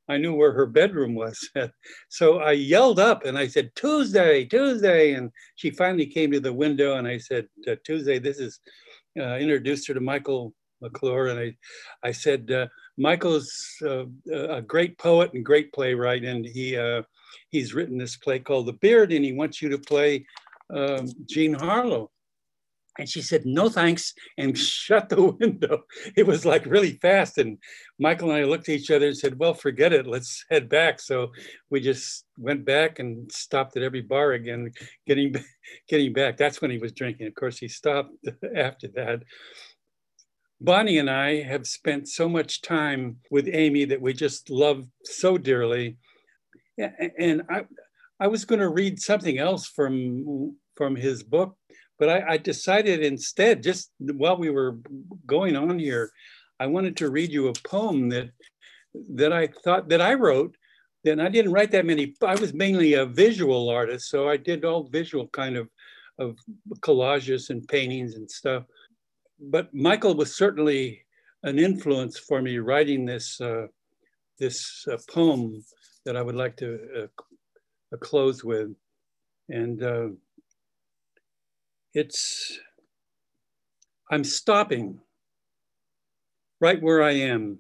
[0.09, 1.39] I knew where her bedroom was.
[2.09, 5.12] so I yelled up and I said, Tuesday, Tuesday.
[5.12, 8.60] And she finally came to the window and I said, uh, Tuesday, this is,
[9.18, 11.28] uh, introduced her to Michael McClure.
[11.28, 11.56] And I,
[12.02, 13.51] I said, uh, Michael's
[13.82, 16.24] uh, a great poet and great playwright.
[16.24, 17.02] And he, uh,
[17.51, 20.26] he's written this play called The Beard and he wants you to play
[20.74, 22.10] um, Jean Harlow.
[22.99, 25.85] And she said, no thanks, and shut the window.
[26.16, 27.39] It was like really fast.
[27.39, 27.59] And
[27.99, 31.01] Michael and I looked at each other and said, well, forget it, let's head back.
[31.01, 31.33] So
[31.70, 34.73] we just went back and stopped at every bar again,
[35.07, 35.35] getting,
[35.89, 36.37] getting back.
[36.37, 37.29] That's when he was drinking.
[37.29, 38.11] Of course, he stopped
[38.57, 39.23] after that.
[40.61, 45.39] Bonnie and I have spent so much time with Amy that we just love so
[45.39, 45.99] dearly.
[46.77, 47.62] And I,
[48.19, 51.57] I was going to read something else from, from his book,
[51.99, 54.79] but I, I, decided instead, just while we were
[55.27, 56.11] going on here,
[56.61, 58.31] I wanted to read you a poem that
[59.11, 60.57] that I thought that I wrote.
[61.05, 62.15] Then I didn't write that many.
[62.23, 65.69] I was mainly a visual artist, so I did all visual kind of
[66.19, 66.37] of
[66.81, 68.65] collages and paintings and stuff.
[69.41, 71.05] But Michael was certainly
[71.45, 73.66] an influence for me writing this uh,
[74.39, 75.65] this uh, poem
[76.05, 77.09] that I would like to
[77.93, 78.70] uh, close with,
[79.49, 80.09] and uh,
[81.94, 82.59] it's,
[84.10, 85.01] I'm stopping
[86.60, 87.59] right where I am.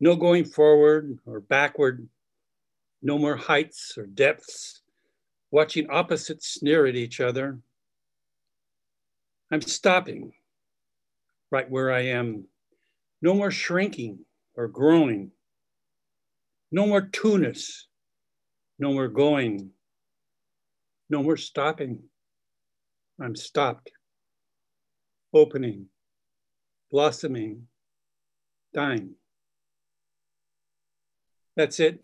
[0.00, 2.08] No going forward or backward,
[3.02, 4.82] no more heights or depths,
[5.50, 7.58] watching opposites sneer at each other.
[9.50, 10.32] I'm stopping
[11.50, 12.44] right where I am.
[13.22, 14.20] No more shrinking
[14.54, 15.30] or growing.
[16.70, 17.86] No more two-ness.
[18.78, 19.70] No more going.
[21.10, 22.02] No more stopping.
[23.20, 23.90] I'm stopped,
[25.34, 25.86] opening,
[26.90, 27.66] blossoming,
[28.72, 29.14] dying.
[31.56, 32.00] That's it.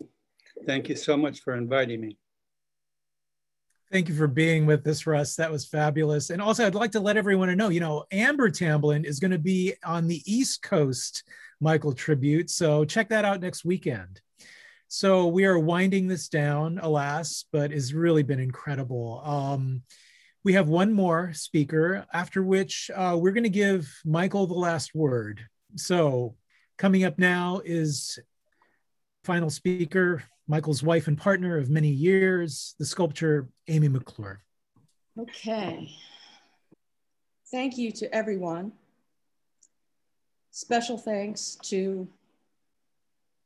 [0.65, 2.17] Thank you so much for inviting me.
[3.91, 5.35] Thank you for being with us, Russ.
[5.35, 6.29] That was fabulous.
[6.29, 9.39] And also, I'd like to let everyone know, you know, Amber Tamblyn is going to
[9.39, 11.23] be on the East Coast
[11.61, 12.49] Michael tribute.
[12.49, 14.19] So check that out next weekend.
[14.87, 19.21] So we are winding this down, alas, but it's really been incredible.
[19.23, 19.83] Um,
[20.45, 24.93] we have one more speaker, after which uh, we're going to give Michael the last
[24.93, 25.41] word.
[25.75, 26.35] So,
[26.77, 28.19] coming up now is
[29.23, 34.39] final speaker, Michael's wife and partner of many years, the sculptor Amy McClure.
[35.19, 35.89] Okay.
[37.51, 38.71] Thank you to everyone.
[40.51, 42.07] Special thanks to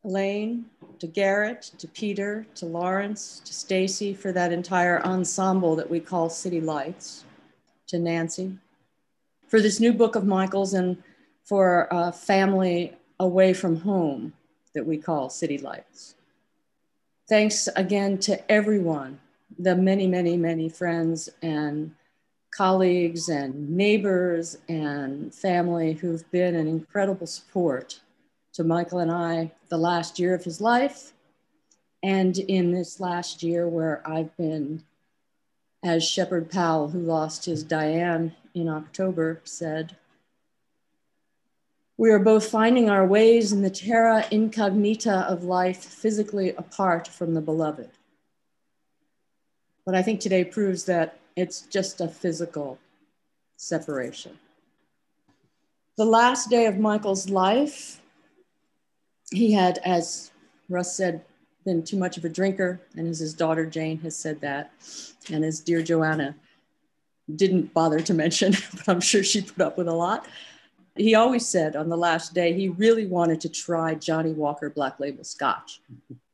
[0.03, 0.65] Elaine,
[0.99, 6.29] to Garrett, to Peter, to Lawrence, to Stacy for that entire ensemble that we call
[6.29, 7.25] City Lights,
[7.87, 8.57] to Nancy,
[9.47, 11.01] for this new book of Michael's and
[11.43, 14.33] for a family away from home
[14.73, 16.15] that we call City Lights.
[17.27, 19.19] Thanks again to everyone,
[19.57, 21.93] the many, many, many friends and
[22.51, 27.99] colleagues and neighbors and family who've been an incredible support
[28.59, 31.13] to Michael and I the last year of his life.
[32.03, 34.83] And in this last year, where I've been,
[35.81, 39.95] as Sheppard Powell, who lost his Diane in October, said,
[41.95, 47.35] we are both finding our ways in the terra incognita of life, physically apart from
[47.35, 47.91] the beloved.
[49.85, 52.77] But I think today proves that it's just a physical
[53.55, 54.37] separation.
[55.95, 58.01] The last day of Michael's life
[59.31, 60.31] he had, as
[60.69, 61.23] Russ said,
[61.65, 64.71] been too much of a drinker, and as his daughter Jane has said that,
[65.31, 66.35] and as dear Joanna
[67.35, 70.27] didn't bother to mention, but I'm sure she put up with a lot.
[70.95, 74.99] He always said on the last day he really wanted to try Johnnie Walker Black
[74.99, 75.81] Label Scotch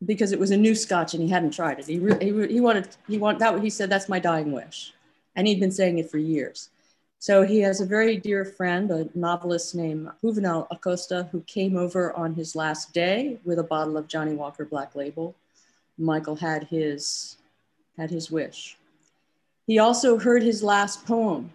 [0.06, 1.86] because it was a new Scotch and he hadn't tried it.
[1.86, 3.62] He re- he, he wanted he wanted that.
[3.62, 4.94] He said that's my dying wish,
[5.36, 6.70] and he'd been saying it for years.
[7.26, 12.14] So he has a very dear friend, a novelist named Juvenal Acosta, who came over
[12.14, 15.34] on his last day with a bottle of Johnnie Walker Black Label.
[15.98, 17.38] Michael had his,
[17.98, 18.78] had his wish.
[19.66, 21.52] He also heard his last poem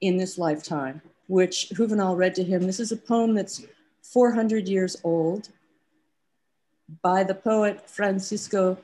[0.00, 2.62] in this lifetime, which Juvenal read to him.
[2.62, 3.62] This is a poem that's
[4.04, 5.50] 400 years old
[7.02, 8.78] by the poet Francisco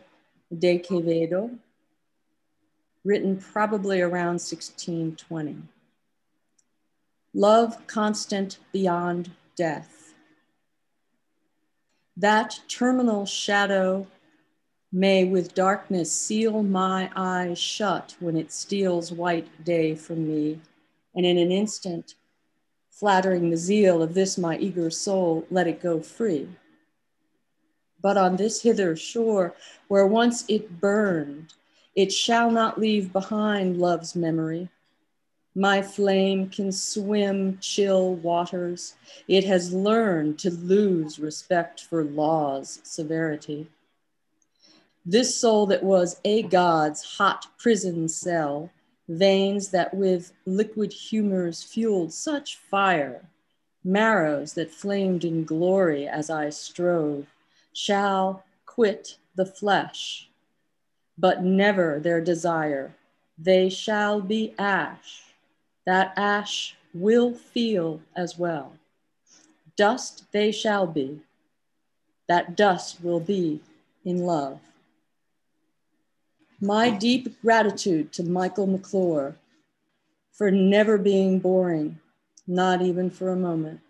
[0.58, 1.56] de Quevedo,
[3.06, 5.62] written probably around 1620.
[7.32, 10.14] Love constant beyond death.
[12.16, 14.08] That terminal shadow
[14.92, 20.60] may with darkness seal my eyes shut when it steals white day from me,
[21.14, 22.14] and in an instant,
[22.90, 26.48] flattering the zeal of this my eager soul, let it go free.
[28.02, 29.54] But on this hither shore,
[29.86, 31.54] where once it burned,
[31.94, 34.68] it shall not leave behind love's memory.
[35.60, 38.94] My flame can swim chill waters.
[39.28, 43.68] It has learned to lose respect for law's severity.
[45.04, 48.70] This soul that was a god's hot prison cell,
[49.06, 53.28] veins that with liquid humors fueled such fire,
[53.84, 57.26] marrows that flamed in glory as I strove,
[57.74, 60.30] shall quit the flesh,
[61.18, 62.94] but never their desire.
[63.36, 65.26] They shall be ash.
[65.90, 68.74] That ash will feel as well.
[69.74, 71.18] Dust they shall be.
[72.28, 73.60] That dust will be
[74.04, 74.60] in love.
[76.60, 79.34] My deep gratitude to Michael McClure
[80.30, 81.98] for never being boring,
[82.46, 83.80] not even for a moment.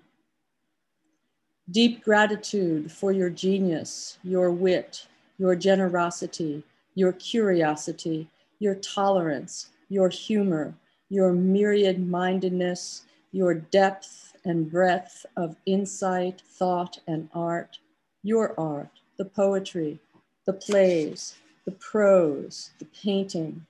[1.70, 5.06] Deep gratitude for your genius, your wit,
[5.36, 6.62] your generosity,
[6.94, 8.26] your curiosity,
[8.58, 10.74] your tolerance, your humor,
[11.10, 17.78] your myriad mindedness, your depth and breadth of insight, thought, and art,
[18.22, 19.98] your art, the poetry,
[20.46, 21.34] the plays,
[21.66, 23.66] the prose, the painting,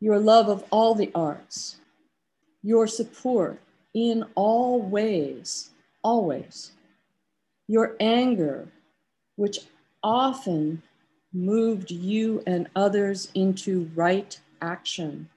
[0.00, 1.76] your love of all the arts,
[2.62, 3.60] your support
[3.94, 5.70] in all ways,
[6.02, 6.72] always.
[7.68, 8.68] Your anger,
[9.36, 9.60] which
[10.02, 10.82] often
[11.32, 15.28] moved you and others into right action,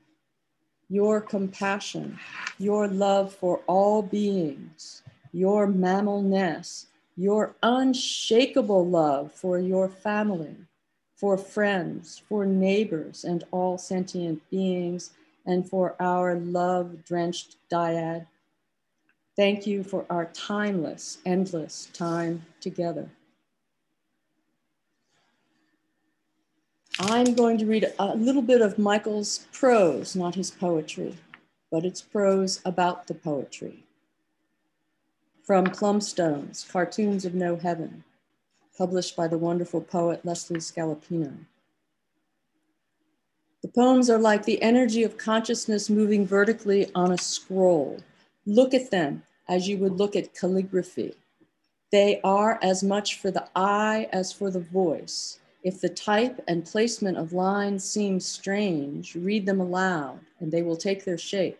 [0.89, 2.19] your compassion,
[2.59, 5.01] your love for all beings,
[5.31, 6.85] your mammalness,
[7.17, 10.55] your unshakable love for your family,
[11.15, 15.11] for friends, for neighbors, and all sentient beings,
[15.45, 18.25] and for our love drenched dyad
[19.35, 23.09] Thank you for our timeless, endless time together.
[26.99, 31.17] I'm going to read a little bit of Michael's prose, not his poetry,
[31.69, 33.83] but it's prose about the poetry.
[35.43, 38.03] From Plumstones, Cartoons of No Heaven,
[38.77, 41.33] published by the wonderful poet Leslie Scalapino.
[43.61, 47.99] The poems are like the energy of consciousness moving vertically on a scroll
[48.45, 51.15] Look at them as you would look at calligraphy.
[51.91, 55.39] They are as much for the eye as for the voice.
[55.65, 60.77] If the type and placement of lines seem strange, read them aloud and they will
[60.77, 61.59] take their shape.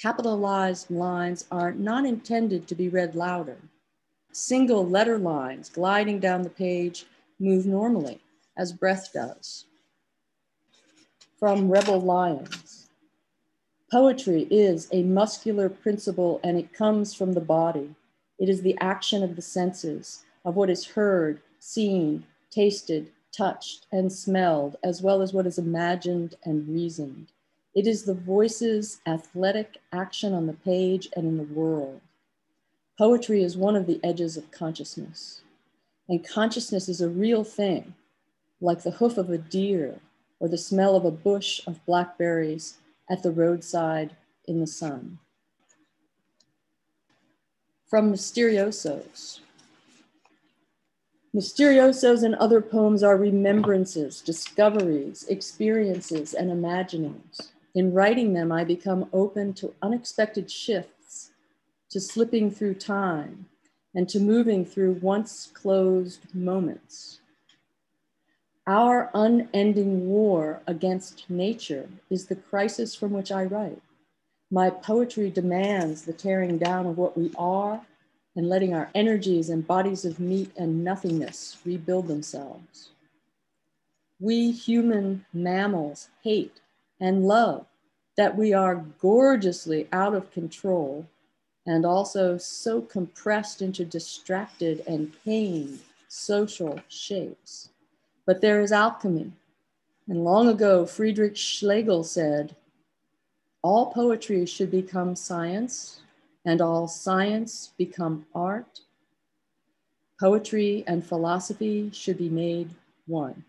[0.00, 3.56] Capitalized lines are not intended to be read louder.
[4.30, 7.04] Single letter lines gliding down the page
[7.40, 8.20] move normally,
[8.56, 9.64] as breath does.
[11.36, 12.90] From Rebel Lions.
[13.90, 17.92] Poetry is a muscular principle and it comes from the body.
[18.38, 24.12] It is the action of the senses, of what is heard, seen, tasted, touched, and
[24.12, 27.32] smelled, as well as what is imagined and reasoned.
[27.74, 32.00] It is the voice's athletic action on the page and in the world.
[32.98, 35.42] Poetry is one of the edges of consciousness.
[36.08, 37.94] And consciousness is a real thing,
[38.60, 40.00] like the hoof of a deer
[40.40, 42.78] or the smell of a bush of blackberries
[43.08, 44.16] at the roadside
[44.46, 45.18] in the sun.
[47.88, 49.40] From Mysteriosos.
[51.32, 57.52] Mysteriosos and other poems are remembrances, discoveries, experiences, and imaginings.
[57.72, 61.30] In writing them, I become open to unexpected shifts,
[61.90, 63.46] to slipping through time,
[63.94, 67.20] and to moving through once closed moments.
[68.66, 73.82] Our unending war against nature is the crisis from which I write.
[74.50, 77.82] My poetry demands the tearing down of what we are
[78.36, 82.90] and letting our energies and bodies of meat and nothingness rebuild themselves.
[84.20, 86.60] We human mammals hate
[87.00, 87.66] and love
[88.16, 91.06] that we are gorgeously out of control
[91.66, 97.70] and also so compressed into distracted and pained social shapes.
[98.26, 99.32] But there is alchemy.
[100.08, 102.54] And long ago, Friedrich Schlegel said,
[103.62, 106.00] all poetry should become science,
[106.44, 108.80] and all science become art.
[110.18, 112.70] Poetry and philosophy should be made
[113.06, 113.44] one.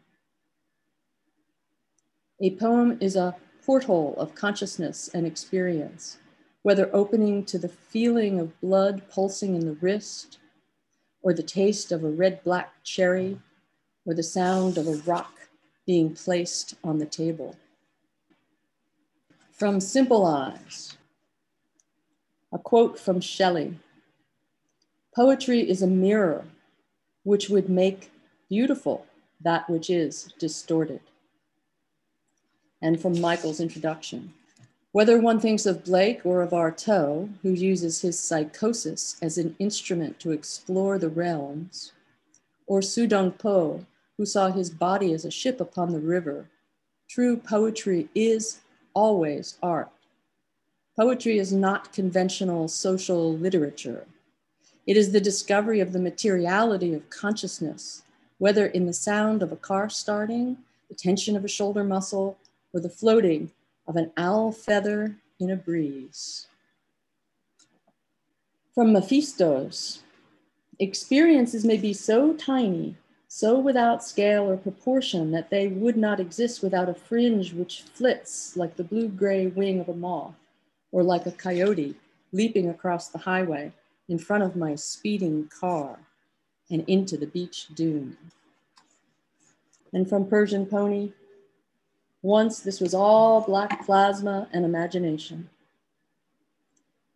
[2.41, 3.35] A poem is a
[3.65, 6.17] porthole of consciousness and experience,
[6.63, 10.39] whether opening to the feeling of blood pulsing in the wrist,
[11.21, 13.39] or the taste of a red black cherry,
[14.05, 15.33] or the sound of a rock
[15.85, 17.55] being placed on the table.
[19.51, 20.97] From Simple Eyes,
[22.53, 23.77] a quote from Shelley
[25.15, 26.45] Poetry is a mirror
[27.23, 28.11] which would make
[28.49, 29.05] beautiful
[29.41, 31.01] that which is distorted.
[32.81, 34.33] And from Michael's introduction
[34.93, 40.19] whether one thinks of Blake or of Artaud, who uses his psychosis as an instrument
[40.19, 41.93] to explore the realms,
[42.67, 43.85] or Su Dong Po,
[44.17, 46.49] who saw his body as a ship upon the river,
[47.09, 48.59] true poetry is
[48.93, 49.89] always art.
[50.97, 54.05] Poetry is not conventional social literature.
[54.85, 58.03] It is the discovery of the materiality of consciousness,
[58.39, 60.57] whether in the sound of a car starting,
[60.89, 62.37] the tension of a shoulder muscle,
[62.73, 63.51] or the floating
[63.87, 66.47] of an owl feather in a breeze.
[68.75, 69.99] From Mephistos,
[70.79, 72.97] experiences may be so tiny,
[73.29, 78.57] so without scale or proportion that they would not exist without a fringe which flits
[78.57, 80.35] like the blue gray wing of a moth,
[80.91, 81.95] or like a coyote
[82.31, 83.71] leaping across the highway
[84.09, 85.99] in front of my speeding car
[86.69, 88.17] and into the beach dune.
[89.93, 91.11] And from Persian Pony,
[92.21, 95.49] once this was all black plasma and imagination.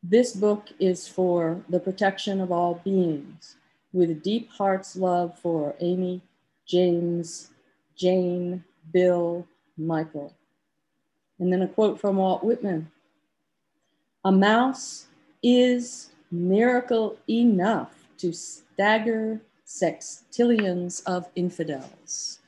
[0.03, 3.55] This book is for the protection of all beings
[3.93, 6.21] with deep heart's love for Amy,
[6.67, 7.49] James,
[7.95, 9.47] Jane, Bill,
[9.77, 10.33] Michael.
[11.39, 12.91] And then a quote from Walt Whitman
[14.25, 15.05] A mouse
[15.43, 22.39] is miracle enough to stagger sextillions of infidels.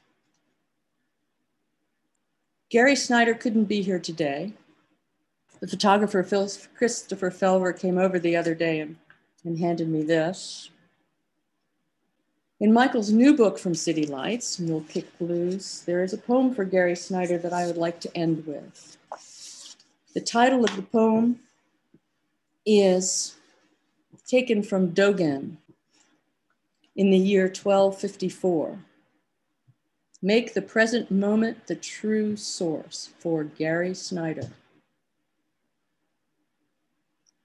[2.72, 4.54] Gary Snyder couldn't be here today.
[5.60, 8.96] The photographer Phil, Christopher Felver came over the other day and,
[9.46, 10.72] and handed me this.
[12.60, 16.66] In Michael's new book from City Lights, Mule Kick Blues, there is a poem for
[16.66, 18.98] Gary Snyder that I would like to end with.
[20.16, 21.40] The title of the poem
[22.68, 23.36] is
[24.28, 25.58] taken from Dogen
[26.98, 28.80] in the year 1254.
[30.22, 34.50] Make the present moment the true source for Gary Snyder.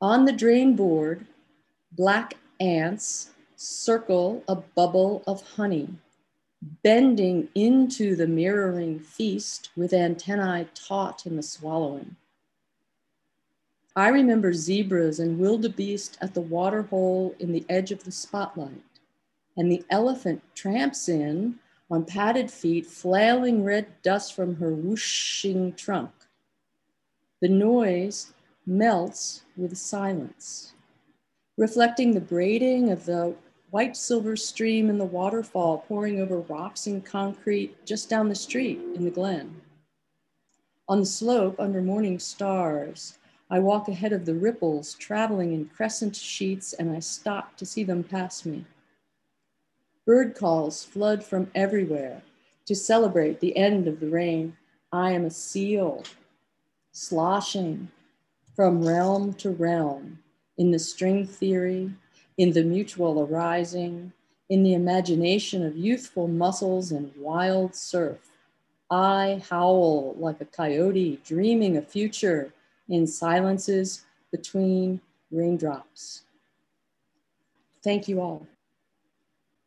[0.00, 1.26] On the drain board,
[1.92, 5.88] black ants circle a bubble of honey,
[6.82, 12.16] bending into the mirroring feast with antennae taut in the swallowing.
[13.94, 18.82] I remember zebras and wildebeest at the water hole in the edge of the spotlight,
[19.56, 21.58] and the elephant tramps in
[21.90, 26.10] on padded feet, flailing red dust from her whooshing trunk.
[27.42, 28.32] The noise
[28.64, 30.72] melts with silence,
[31.58, 33.34] reflecting the braiding of the
[33.72, 38.78] white silver stream in the waterfall pouring over rocks and concrete just down the street
[38.94, 39.60] in the glen.
[40.88, 43.18] On the slope under morning stars,
[43.52, 47.84] I walk ahead of the ripples traveling in crescent sheets and I stop to see
[47.84, 48.64] them pass me.
[50.06, 52.22] Bird calls flood from everywhere
[52.64, 54.56] to celebrate the end of the rain.
[54.90, 56.02] I am a seal,
[56.92, 57.90] sloshing
[58.56, 60.20] from realm to realm
[60.56, 61.92] in the string theory,
[62.38, 64.14] in the mutual arising,
[64.48, 68.30] in the imagination of youthful muscles and wild surf.
[68.90, 72.50] I howl like a coyote dreaming a future
[72.88, 75.00] in silences between
[75.30, 76.22] raindrops.
[77.82, 78.46] Thank you all.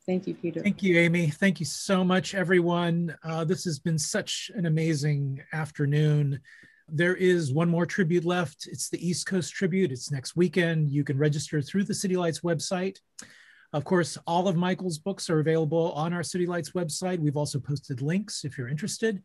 [0.05, 0.61] Thank you, Peter.
[0.61, 1.31] Thank you, Amy.
[1.31, 3.15] Thank you so much, everyone.
[3.23, 6.39] Uh, this has been such an amazing afternoon.
[6.87, 8.67] There is one more tribute left.
[8.67, 9.91] It's the East Coast Tribute.
[9.91, 10.91] It's next weekend.
[10.91, 12.97] You can register through the City Lights website.
[13.73, 17.19] Of course, all of Michael's books are available on our City Lights website.
[17.19, 19.23] We've also posted links if you're interested.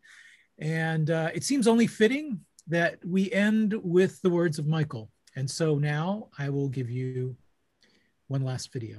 [0.59, 5.11] And uh, it seems only fitting that we end with the words of Michael.
[5.37, 7.37] And so now I will give you
[8.29, 8.99] one last video.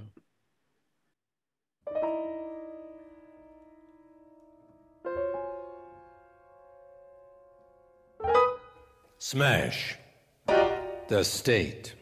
[9.18, 9.98] Smash
[11.08, 11.94] the state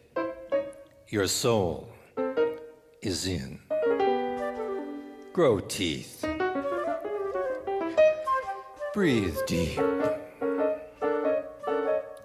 [1.09, 1.89] your soul
[3.01, 3.59] is in.
[5.33, 6.25] Grow teeth.
[8.93, 9.79] Breathe deep.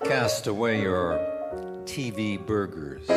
[0.05, 1.19] Cast away your
[1.87, 3.09] TV burgers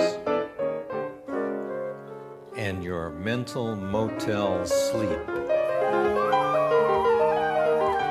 [2.56, 5.20] and your mental motel sleep.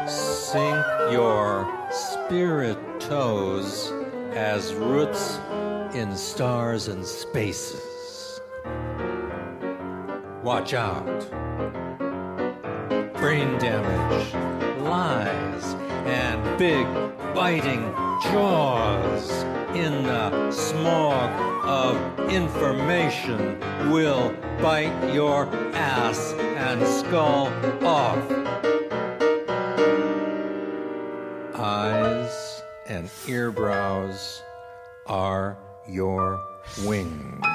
[0.07, 3.93] Sink your spirit toes
[4.33, 5.39] as roots
[5.95, 8.43] in stars and spaces.
[10.43, 11.31] Watch out.
[13.15, 14.35] Brain damage,
[14.83, 15.65] lies,
[16.05, 16.87] and big
[17.35, 19.31] biting jaws
[19.75, 21.31] in the smog
[21.65, 23.59] of information
[23.91, 27.47] will bite your ass and skull
[27.85, 28.19] off.
[31.55, 34.41] Eyes and earbrows
[35.07, 36.41] are your
[36.85, 37.46] wings.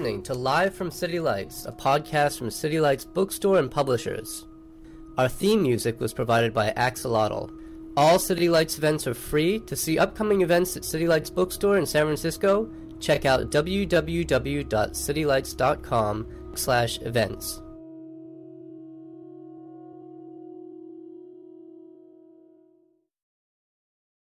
[0.00, 4.46] Listening to Live from City Lights, a podcast from City Lights Bookstore and Publishers.
[5.18, 7.50] Our theme music was provided by Axolotl.
[7.98, 9.58] All City Lights events are free.
[9.58, 16.98] To see upcoming events at City Lights Bookstore in San Francisco, check out www.citylights.com slash
[17.02, 17.60] events.